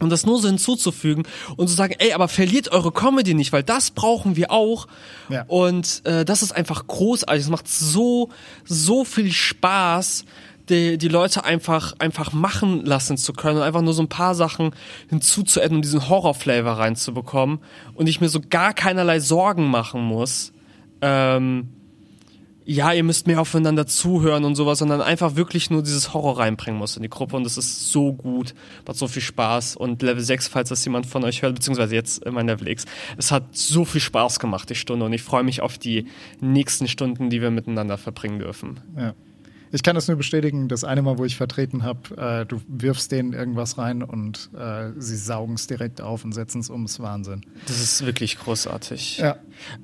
Und 0.00 0.10
das 0.10 0.26
nur 0.26 0.40
so 0.40 0.48
hinzuzufügen 0.48 1.24
und 1.56 1.68
zu 1.68 1.74
sagen, 1.74 1.94
ey, 1.98 2.12
aber 2.12 2.28
verliert 2.28 2.72
eure 2.72 2.90
Comedy 2.90 3.32
nicht, 3.34 3.52
weil 3.52 3.62
das 3.62 3.92
brauchen 3.92 4.36
wir 4.36 4.50
auch. 4.50 4.86
Ja. 5.28 5.44
Und 5.46 6.02
äh, 6.04 6.24
das 6.24 6.42
ist 6.42 6.52
einfach 6.52 6.86
großartig. 6.86 7.44
Es 7.44 7.50
macht 7.50 7.68
so, 7.68 8.30
so 8.64 9.04
viel 9.04 9.32
Spaß, 9.32 10.24
die, 10.68 10.98
die 10.98 11.08
Leute 11.08 11.44
einfach, 11.44 11.94
einfach 11.98 12.32
machen 12.32 12.84
lassen 12.84 13.16
zu 13.16 13.32
können 13.32 13.58
und 13.58 13.62
einfach 13.62 13.82
nur 13.82 13.92
so 13.92 14.02
ein 14.02 14.08
paar 14.08 14.34
Sachen 14.34 14.74
hinzuzuadden, 15.08 15.76
um 15.76 15.82
diesen 15.82 16.08
Horror-Flavor 16.08 16.72
reinzubekommen. 16.72 17.60
Und 17.94 18.08
ich 18.08 18.20
mir 18.20 18.28
so 18.28 18.40
gar 18.40 18.74
keinerlei 18.74 19.20
Sorgen 19.20 19.66
machen 19.66 20.02
muss. 20.02 20.52
Ähm, 21.02 21.68
ja, 22.66 22.92
ihr 22.92 23.02
müsst 23.02 23.26
mehr 23.26 23.40
aufeinander 23.40 23.86
zuhören 23.86 24.44
und 24.44 24.54
sowas, 24.54 24.78
sondern 24.78 25.00
einfach 25.00 25.36
wirklich 25.36 25.70
nur 25.70 25.82
dieses 25.82 26.14
Horror 26.14 26.38
reinbringen 26.38 26.78
muss 26.78 26.96
in 26.96 27.02
die 27.02 27.10
Gruppe 27.10 27.36
und 27.36 27.44
das 27.44 27.58
ist 27.58 27.90
so 27.90 28.12
gut, 28.12 28.54
macht 28.86 28.96
so 28.96 29.06
viel 29.06 29.22
Spaß 29.22 29.76
und 29.76 30.02
Level 30.02 30.22
6, 30.22 30.48
falls 30.48 30.70
das 30.70 30.84
jemand 30.84 31.06
von 31.06 31.24
euch 31.24 31.42
hört, 31.42 31.54
beziehungsweise 31.54 31.94
jetzt 31.94 32.24
mein 32.30 32.46
Level 32.46 32.68
X, 32.68 32.86
es 33.18 33.32
hat 33.32 33.56
so 33.56 33.84
viel 33.84 34.00
Spaß 34.00 34.38
gemacht, 34.38 34.70
die 34.70 34.74
Stunde 34.74 35.04
und 35.04 35.12
ich 35.12 35.22
freue 35.22 35.42
mich 35.42 35.60
auf 35.60 35.78
die 35.78 36.06
nächsten 36.40 36.88
Stunden, 36.88 37.28
die 37.28 37.42
wir 37.42 37.50
miteinander 37.50 37.98
verbringen 37.98 38.38
dürfen. 38.38 38.80
Ja. 38.96 39.14
Ich 39.74 39.82
kann 39.82 39.96
das 39.96 40.06
nur 40.06 40.16
bestätigen, 40.16 40.68
das 40.68 40.84
eine 40.84 41.02
Mal, 41.02 41.18
wo 41.18 41.24
ich 41.24 41.36
vertreten 41.36 41.82
habe, 41.82 42.16
äh, 42.16 42.46
du 42.46 42.60
wirfst 42.68 43.10
denen 43.10 43.32
irgendwas 43.32 43.76
rein 43.76 44.04
und 44.04 44.48
äh, 44.56 44.92
sie 44.96 45.16
saugen 45.16 45.54
es 45.54 45.66
direkt 45.66 46.00
auf 46.00 46.24
und 46.24 46.30
setzen 46.30 46.60
es 46.60 46.70
um. 46.70 46.84
Das 46.84 46.92
ist 46.92 47.00
Wahnsinn. 47.00 47.40
Das 47.66 47.80
ist 47.80 48.06
wirklich 48.06 48.38
großartig. 48.38 49.18
Ja, 49.18 49.36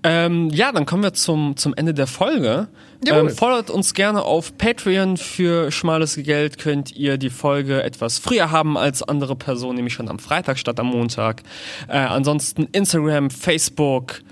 ähm, 0.05 0.49
ja 0.51 0.71
dann 0.71 0.87
kommen 0.87 1.03
wir 1.03 1.13
zum, 1.13 1.57
zum 1.57 1.75
Ende 1.75 1.93
der 1.93 2.07
Folge. 2.07 2.69
Ähm, 3.05 3.31
fordert 3.31 3.69
uns 3.69 3.93
gerne 3.93 4.23
auf 4.23 4.57
Patreon. 4.59 5.17
Für 5.17 5.73
schmales 5.73 6.15
Geld 6.15 6.59
könnt 6.59 6.95
ihr 6.95 7.19
die 7.19 7.31
Folge 7.31 7.83
etwas 7.83 8.21
früher 8.21 8.53
haben 8.53 8.79
als 8.79 9.03
andere 9.03 9.35
Personen, 9.35 9.75
nämlich 9.75 9.95
schon 9.95 10.09
am 10.09 10.21
Freitag 10.21 10.59
statt 10.59 10.79
am 10.79 10.87
Montag. 10.87 11.43
Äh, 11.89 11.97
ansonsten 11.97 12.69
Instagram, 12.71 13.31
Facebook, 13.31 14.23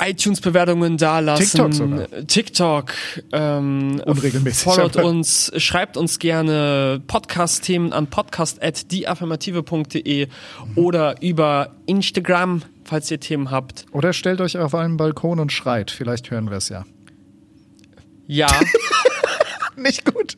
iTunes-Bewertungen 0.00 0.96
dalassen. 0.96 1.44
TikTok 1.44 1.74
sogar. 1.74 2.06
TikTok. 2.26 2.92
Ähm, 3.32 4.00
Unregelmäßig. 4.04 4.64
Followt 4.64 4.96
uns, 5.04 5.52
schreibt 5.56 5.96
uns 5.96 6.18
gerne 6.18 7.00
Podcast-Themen 7.06 7.92
an 7.92 8.08
podcast.deaffirmative.de 8.08 10.26
mhm. 10.26 10.32
oder 10.76 11.22
über 11.22 11.76
Instagram, 11.86 12.62
falls 12.84 13.08
ihr 13.10 13.20
Themen 13.20 13.50
habt. 13.50 13.86
Oder 13.92 14.12
stellt 14.12 14.40
euch 14.40 14.58
auf 14.58 14.74
einen 14.74 14.96
Balkon 14.96 15.38
und 15.40 15.52
schreit. 15.52 15.90
Vielleicht 15.90 16.30
hören 16.30 16.50
wir 16.50 16.58
es 16.58 16.68
ja. 16.68 16.84
Ja. 18.26 18.48
Nicht 19.76 20.04
gut. 20.04 20.36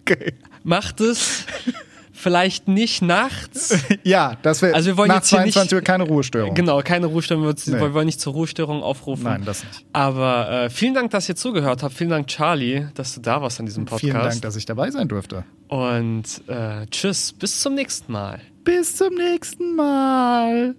Okay. 0.00 0.34
Macht 0.62 1.00
es. 1.00 1.44
Vielleicht 2.16 2.68
nicht 2.68 3.02
nachts. 3.02 3.78
ja, 4.02 4.36
das 4.42 4.62
wäre 4.62 4.74
also 4.74 4.86
wir 4.88 4.96
wollen 4.96 5.08
nach 5.08 5.16
jetzt 5.16 5.28
hier 5.30 5.38
22 5.38 5.72
Uhr 5.72 5.78
nicht, 5.78 5.86
keine 5.86 6.04
Ruhestörung. 6.04 6.54
Genau, 6.54 6.80
keine 6.82 7.06
Ruhestörung. 7.06 7.44
Wir, 7.44 7.54
Nee. 7.66 7.80
wir 7.80 7.94
wollen 7.94 8.06
nicht 8.06 8.20
zur 8.20 8.32
Ruhestörung 8.32 8.82
aufrufen. 8.82 9.24
Nein, 9.24 9.44
das 9.44 9.64
nicht. 9.64 9.84
Aber 9.92 10.50
äh, 10.50 10.70
vielen 10.70 10.94
Dank, 10.94 11.10
dass 11.10 11.28
ihr 11.28 11.36
zugehört 11.36 11.82
habt. 11.82 11.94
Vielen 11.94 12.10
Dank, 12.10 12.26
Charlie, 12.28 12.86
dass 12.94 13.14
du 13.14 13.20
da 13.20 13.40
warst 13.42 13.60
an 13.60 13.66
diesem 13.66 13.84
Podcast. 13.84 14.00
Vielen 14.00 14.14
Dank, 14.22 14.42
dass 14.42 14.56
ich 14.56 14.64
dabei 14.66 14.90
sein 14.90 15.08
durfte. 15.08 15.44
Und 15.68 16.24
äh, 16.48 16.86
tschüss, 16.90 17.32
bis 17.32 17.60
zum 17.60 17.74
nächsten 17.74 18.12
Mal. 18.12 18.40
Bis 18.64 18.96
zum 18.96 19.14
nächsten 19.14 19.76
Mal. 19.76 20.74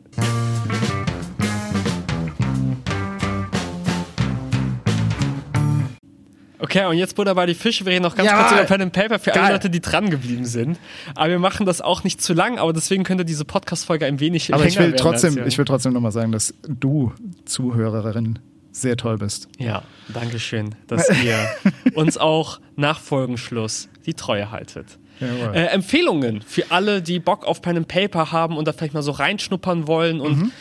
Okay, 6.70 6.86
und 6.86 6.98
jetzt 6.98 7.16
Buddha 7.16 7.34
bei 7.34 7.46
die 7.46 7.54
Fische. 7.54 7.86
Wir 7.86 7.94
reden 7.94 8.04
noch 8.04 8.16
ganz 8.16 8.30
Ja. 8.30 8.38
kurz 8.44 8.52
über 8.52 8.64
Pen 8.66 8.82
and 8.82 8.92
Paper 8.94 9.20
für 9.20 9.32
alle 9.34 9.42
Geil. 9.42 9.52
Leute, 9.54 9.70
die 9.70 9.80
dran 9.80 10.10
geblieben 10.10 10.44
sind. 10.44 10.78
Aber 11.16 11.30
wir 11.30 11.40
machen 11.40 11.66
das 11.66 11.80
auch 11.80 12.04
nicht 12.04 12.22
zu 12.22 12.34
lang, 12.34 12.58
aber 12.60 12.74
deswegen 12.74 13.06
könnte 13.06 13.24
diese 13.24 13.46
Podcast-Folge 13.46 14.06
ein 14.06 14.20
wenig 14.20 14.54
Aber 14.54 14.66
ich 14.66 14.78
will 14.78 14.92
trotzdem, 14.94 15.48
ich 15.48 15.58
will 15.58 15.64
trotzdem 15.64 15.94
nochmal 15.94 16.12
sagen, 16.12 16.34
dass 16.34 16.54
du, 16.68 17.14
Zuhörerin, 17.46 18.40
sehr 18.74 18.98
toll 18.98 19.18
bist. 19.18 19.48
Ja, 19.58 19.84
danke 20.10 20.40
schön, 20.40 20.76
dass 20.88 21.10
ihr 21.24 21.38
uns 21.96 22.18
auch 22.18 22.60
nach 22.76 23.00
Folgenschluss 23.00 23.88
die 24.06 24.14
Treue 24.14 24.52
haltet. 24.52 24.86
Jawohl. 25.22 25.56
Äh, 25.56 25.68
Empfehlungen 25.68 26.42
für 26.42 26.70
alle, 26.70 27.02
die 27.02 27.20
Bock 27.20 27.46
auf 27.46 27.62
Pen 27.62 27.78
and 27.78 27.88
Paper 27.88 28.32
haben 28.34 28.58
und 28.58 28.68
da 28.68 28.74
vielleicht 28.74 28.94
mal 28.94 29.02
so 29.02 29.12
reinschnuppern 29.12 29.88
wollen 29.88 30.20
und 30.20 30.38
Mhm. 30.38 30.52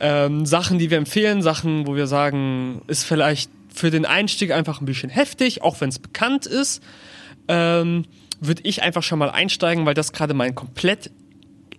ähm, 0.00 0.46
Sachen, 0.46 0.78
die 0.78 0.90
wir 0.90 0.98
empfehlen, 0.98 1.40
Sachen, 1.42 1.86
wo 1.86 1.96
wir 1.96 2.06
sagen, 2.06 2.82
ist 2.88 3.02
vielleicht 3.04 3.50
für 3.76 3.90
den 3.90 4.04
Einstieg 4.04 4.52
einfach 4.52 4.80
ein 4.80 4.86
bisschen 4.86 5.10
heftig, 5.10 5.62
auch 5.62 5.80
wenn 5.80 5.90
es 5.90 5.98
bekannt 5.98 6.46
ist, 6.46 6.82
ähm, 7.48 8.06
würde 8.40 8.62
ich 8.64 8.82
einfach 8.82 9.02
schon 9.02 9.18
mal 9.18 9.30
einsteigen, 9.30 9.86
weil 9.86 9.94
das 9.94 10.12
gerade 10.12 10.34
mein 10.34 10.54
komplett 10.54 11.10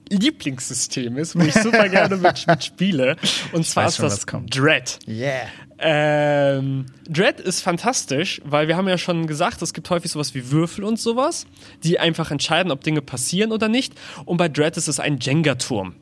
Lieblingssystem 0.09 1.17
ist, 1.17 1.35
wo 1.35 1.41
ich 1.41 1.53
super 1.61 1.89
gerne 1.89 2.17
mit, 2.17 2.47
mit 2.47 2.63
spiele. 2.63 3.17
Und 3.51 3.65
zwar 3.65 3.85
weiß 3.85 3.99
ist 3.99 4.29
schon, 4.29 4.45
das. 4.47 4.57
Dread. 4.57 4.99
Yeah. 5.07 5.47
Ähm, 5.79 6.85
Dread 7.09 7.39
ist 7.39 7.61
fantastisch, 7.61 8.41
weil 8.45 8.67
wir 8.67 8.77
haben 8.77 8.87
ja 8.87 8.97
schon 8.97 9.27
gesagt, 9.27 9.61
es 9.61 9.73
gibt 9.73 9.89
häufig 9.89 10.11
sowas 10.11 10.33
wie 10.33 10.49
Würfel 10.49 10.83
und 10.83 10.99
sowas, 10.99 11.45
die 11.83 11.99
einfach 11.99 12.31
entscheiden, 12.31 12.71
ob 12.71 12.83
Dinge 12.83 13.01
passieren 13.01 13.51
oder 13.51 13.67
nicht. 13.67 13.93
Und 14.25 14.37
bei 14.37 14.49
Dread 14.49 14.77
ist 14.77 14.87
es 14.87 14.99
ein 14.99 15.19
Jenga-Turm. 15.19 15.95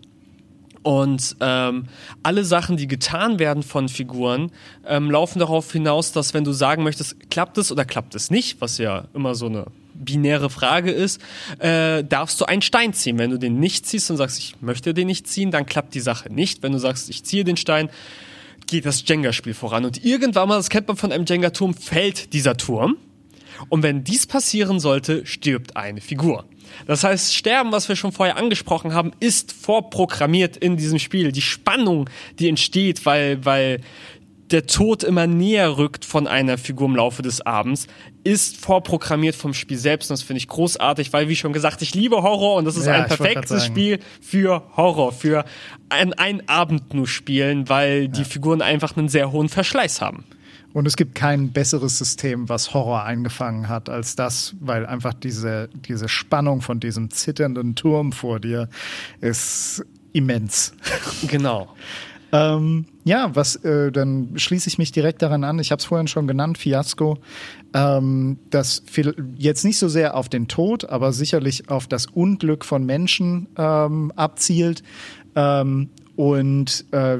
Und 0.85 1.37
ähm, 1.39 1.85
alle 2.21 2.45
Sachen, 2.45 2.77
die 2.77 2.85
getan 2.85 3.39
werden 3.39 3.63
von 3.63 3.89
Figuren, 3.89 4.51
ähm, 4.85 5.09
laufen 5.09 5.39
darauf 5.39 5.71
hinaus, 5.71 6.11
dass 6.11 6.35
wenn 6.35 6.43
du 6.43 6.51
sagen 6.51 6.83
möchtest, 6.83 7.31
klappt 7.31 7.57
es 7.57 7.71
oder 7.71 7.85
klappt 7.85 8.13
es 8.13 8.29
nicht, 8.29 8.61
was 8.61 8.77
ja 8.77 9.05
immer 9.15 9.33
so 9.33 9.47
eine 9.47 9.65
binäre 9.95 10.51
Frage 10.51 10.91
ist, 10.91 11.19
äh, 11.57 12.03
darfst 12.03 12.39
du 12.39 12.45
einen 12.45 12.61
Stein 12.61 12.93
ziehen. 12.93 13.17
Wenn 13.17 13.31
du 13.31 13.39
den 13.39 13.59
nicht 13.59 13.87
ziehst 13.87 14.11
und 14.11 14.17
sagst, 14.17 14.37
ich 14.37 14.61
möchte 14.61 14.93
den 14.93 15.07
nicht 15.07 15.27
ziehen, 15.27 15.49
dann 15.49 15.65
klappt 15.65 15.95
die 15.95 16.01
Sache 16.01 16.31
nicht. 16.31 16.61
Wenn 16.61 16.73
du 16.73 16.77
sagst, 16.77 17.09
ich 17.09 17.23
ziehe 17.23 17.43
den 17.43 17.57
Stein, 17.57 17.89
geht 18.67 18.85
das 18.85 19.03
Jenga-Spiel 19.07 19.55
voran. 19.55 19.85
Und 19.85 20.05
irgendwann 20.05 20.47
mal, 20.47 20.57
das 20.57 20.69
kennt 20.69 20.87
man 20.87 20.97
von 20.97 21.11
einem 21.11 21.25
Jenga-Turm, 21.25 21.73
fällt 21.73 22.31
dieser 22.31 22.57
Turm. 22.57 22.97
Und 23.69 23.81
wenn 23.81 24.03
dies 24.03 24.27
passieren 24.27 24.79
sollte, 24.79 25.25
stirbt 25.25 25.77
eine 25.77 25.99
Figur. 25.99 26.45
Das 26.87 27.03
heißt, 27.03 27.33
Sterben, 27.33 27.71
was 27.71 27.89
wir 27.89 27.95
schon 27.95 28.11
vorher 28.11 28.37
angesprochen 28.37 28.93
haben, 28.93 29.11
ist 29.19 29.51
vorprogrammiert 29.51 30.57
in 30.57 30.77
diesem 30.77 30.99
Spiel. 30.99 31.31
Die 31.31 31.41
Spannung, 31.41 32.09
die 32.39 32.49
entsteht, 32.49 33.05
weil, 33.05 33.43
weil 33.45 33.81
der 34.51 34.67
Tod 34.67 35.03
immer 35.03 35.25
näher 35.27 35.77
rückt 35.77 36.05
von 36.05 36.27
einer 36.27 36.57
Figur 36.57 36.87
im 36.87 36.95
Laufe 36.95 37.21
des 37.21 37.41
Abends, 37.41 37.87
ist 38.23 38.57
vorprogrammiert 38.57 39.35
vom 39.35 39.53
Spiel 39.53 39.77
selbst. 39.77 40.09
Und 40.09 40.19
das 40.19 40.23
finde 40.23 40.39
ich 40.39 40.47
großartig, 40.47 41.13
weil, 41.13 41.29
wie 41.29 41.35
schon 41.35 41.53
gesagt, 41.53 41.81
ich 41.81 41.95
liebe 41.95 42.21
Horror 42.21 42.55
und 42.55 42.65
das 42.65 42.77
ist 42.77 42.85
Ja, 42.85 42.93
ein 42.93 43.07
perfektes. 43.07 43.65
Spiel 43.65 43.99
für 44.21 44.63
Horror, 44.77 45.11
für 45.11 45.45
ein, 45.89 46.13
ein 46.13 46.47
Abend 46.47 46.93
nur 46.93 47.07
spielen, 47.07 47.69
weil 47.69 48.07
die 48.07 48.23
Figuren 48.23 48.61
einfach 48.61 48.95
einen 48.97 49.09
sehr 49.09 49.31
hohen 49.31 49.49
Verschleiß 49.49 50.01
haben. 50.01 50.25
Und 50.75 50.87
es 50.87 50.97
gibt 50.97 51.15
kein 51.15 51.53
besseres 51.53 51.97
System, 51.97 52.49
was 52.49 52.73
Horror 52.73 53.05
eingefangen 53.05 53.69
hat, 53.69 53.87
als 53.87 54.17
das, 54.17 54.55
weil 54.59 54.85
einfach 54.85 55.13
diese, 55.13 55.69
diese 55.73 56.09
Spannung 56.09 56.59
von 56.59 56.81
diesem 56.81 57.11
zitternden 57.11 57.75
Turm 57.75 58.11
vor 58.11 58.41
dir 58.41 58.67
ist 59.21 59.85
immens. 60.11 60.73
Genau. 61.29 61.69
Ähm, 62.33 62.87
ja, 63.05 63.33
was 63.33 63.55
äh, 63.63 63.89
dann 63.89 64.33
schließe 64.35 64.67
ich 64.67 64.77
mich 64.77 64.91
direkt 64.91 65.21
daran 65.21 65.45
an. 65.45 65.59
Ich 65.59 65.71
habe 65.71 65.79
es 65.79 65.85
vorhin 65.85 66.09
schon 66.09 66.27
genannt, 66.27 66.57
Fiasco. 66.57 67.19
Ähm, 67.73 68.37
das 68.49 68.83
jetzt 69.37 69.63
nicht 69.63 69.79
so 69.79 69.87
sehr 69.87 70.17
auf 70.17 70.27
den 70.27 70.49
Tod, 70.49 70.89
aber 70.89 71.13
sicherlich 71.13 71.69
auf 71.69 71.87
das 71.87 72.07
Unglück 72.07 72.65
von 72.65 72.85
Menschen 72.85 73.47
ähm, 73.57 74.11
abzielt. 74.17 74.83
Ähm, 75.37 75.89
und 76.17 76.83
äh, 76.91 77.19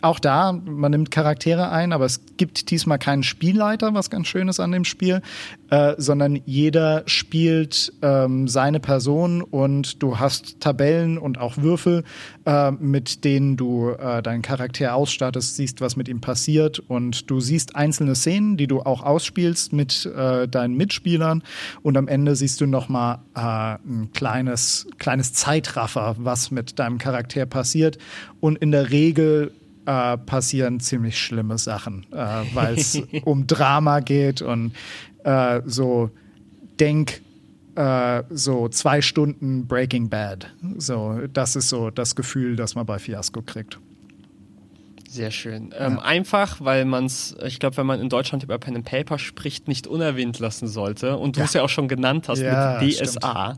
auch 0.00 0.20
da, 0.20 0.52
man 0.52 0.92
nimmt 0.92 1.10
Charaktere 1.10 1.70
ein, 1.70 1.92
aber 1.92 2.04
es 2.04 2.20
gibt 2.36 2.70
diesmal 2.70 2.98
keinen 2.98 3.22
Spielleiter, 3.22 3.94
was 3.94 4.10
ganz 4.10 4.28
schön 4.28 4.48
ist 4.48 4.60
an 4.60 4.70
dem 4.70 4.84
Spiel, 4.84 5.22
äh, 5.70 5.94
sondern 5.98 6.40
jeder 6.46 7.02
spielt 7.06 7.92
ähm, 8.02 8.46
seine 8.46 8.80
Person 8.80 9.42
und 9.42 10.02
du 10.02 10.18
hast 10.18 10.60
Tabellen 10.60 11.18
und 11.18 11.38
auch 11.38 11.56
Würfel, 11.56 12.04
äh, 12.46 12.70
mit 12.70 13.24
denen 13.24 13.56
du 13.56 13.90
äh, 13.90 14.22
deinen 14.22 14.42
Charakter 14.42 14.94
ausstattest, 14.94 15.56
siehst, 15.56 15.80
was 15.80 15.96
mit 15.96 16.08
ihm 16.08 16.20
passiert 16.20 16.78
und 16.78 17.28
du 17.30 17.40
siehst 17.40 17.74
einzelne 17.74 18.14
Szenen, 18.14 18.56
die 18.56 18.68
du 18.68 18.80
auch 18.80 19.02
ausspielst 19.02 19.72
mit 19.72 20.06
äh, 20.06 20.46
deinen 20.46 20.76
Mitspielern 20.76 21.42
und 21.82 21.96
am 21.96 22.06
Ende 22.06 22.36
siehst 22.36 22.60
du 22.60 22.66
nochmal 22.66 23.18
äh, 23.34 23.40
ein 23.40 24.10
kleines, 24.14 24.86
kleines 24.98 25.32
Zeitraffer, 25.32 26.14
was 26.18 26.50
mit 26.52 26.78
deinem 26.78 26.98
Charakter 26.98 27.46
passiert 27.46 27.98
und 28.40 28.58
in 28.58 28.70
der 28.70 28.90
Regel 28.90 29.52
äh, 29.88 30.18
passieren 30.18 30.80
ziemlich 30.80 31.18
schlimme 31.18 31.56
Sachen, 31.56 32.04
äh, 32.12 32.44
weil 32.52 32.74
es 32.74 33.00
um 33.24 33.46
Drama 33.46 34.00
geht 34.00 34.42
und 34.42 34.72
äh, 35.24 35.62
so 35.64 36.10
denk 36.78 37.22
äh, 37.74 38.22
so 38.28 38.68
zwei 38.68 39.00
Stunden 39.00 39.66
Breaking 39.66 40.10
Bad. 40.10 40.52
So, 40.76 41.20
das 41.32 41.56
ist 41.56 41.70
so 41.70 41.88
das 41.88 42.14
Gefühl, 42.14 42.54
das 42.54 42.74
man 42.74 42.84
bei 42.84 42.98
Fiasco 42.98 43.40
kriegt. 43.40 43.78
Sehr 45.08 45.30
schön. 45.30 45.72
Ähm, 45.78 45.98
Einfach, 45.98 46.60
weil 46.60 46.84
man 46.84 47.06
es, 47.06 47.34
ich 47.46 47.58
glaube, 47.58 47.78
wenn 47.78 47.86
man 47.86 47.98
in 47.98 48.10
Deutschland 48.10 48.42
über 48.42 48.58
Pen 48.58 48.76
and 48.76 48.84
Paper 48.84 49.18
spricht, 49.18 49.68
nicht 49.68 49.86
unerwähnt 49.86 50.38
lassen 50.38 50.68
sollte. 50.68 51.16
Und 51.16 51.38
du 51.38 51.40
es 51.40 51.54
ja 51.54 51.62
auch 51.62 51.70
schon 51.70 51.88
genannt 51.88 52.28
hast 52.28 52.40
Ja, 52.40 52.78
mit 52.78 53.00
DSA. 53.00 53.56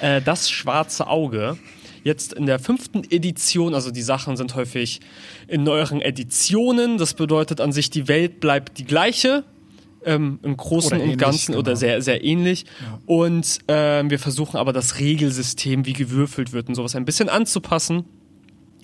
Äh, 0.00 0.20
das 0.20 0.50
schwarze 0.50 1.06
Auge. 1.06 1.56
Jetzt 2.02 2.32
in 2.32 2.46
der 2.46 2.58
fünften 2.58 3.02
Edition, 3.10 3.74
also 3.74 3.90
die 3.90 4.02
Sachen 4.02 4.36
sind 4.36 4.54
häufig 4.54 5.00
in 5.48 5.62
neueren 5.62 6.00
Editionen. 6.00 6.98
Das 6.98 7.14
bedeutet 7.14 7.60
an 7.60 7.72
sich, 7.72 7.90
die 7.90 8.08
Welt 8.08 8.40
bleibt 8.40 8.78
die 8.78 8.84
gleiche. 8.84 9.44
Ähm, 10.02 10.38
Im 10.42 10.56
Großen 10.56 10.92
Oder 10.92 10.96
und 10.96 11.02
ähnlich, 11.02 11.18
Ganzen 11.18 11.54
oder 11.54 11.72
genau. 11.72 11.78
sehr, 11.78 12.00
sehr 12.02 12.24
ähnlich. 12.24 12.64
Und 13.04 13.58
ähm, 13.68 14.08
wir 14.08 14.18
versuchen 14.18 14.56
aber 14.56 14.72
das 14.72 14.98
Regelsystem, 14.98 15.84
wie 15.84 15.92
gewürfelt 15.92 16.52
wird 16.52 16.68
und 16.68 16.74
sowas 16.74 16.96
ein 16.96 17.04
bisschen 17.04 17.28
anzupassen. 17.28 18.04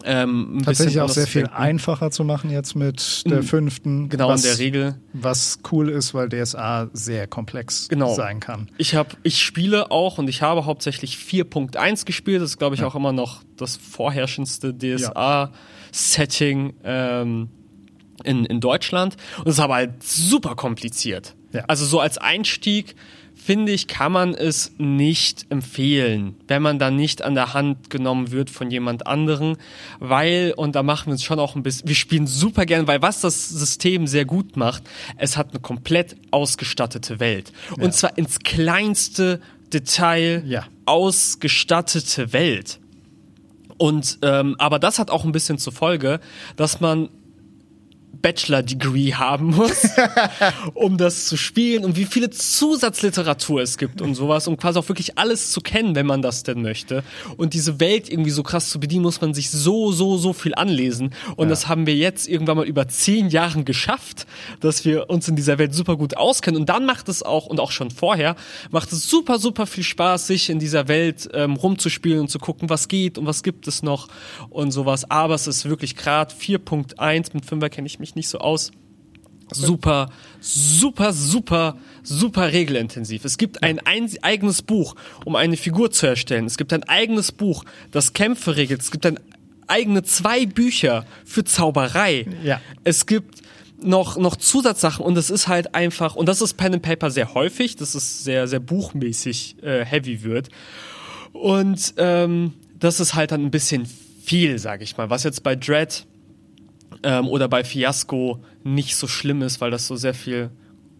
Ähm, 0.08 0.62
Tatsächlich 0.64 1.00
auch 1.00 1.08
sehr 1.08 1.26
viel 1.26 1.42
denken. 1.42 1.56
einfacher 1.56 2.12
zu 2.12 2.22
machen 2.22 2.48
jetzt 2.48 2.76
mit 2.76 3.24
der 3.28 3.42
fünften. 3.42 4.08
Genau, 4.08 4.28
was, 4.28 4.44
in 4.44 4.50
der 4.50 4.58
Regel. 4.60 4.94
Was 5.12 5.58
cool 5.72 5.88
ist, 5.88 6.14
weil 6.14 6.28
DSA 6.28 6.88
sehr 6.92 7.26
komplex 7.26 7.88
Genau. 7.88 8.14
sein 8.14 8.38
kann. 8.38 8.70
Ich 8.78 8.94
habe, 8.94 9.16
ich 9.24 9.42
spiele 9.42 9.90
auch 9.90 10.18
und 10.18 10.28
ich 10.28 10.42
habe 10.42 10.64
hauptsächlich 10.64 11.16
4.1 11.16 12.06
gespielt. 12.06 12.40
Das 12.40 12.50
ist, 12.50 12.58
glaube 12.58 12.76
ich, 12.76 12.84
auch 12.84 12.94
immer 12.94 13.12
noch 13.12 13.42
das 13.56 13.76
vorherrschendste 13.76 14.72
DSA-Setting 15.92 16.74
ähm, 16.84 17.48
in, 18.24 18.44
in 18.44 18.60
Deutschland. 18.60 19.16
Und 19.38 19.48
es 19.48 19.54
ist 19.54 19.60
aber 19.60 19.74
halt 19.74 20.02
super 20.02 20.54
kompliziert. 20.54 21.34
Ja. 21.52 21.64
Also 21.68 21.84
so 21.84 22.00
als 22.00 22.18
Einstieg 22.18 22.94
finde 23.46 23.70
ich, 23.70 23.86
kann 23.86 24.10
man 24.10 24.34
es 24.34 24.72
nicht 24.76 25.46
empfehlen, 25.50 26.34
wenn 26.48 26.62
man 26.62 26.80
dann 26.80 26.96
nicht 26.96 27.22
an 27.22 27.36
der 27.36 27.54
Hand 27.54 27.90
genommen 27.90 28.32
wird 28.32 28.50
von 28.50 28.72
jemand 28.72 29.06
anderen, 29.06 29.56
weil, 30.00 30.52
und 30.56 30.74
da 30.74 30.82
machen 30.82 31.06
wir 31.06 31.12
uns 31.12 31.22
schon 31.22 31.38
auch 31.38 31.54
ein 31.54 31.62
bisschen, 31.62 31.86
wir 31.86 31.94
spielen 31.94 32.26
super 32.26 32.66
gern, 32.66 32.88
weil 32.88 33.02
was 33.02 33.20
das 33.20 33.48
System 33.48 34.08
sehr 34.08 34.24
gut 34.24 34.56
macht, 34.56 34.82
es 35.16 35.36
hat 35.36 35.50
eine 35.50 35.60
komplett 35.60 36.16
ausgestattete 36.32 37.20
Welt. 37.20 37.52
Und 37.78 37.94
zwar 37.94 38.18
ins 38.18 38.40
kleinste 38.40 39.40
Detail 39.72 40.42
Ja. 40.44 40.64
ausgestattete 40.84 42.32
Welt. 42.32 42.80
Und 43.78 44.18
ähm, 44.22 44.56
aber 44.58 44.78
das 44.78 44.98
hat 44.98 45.10
auch 45.10 45.24
ein 45.24 45.32
bisschen 45.32 45.58
zur 45.58 45.72
Folge, 45.72 46.18
dass 46.56 46.80
man 46.80 47.10
Bachelor-Degree 48.26 49.14
haben 49.14 49.54
muss, 49.54 49.88
um 50.74 50.98
das 50.98 51.26
zu 51.26 51.36
spielen 51.36 51.84
und 51.84 51.96
wie 51.96 52.06
viele 52.06 52.28
Zusatzliteratur 52.28 53.62
es 53.62 53.78
gibt 53.78 54.00
und 54.00 54.16
sowas, 54.16 54.48
um 54.48 54.56
quasi 54.56 54.80
auch 54.80 54.88
wirklich 54.88 55.16
alles 55.16 55.52
zu 55.52 55.60
kennen, 55.60 55.94
wenn 55.94 56.06
man 56.06 56.22
das 56.22 56.42
denn 56.42 56.60
möchte. 56.60 57.04
Und 57.36 57.54
diese 57.54 57.78
Welt 57.78 58.10
irgendwie 58.10 58.32
so 58.32 58.42
krass 58.42 58.68
zu 58.70 58.80
bedienen, 58.80 59.04
muss 59.04 59.20
man 59.20 59.32
sich 59.32 59.52
so, 59.52 59.92
so, 59.92 60.16
so 60.16 60.32
viel 60.32 60.56
anlesen. 60.56 61.14
Und 61.36 61.46
ja. 61.46 61.50
das 61.50 61.68
haben 61.68 61.86
wir 61.86 61.94
jetzt 61.94 62.26
irgendwann 62.26 62.56
mal 62.56 62.66
über 62.66 62.88
zehn 62.88 63.28
Jahren 63.28 63.64
geschafft, 63.64 64.26
dass 64.58 64.84
wir 64.84 65.08
uns 65.08 65.28
in 65.28 65.36
dieser 65.36 65.58
Welt 65.58 65.72
super 65.72 65.96
gut 65.96 66.16
auskennen. 66.16 66.60
Und 66.60 66.68
dann 66.68 66.84
macht 66.84 67.08
es 67.08 67.22
auch, 67.22 67.46
und 67.46 67.60
auch 67.60 67.70
schon 67.70 67.92
vorher, 67.92 68.34
macht 68.72 68.90
es 68.90 69.08
super, 69.08 69.38
super 69.38 69.66
viel 69.66 69.84
Spaß, 69.84 70.26
sich 70.26 70.50
in 70.50 70.58
dieser 70.58 70.88
Welt 70.88 71.28
ähm, 71.32 71.52
rumzuspielen 71.54 72.22
und 72.22 72.28
zu 72.28 72.40
gucken, 72.40 72.70
was 72.70 72.88
geht 72.88 73.18
und 73.18 73.26
was 73.26 73.44
gibt 73.44 73.68
es 73.68 73.84
noch 73.84 74.08
und 74.50 74.72
sowas. 74.72 75.08
Aber 75.12 75.36
es 75.36 75.46
ist 75.46 75.68
wirklich 75.68 75.94
gerade 75.94 76.34
4.1, 76.34 77.30
mit 77.32 77.44
5er 77.44 77.68
kenne 77.68 77.86
ich 77.86 78.00
mich 78.00 78.15
nicht 78.16 78.28
so 78.28 78.38
aus. 78.38 78.72
Super, 79.52 80.10
super, 80.40 81.12
super, 81.12 81.76
super 82.02 82.52
regelintensiv. 82.52 83.24
Es 83.24 83.38
gibt 83.38 83.62
ein, 83.62 83.78
ein 83.78 84.10
eigenes 84.22 84.62
Buch, 84.62 84.96
um 85.24 85.36
eine 85.36 85.56
Figur 85.56 85.92
zu 85.92 86.06
erstellen. 86.06 86.46
Es 86.46 86.56
gibt 86.56 86.72
ein 86.72 86.82
eigenes 86.84 87.30
Buch, 87.30 87.64
das 87.92 88.12
Kämpfe 88.12 88.56
regelt. 88.56 88.80
Es 88.80 88.90
gibt 88.90 89.06
ein 89.06 89.20
eigene 89.68 90.02
zwei 90.02 90.46
Bücher 90.46 91.06
für 91.24 91.44
Zauberei. 91.44 92.26
Ja. 92.42 92.60
Es 92.82 93.06
gibt 93.06 93.42
noch, 93.80 94.16
noch 94.16 94.36
Zusatzsachen 94.36 95.04
und 95.04 95.16
es 95.16 95.30
ist 95.30 95.48
halt 95.48 95.74
einfach, 95.74 96.16
und 96.16 96.26
das 96.26 96.40
ist 96.40 96.54
Pen 96.54 96.74
and 96.74 96.82
Paper 96.82 97.10
sehr 97.10 97.34
häufig, 97.34 97.76
dass 97.76 97.94
es 97.94 98.24
sehr, 98.24 98.48
sehr 98.48 98.60
buchmäßig 98.60 99.62
äh, 99.62 99.84
heavy 99.84 100.22
wird. 100.22 100.48
Und 101.32 101.94
ähm, 101.98 102.54
das 102.78 103.00
ist 103.00 103.14
halt 103.14 103.30
dann 103.30 103.42
ein 103.44 103.50
bisschen 103.50 103.86
viel, 104.24 104.58
sag 104.58 104.82
ich 104.82 104.96
mal. 104.96 105.10
Was 105.10 105.24
jetzt 105.24 105.42
bei 105.42 105.54
Dread 105.54 106.06
ähm, 107.02 107.28
oder 107.28 107.48
bei 107.48 107.64
Fiasco 107.64 108.42
nicht 108.64 108.96
so 108.96 109.06
schlimm 109.06 109.42
ist, 109.42 109.60
weil 109.60 109.70
das 109.70 109.86
so 109.86 109.96
sehr 109.96 110.14
viel 110.14 110.50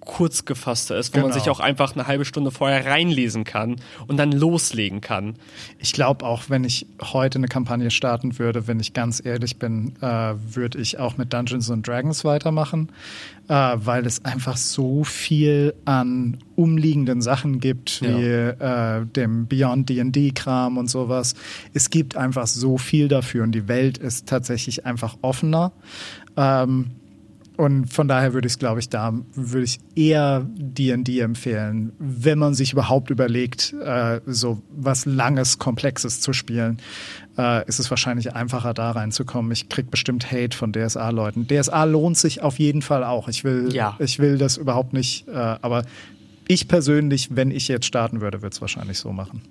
kurz 0.06 0.44
gefasster 0.46 0.96
ist, 0.96 1.12
wo 1.12 1.16
genau. 1.16 1.28
man 1.28 1.38
sich 1.38 1.50
auch 1.50 1.60
einfach 1.60 1.94
eine 1.94 2.06
halbe 2.06 2.24
Stunde 2.24 2.50
vorher 2.50 2.86
reinlesen 2.86 3.44
kann 3.44 3.76
und 4.06 4.16
dann 4.16 4.32
loslegen 4.32 5.02
kann. 5.02 5.34
Ich 5.78 5.92
glaube 5.92 6.24
auch, 6.24 6.44
wenn 6.48 6.64
ich 6.64 6.86
heute 7.02 7.38
eine 7.38 7.48
Kampagne 7.48 7.90
starten 7.90 8.38
würde, 8.38 8.66
wenn 8.66 8.80
ich 8.80 8.94
ganz 8.94 9.20
ehrlich 9.22 9.58
bin, 9.58 9.94
äh, 10.00 10.34
würde 10.54 10.78
ich 10.78 10.98
auch 10.98 11.18
mit 11.18 11.32
Dungeons 11.32 11.70
and 11.70 11.86
Dragons 11.86 12.24
weitermachen, 12.24 12.88
äh, 13.48 13.52
weil 13.52 14.06
es 14.06 14.24
einfach 14.24 14.56
so 14.56 15.04
viel 15.04 15.74
an 15.84 16.38
umliegenden 16.54 17.20
Sachen 17.20 17.60
gibt, 17.60 18.00
wie 18.00 18.06
ja. 18.06 18.98
äh, 19.00 19.06
dem 19.06 19.48
Beyond 19.48 19.88
D&D-Kram 19.88 20.78
und 20.78 20.88
sowas. 20.88 21.34
Es 21.74 21.90
gibt 21.90 22.16
einfach 22.16 22.46
so 22.46 22.78
viel 22.78 23.08
dafür 23.08 23.42
und 23.42 23.52
die 23.52 23.68
Welt 23.68 23.98
ist 23.98 24.28
tatsächlich 24.28 24.86
einfach 24.86 25.18
offener. 25.20 25.72
Ähm, 26.36 26.92
und 27.56 27.92
von 27.92 28.06
daher 28.06 28.34
würde 28.34 28.46
ich 28.46 28.52
es, 28.52 28.58
glaube 28.58 28.80
ich, 28.80 28.88
da 28.88 29.14
würde 29.34 29.64
ich 29.64 29.78
eher 29.94 30.46
D&D 30.56 31.20
empfehlen, 31.20 31.92
wenn 31.98 32.38
man 32.38 32.54
sich 32.54 32.72
überhaupt 32.72 33.10
überlegt, 33.10 33.72
äh, 33.72 34.20
so 34.26 34.62
was 34.70 35.06
Langes, 35.06 35.58
Komplexes 35.58 36.20
zu 36.20 36.32
spielen, 36.32 36.78
äh, 37.38 37.66
ist 37.66 37.78
es 37.78 37.90
wahrscheinlich 37.90 38.34
einfacher, 38.34 38.74
da 38.74 38.90
reinzukommen. 38.90 39.50
Ich 39.52 39.68
krieg 39.68 39.90
bestimmt 39.90 40.30
Hate 40.30 40.56
von 40.56 40.72
DSA-Leuten. 40.72 41.46
DSA 41.48 41.84
lohnt 41.84 42.18
sich 42.18 42.42
auf 42.42 42.58
jeden 42.58 42.82
Fall 42.82 43.04
auch. 43.04 43.28
Ich 43.28 43.42
will, 43.42 43.72
ja. 43.72 43.96
ich 43.98 44.18
will 44.18 44.36
das 44.36 44.58
überhaupt 44.58 44.92
nicht, 44.92 45.26
äh, 45.28 45.32
aber 45.32 45.84
ich 46.48 46.68
persönlich, 46.68 47.34
wenn 47.34 47.50
ich 47.50 47.68
jetzt 47.68 47.86
starten 47.86 48.20
würde, 48.20 48.42
würde 48.42 48.54
es 48.54 48.60
wahrscheinlich 48.60 48.98
so 48.98 49.12
machen. 49.12 49.42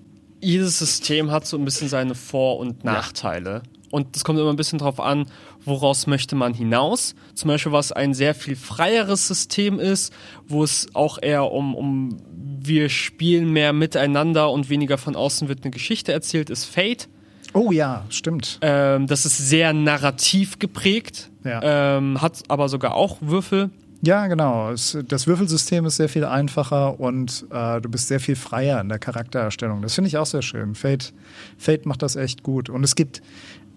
Jedes 0.41 0.77
System 0.77 1.31
hat 1.31 1.47
so 1.47 1.57
ein 1.57 1.65
bisschen 1.65 1.89
seine 1.89 2.13
Vor- 2.13 2.59
und 2.59 2.83
Nachteile. 2.83 3.51
Ja. 3.53 3.61
Und 3.95 4.13
es 4.13 4.25
kommt 4.25 4.37
immer 4.37 4.49
ein 4.49 4.57
bisschen 4.57 4.77
drauf 4.77 4.99
an, 4.99 5.27
woraus 5.63 6.05
möchte 6.05 6.35
man 6.35 6.53
hinaus. 6.53 7.15
Zum 7.33 7.47
Beispiel, 7.47 7.71
was 7.71 7.93
ein 7.93 8.13
sehr 8.13 8.35
viel 8.35 8.57
freieres 8.57 9.25
System 9.25 9.79
ist, 9.79 10.11
wo 10.49 10.65
es 10.65 10.89
auch 10.93 11.17
eher 11.21 11.49
um, 11.49 11.73
um 11.73 12.17
wir 12.59 12.89
spielen 12.89 13.53
mehr 13.53 13.71
miteinander 13.71 14.51
und 14.51 14.69
weniger 14.69 14.97
von 14.97 15.15
außen 15.15 15.47
wird 15.47 15.63
eine 15.63 15.71
Geschichte 15.71 16.11
erzählt, 16.11 16.49
ist 16.49 16.65
Fate. 16.65 17.07
Oh 17.53 17.71
ja, 17.71 18.03
stimmt. 18.09 18.59
Ähm, 18.59 19.07
das 19.07 19.25
ist 19.25 19.37
sehr 19.37 19.71
narrativ 19.71 20.59
geprägt, 20.59 21.29
ja. 21.45 21.95
ähm, 21.97 22.21
hat 22.21 22.43
aber 22.49 22.67
sogar 22.67 22.95
auch 22.95 23.19
Würfel. 23.21 23.69
Ja, 24.05 24.27
genau. 24.27 24.71
Das 24.71 25.27
Würfelsystem 25.27 25.85
ist 25.85 25.95
sehr 25.95 26.09
viel 26.09 26.25
einfacher 26.25 26.99
und 26.99 27.45
äh, 27.49 27.81
du 27.81 27.89
bist 27.89 28.07
sehr 28.07 28.19
viel 28.19 28.35
freier 28.35 28.79
in 28.79 28.87
der 28.87 28.99
Charaktererstellung. 28.99 29.81
Das 29.81 29.95
finde 29.95 30.09
ich 30.09 30.17
auch 30.17 30.27
sehr 30.27 30.43
schön. 30.43 30.75
Fate, 30.75 31.11
Fate 31.57 31.87
macht 31.87 32.03
das 32.03 32.15
echt 32.15 32.43
gut. 32.43 32.69
Und 32.69 32.83
es 32.83 32.95
gibt 32.95 33.23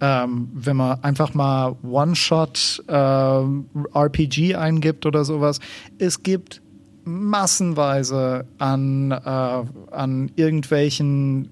ähm, 0.01 0.49
wenn 0.53 0.77
man 0.77 1.03
einfach 1.03 1.35
mal 1.35 1.77
One-Shot 1.83 2.85
äh, 2.87 2.93
RPG 2.93 4.55
eingibt 4.55 5.07
oder 5.07 5.25
sowas, 5.25 5.61
es 5.99 6.23
gibt 6.23 6.63
massenweise 7.05 8.47
an, 8.59 9.11
äh, 9.11 9.65
an 9.91 10.31
irgendwelchen 10.37 11.51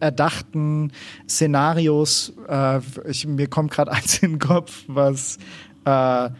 erdachten 0.00 0.92
Szenarios. 1.28 2.32
Äh, 2.48 2.80
ich, 3.08 3.26
mir 3.26 3.48
kommt 3.48 3.70
gerade 3.70 3.92
eins 3.92 4.22
in 4.22 4.32
den 4.32 4.38
Kopf, 4.38 4.84
was 4.86 5.38
äh, 5.84 6.30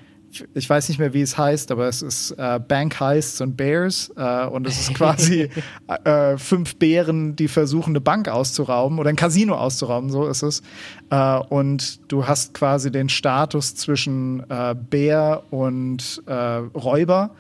ich 0.55 0.69
weiß 0.69 0.89
nicht 0.89 0.99
mehr, 0.99 1.15
wie 1.15 1.23
es 1.23 1.39
heißt, 1.39 1.71
aber 1.71 1.89
es 1.89 2.03
ist 2.03 2.33
äh, 2.33 2.61
Bank 2.61 3.01
Heists 3.01 3.41
und 3.41 3.57
Bears 3.57 4.13
äh, 4.17 4.47
und 4.47 4.67
es 4.67 4.81
ist 4.81 4.95
quasi 4.95 5.49
äh, 6.05 6.37
fünf 6.37 6.77
Bären, 6.77 7.37
die 7.37 7.49
versuchen, 7.49 7.91
eine 7.91 8.01
Bank 8.01 8.29
auszurauben 8.29 8.99
oder 8.99 9.11
ein 9.11 9.17
Casino 9.17 9.55
auszurauben, 9.55 10.11
so 10.11 10.27
ist 10.27 10.43
es. 10.43 10.63
Äh, 11.11 11.39
und 11.39 12.01
du 12.11 12.27
hast 12.27 12.55
quasi 12.55 12.91
den 12.91 13.09
Status 13.09 13.75
zwischen 13.75 14.49
äh, 14.51 14.75
Bär 14.75 15.43
und 15.51 16.23
äh, 16.27 16.35
Räuber 16.35 17.31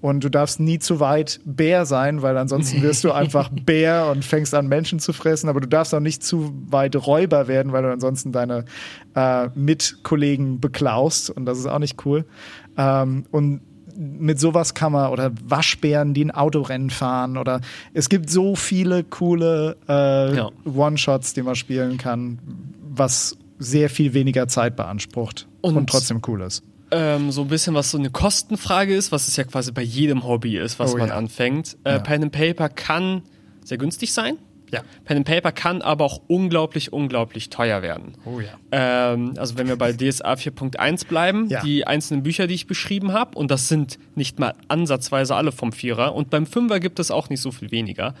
und 0.00 0.22
du 0.22 0.28
darfst 0.28 0.60
nie 0.60 0.78
zu 0.78 1.00
weit 1.00 1.40
Bär 1.44 1.86
sein, 1.86 2.22
weil 2.22 2.36
ansonsten 2.36 2.82
wirst 2.82 3.02
du 3.04 3.12
einfach 3.12 3.48
Bär 3.66 4.08
und 4.10 4.24
fängst 4.24 4.54
an, 4.54 4.68
Menschen 4.68 4.98
zu 4.98 5.12
fressen. 5.12 5.48
Aber 5.48 5.60
du 5.60 5.66
darfst 5.66 5.94
auch 5.94 6.00
nicht 6.00 6.22
zu 6.22 6.52
weit 6.68 6.94
Räuber 6.96 7.48
werden, 7.48 7.72
weil 7.72 7.82
du 7.82 7.90
ansonsten 7.90 8.30
deine 8.30 8.66
äh, 9.14 9.48
Mitkollegen 9.54 10.60
beklaust. 10.60 11.30
Und 11.30 11.46
das 11.46 11.58
ist 11.58 11.66
auch 11.66 11.78
nicht 11.78 12.04
cool. 12.04 12.26
Ähm, 12.76 13.24
und 13.30 13.62
mit 13.96 14.38
sowas 14.38 14.74
kann 14.74 14.92
man, 14.92 15.10
oder 15.10 15.32
Waschbären, 15.42 16.12
die 16.12 16.26
ein 16.26 16.30
Autorennen 16.30 16.90
fahren, 16.90 17.38
oder 17.38 17.62
es 17.94 18.10
gibt 18.10 18.28
so 18.28 18.54
viele 18.54 19.02
coole 19.04 19.76
äh, 19.88 20.36
ja. 20.36 20.50
One-Shots, 20.66 21.32
die 21.32 21.42
man 21.42 21.54
spielen 21.54 21.96
kann, 21.96 22.38
was 22.94 23.38
sehr 23.58 23.88
viel 23.88 24.12
weniger 24.12 24.48
Zeit 24.48 24.76
beansprucht 24.76 25.48
und, 25.62 25.76
und 25.78 25.88
trotzdem 25.88 26.20
cool 26.26 26.42
ist 26.42 26.62
ähm, 26.90 27.30
so 27.30 27.42
ein 27.42 27.48
bisschen, 27.48 27.74
was 27.74 27.90
so 27.90 27.98
eine 27.98 28.10
Kostenfrage 28.10 28.94
ist, 28.94 29.12
was 29.12 29.28
es 29.28 29.36
ja 29.36 29.44
quasi 29.44 29.72
bei 29.72 29.82
jedem 29.82 30.24
Hobby 30.24 30.56
ist, 30.56 30.78
was 30.78 30.94
oh, 30.94 30.98
man 30.98 31.08
ja. 31.08 31.16
anfängt. 31.16 31.76
Äh, 31.84 31.92
ja. 31.92 31.98
Pen 31.98 32.24
and 32.24 32.32
Paper 32.32 32.68
kann 32.68 33.22
sehr 33.64 33.78
günstig 33.78 34.12
sein. 34.12 34.38
Ja. 34.72 34.82
Pen 35.04 35.18
and 35.18 35.26
Paper 35.26 35.52
kann 35.52 35.82
aber 35.82 36.04
auch 36.04 36.22
unglaublich, 36.26 36.92
unglaublich 36.92 37.50
teuer 37.50 37.82
werden. 37.82 38.14
Oh 38.24 38.40
ja. 38.40 38.58
Ähm, 38.72 39.34
also 39.36 39.58
wenn 39.58 39.68
wir 39.68 39.76
bei 39.76 39.92
DSA 39.92 40.34
4.1 40.34 41.06
bleiben, 41.06 41.48
ja. 41.48 41.62
die 41.62 41.86
einzelnen 41.86 42.22
Bücher, 42.22 42.46
die 42.46 42.54
ich 42.54 42.66
beschrieben 42.66 43.12
habe, 43.12 43.38
und 43.38 43.50
das 43.50 43.68
sind 43.68 43.98
nicht 44.14 44.38
mal 44.38 44.54
ansatzweise 44.68 45.34
alle 45.36 45.52
vom 45.52 45.72
Vierer, 45.72 46.14
und 46.14 46.30
beim 46.30 46.46
Fünfer 46.46 46.80
gibt 46.80 46.98
es 46.98 47.10
auch 47.10 47.28
nicht 47.28 47.40
so 47.40 47.52
viel 47.52 47.70
weniger, 47.70 48.14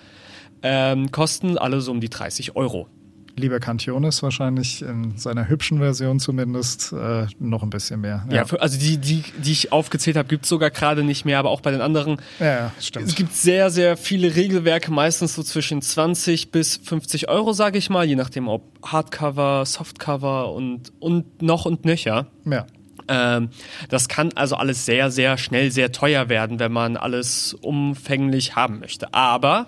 ähm, 0.62 1.10
kosten 1.10 1.58
alle 1.58 1.80
so 1.80 1.90
um 1.90 2.00
die 2.00 2.10
30 2.10 2.56
Euro 2.56 2.88
lieber 3.36 3.60
Cantionis 3.60 4.22
wahrscheinlich 4.22 4.82
in 4.82 5.16
seiner 5.16 5.48
hübschen 5.48 5.78
Version 5.78 6.18
zumindest 6.20 6.92
äh, 6.92 7.26
noch 7.38 7.62
ein 7.62 7.70
bisschen 7.70 8.00
mehr. 8.00 8.24
Ja, 8.30 8.36
ja 8.36 8.44
für, 8.44 8.60
also 8.60 8.78
die, 8.78 8.98
die, 8.98 9.22
die 9.38 9.52
ich 9.52 9.72
aufgezählt 9.72 10.16
habe, 10.16 10.28
gibt 10.28 10.44
es 10.44 10.48
sogar 10.48 10.70
gerade 10.70 11.04
nicht 11.04 11.24
mehr, 11.24 11.38
aber 11.38 11.50
auch 11.50 11.60
bei 11.60 11.70
den 11.70 11.80
anderen. 11.80 12.16
Ja, 12.40 12.72
stimmt. 12.80 13.06
Es 13.06 13.14
gibt 13.14 13.34
sehr, 13.34 13.70
sehr 13.70 13.96
viele 13.96 14.34
Regelwerke, 14.34 14.90
meistens 14.90 15.34
so 15.34 15.42
zwischen 15.42 15.82
20 15.82 16.50
bis 16.50 16.76
50 16.76 17.28
Euro, 17.28 17.52
sage 17.52 17.78
ich 17.78 17.90
mal, 17.90 18.06
je 18.06 18.16
nachdem 18.16 18.48
ob 18.48 18.62
Hardcover, 18.82 19.64
Softcover 19.66 20.52
und, 20.52 20.92
und 20.98 21.42
noch 21.42 21.66
und 21.66 21.84
nöcher. 21.84 22.26
Ja. 22.44 22.66
Ähm, 23.08 23.50
das 23.88 24.08
kann 24.08 24.32
also 24.34 24.56
alles 24.56 24.84
sehr, 24.84 25.10
sehr 25.10 25.38
schnell 25.38 25.70
sehr 25.70 25.92
teuer 25.92 26.28
werden, 26.28 26.58
wenn 26.58 26.72
man 26.72 26.96
alles 26.96 27.54
umfänglich 27.54 28.56
haben 28.56 28.80
möchte. 28.80 29.12
Aber 29.14 29.66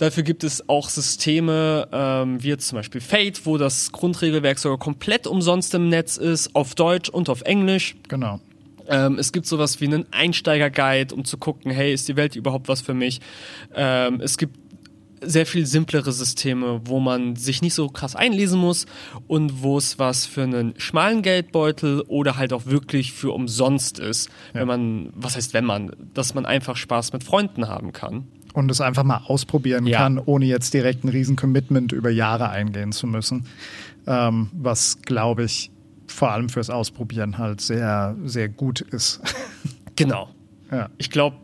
Dafür 0.00 0.22
gibt 0.22 0.44
es 0.44 0.66
auch 0.66 0.88
Systeme 0.88 1.86
ähm, 1.92 2.42
wie 2.42 2.48
jetzt 2.48 2.68
zum 2.68 2.76
Beispiel 2.76 3.02
Fate, 3.02 3.44
wo 3.44 3.58
das 3.58 3.92
Grundregelwerk 3.92 4.58
sogar 4.58 4.78
komplett 4.78 5.26
umsonst 5.26 5.74
im 5.74 5.90
Netz 5.90 6.16
ist, 6.16 6.56
auf 6.56 6.74
Deutsch 6.74 7.10
und 7.10 7.28
auf 7.28 7.42
Englisch. 7.42 7.96
Genau. 8.08 8.40
Ähm, 8.88 9.18
es 9.18 9.30
gibt 9.30 9.44
sowas 9.44 9.78
wie 9.82 9.84
einen 9.84 10.10
Einsteiger-Guide, 10.10 11.14
um 11.14 11.26
zu 11.26 11.36
gucken, 11.36 11.70
hey, 11.70 11.92
ist 11.92 12.08
die 12.08 12.16
Welt 12.16 12.34
überhaupt 12.34 12.66
was 12.68 12.80
für 12.80 12.94
mich? 12.94 13.20
Ähm, 13.74 14.22
es 14.22 14.38
gibt 14.38 14.56
sehr 15.20 15.44
viel 15.44 15.66
simplere 15.66 16.12
Systeme, 16.12 16.80
wo 16.86 16.98
man 16.98 17.36
sich 17.36 17.60
nicht 17.60 17.74
so 17.74 17.90
krass 17.90 18.16
einlesen 18.16 18.58
muss 18.58 18.86
und 19.28 19.62
wo 19.62 19.76
es 19.76 19.98
was 19.98 20.24
für 20.24 20.44
einen 20.44 20.72
schmalen 20.78 21.20
Geldbeutel 21.20 22.04
oder 22.08 22.38
halt 22.38 22.54
auch 22.54 22.64
wirklich 22.64 23.12
für 23.12 23.32
umsonst 23.32 23.98
ist, 23.98 24.30
ja. 24.54 24.60
wenn 24.60 24.66
man, 24.66 25.12
was 25.14 25.36
heißt 25.36 25.52
wenn 25.52 25.66
man, 25.66 25.92
dass 26.14 26.32
man 26.32 26.46
einfach 26.46 26.78
Spaß 26.78 27.12
mit 27.12 27.22
Freunden 27.22 27.68
haben 27.68 27.92
kann 27.92 28.28
und 28.52 28.70
es 28.70 28.80
einfach 28.80 29.04
mal 29.04 29.22
ausprobieren 29.26 29.86
ja. 29.86 29.98
kann, 29.98 30.18
ohne 30.18 30.46
jetzt 30.46 30.74
direkt 30.74 31.04
ein 31.04 31.08
riesen 31.08 31.36
Commitment 31.36 31.92
über 31.92 32.10
Jahre 32.10 32.50
eingehen 32.50 32.92
zu 32.92 33.06
müssen. 33.06 33.46
Ähm, 34.06 34.48
was, 34.52 35.02
glaube 35.02 35.44
ich, 35.44 35.70
vor 36.06 36.32
allem 36.32 36.48
fürs 36.48 36.70
Ausprobieren 36.70 37.38
halt 37.38 37.60
sehr, 37.60 38.16
sehr 38.24 38.48
gut 38.48 38.80
ist. 38.80 39.20
Genau. 39.96 40.30
Ja. 40.70 40.88
Ich 40.96 41.10
glaube, 41.10 41.36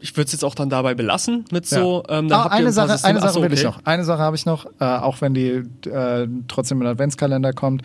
ich 0.00 0.16
würde 0.16 0.26
es 0.26 0.32
jetzt 0.32 0.44
auch 0.44 0.54
dann 0.54 0.70
dabei 0.70 0.94
belassen 0.94 1.44
mit 1.52 1.66
so. 1.66 2.02
Ja. 2.08 2.18
Ähm, 2.18 2.32
ah, 2.32 2.46
eine 2.46 2.68
ein 2.68 2.72
Sache, 2.72 2.92
eine 3.04 3.20
Sache 3.20 3.28
Achso, 3.28 3.42
will 3.42 3.52
ich 3.52 3.66
okay. 3.66 3.76
noch. 3.76 3.84
Eine 3.84 4.04
Sache 4.04 4.22
habe 4.22 4.36
ich 4.36 4.46
noch, 4.46 4.66
äh, 4.80 4.84
auch 4.84 5.20
wenn 5.20 5.34
die 5.34 5.62
äh, 5.88 6.28
trotzdem 6.48 6.80
im 6.80 6.86
Adventskalender 6.86 7.52
kommt. 7.52 7.82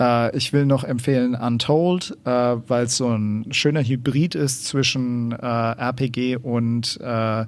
Äh, 0.00 0.36
ich 0.36 0.52
will 0.52 0.66
noch 0.66 0.84
empfehlen 0.84 1.34
Untold, 1.34 2.16
äh, 2.24 2.30
weil 2.30 2.84
es 2.84 2.96
so 2.96 3.08
ein 3.08 3.46
schöner 3.52 3.82
Hybrid 3.82 4.34
ist 4.34 4.66
zwischen 4.66 5.32
äh, 5.32 5.36
RPG 5.36 6.36
und 6.36 6.98
äh, 7.00 7.44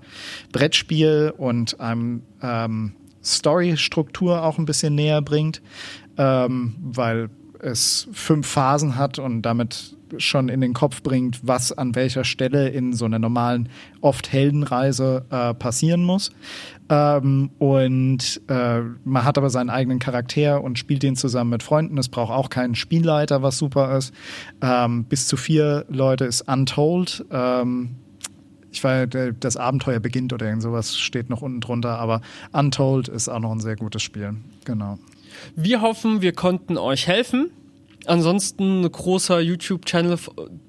Brettspiel 0.53 1.33
und 1.37 1.81
einem 1.81 2.23
ähm, 2.43 2.93
Story-Struktur 3.23 4.43
auch 4.43 4.59
ein 4.59 4.65
bisschen 4.65 4.95
näher 4.95 5.23
bringt, 5.23 5.63
ähm, 6.17 6.77
weil 6.81 7.31
es 7.59 8.09
fünf 8.13 8.47
Phasen 8.47 8.97
hat 8.97 9.19
und 9.19 9.43
damit 9.43 9.97
schon 10.19 10.49
in 10.49 10.61
den 10.61 10.73
Kopf 10.73 11.03
bringt, 11.03 11.41
was 11.43 11.73
an 11.73 11.95
welcher 11.95 12.25
Stelle 12.25 12.69
in 12.69 12.93
so 12.93 13.05
einer 13.05 13.19
normalen, 13.19 13.69
oft 14.01 14.33
Heldenreise 14.33 15.25
äh, 15.31 15.55
passieren 15.55 16.03
muss. 16.03 16.31
Ähm, 16.89 17.51
und 17.59 18.41
äh, 18.49 18.81
man 19.05 19.25
hat 19.25 19.39
aber 19.39 19.51
seinen 19.51 19.71
eigenen 19.71 19.99
Charakter 19.99 20.63
und 20.63 20.79
spielt 20.79 21.03
den 21.03 21.17
zusammen 21.17 21.51
mit 21.51 21.63
Freunden. 21.63 21.99
Es 21.99 22.09
braucht 22.09 22.33
auch 22.33 22.51
keinen 22.51 22.75
Spielleiter, 22.75 23.43
was 23.43 23.59
super 23.59 23.97
ist. 23.97 24.13
Ähm, 24.61 25.05
bis 25.05 25.29
zu 25.29 25.37
vier 25.37 25.85
Leute 25.89 26.25
ist 26.25 26.43
Untold. 26.43 27.25
Ähm, 27.31 27.97
ich 28.73 28.83
weiß, 28.83 29.09
das 29.41 29.57
Abenteuer 29.57 30.01
beginnt 30.01 30.33
oder 30.33 30.47
irgend 30.47 30.63
sowas 30.63 30.97
steht 30.97 31.29
noch 31.29 31.43
unten 31.43 31.61
drunter, 31.61 31.99
aber 31.99 32.21
Untold 32.53 33.09
ist 33.09 33.29
auch 33.29 33.41
noch 33.41 33.53
ein 33.53 33.61
sehr 33.61 33.77
gutes 33.77 34.03
Spiel. 34.03 34.37
Genau. 34.65 34.99
Wir 35.57 35.81
hoffen, 35.81 36.23
wir 36.23 36.33
konnten 36.33 36.77
euch 36.77 37.07
helfen. 37.07 37.51
Ansonsten 38.11 38.81
ein 38.83 38.91
großer 38.91 39.39
YouTube-Channel 39.41 40.19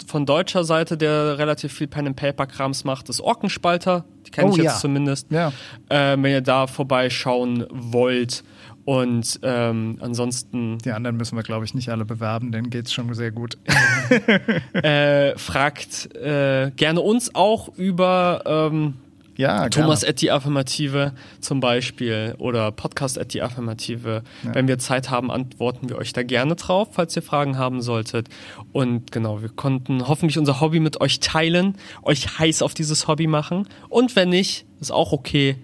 von 0.05 0.25
deutscher 0.27 0.63
Seite, 0.63 0.95
der 0.95 1.39
relativ 1.39 1.73
viel 1.73 1.87
Pen 1.87 2.05
and 2.07 2.15
Paper 2.15 2.45
Krams 2.45 2.83
macht, 2.83 3.09
ist 3.09 3.19
Orkenspalter. 3.19 4.05
Die 4.27 4.31
kenne 4.31 4.49
Oh, 4.49 4.51
ich 4.51 4.57
jetzt 4.57 4.65
ja. 4.65 4.77
zumindest. 4.77 5.31
Ja. 5.31 5.51
Äh, 5.89 6.17
wenn 6.21 6.31
ihr 6.31 6.41
da 6.41 6.67
vorbeischauen 6.67 7.65
wollt. 7.71 8.43
Und 8.85 9.39
ähm, 9.41 9.97
ansonsten 10.01 10.77
Die 10.79 10.91
anderen 10.91 11.17
müssen 11.17 11.35
wir, 11.35 11.43
glaube 11.43 11.65
ich, 11.65 11.73
nicht 11.73 11.89
alle 11.89 12.05
bewerben, 12.05 12.51
denen 12.51 12.69
geht's 12.69 12.93
schon 12.93 13.11
sehr 13.13 13.31
gut. 13.31 13.57
äh, 14.73 15.35
fragt 15.37 16.15
äh, 16.15 16.71
gerne 16.75 17.01
uns 17.01 17.33
auch 17.33 17.69
über 17.75 18.41
ähm, 18.45 18.95
Ja, 19.41 19.69
Thomas 19.69 20.01
gerne. 20.01 20.11
at 20.11 20.21
die 20.21 20.29
Affirmative 20.29 21.13
zum 21.39 21.61
Beispiel 21.61 22.35
oder 22.37 22.71
Podcast 22.71 23.17
at 23.17 23.33
die 23.33 23.41
Affirmative. 23.41 24.21
Ja. 24.43 24.53
Wenn 24.53 24.67
wir 24.67 24.77
Zeit 24.77 25.09
haben, 25.09 25.31
antworten 25.31 25.89
wir 25.89 25.97
euch 25.97 26.13
da 26.13 26.21
gerne 26.21 26.55
drauf, 26.55 26.89
falls 26.91 27.15
ihr 27.15 27.23
Fragen 27.23 27.57
haben 27.57 27.81
solltet. 27.81 28.29
Und 28.71 29.11
genau, 29.11 29.41
wir 29.41 29.49
konnten 29.49 30.07
hoffentlich 30.07 30.37
unser 30.37 30.61
Hobby 30.61 30.79
mit 30.79 31.01
euch 31.01 31.21
teilen, 31.21 31.75
euch 32.03 32.37
heiß 32.37 32.61
auf 32.61 32.75
dieses 32.75 33.07
Hobby 33.07 33.25
machen. 33.25 33.67
Und 33.89 34.15
wenn 34.15 34.29
nicht, 34.29 34.67
ist 34.79 34.91
auch 34.91 35.11
okay. 35.11 35.55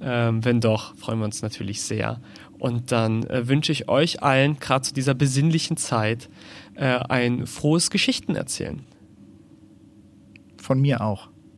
Ähm, 0.00 0.42
wenn 0.42 0.62
doch, 0.62 0.96
freuen 0.96 1.18
wir 1.18 1.26
uns 1.26 1.42
natürlich 1.42 1.82
sehr. 1.82 2.22
Und 2.58 2.90
dann 2.90 3.24
äh, 3.24 3.48
wünsche 3.48 3.70
ich 3.70 3.90
euch 3.90 4.22
allen, 4.22 4.58
gerade 4.60 4.82
zu 4.82 4.94
dieser 4.94 5.12
besinnlichen 5.12 5.76
Zeit, 5.76 6.30
äh, 6.74 6.86
ein 6.86 7.46
frohes 7.46 7.90
Geschichtenerzählen. 7.90 8.80
Von 10.56 10.80
mir 10.80 11.02
auch. 11.02 11.28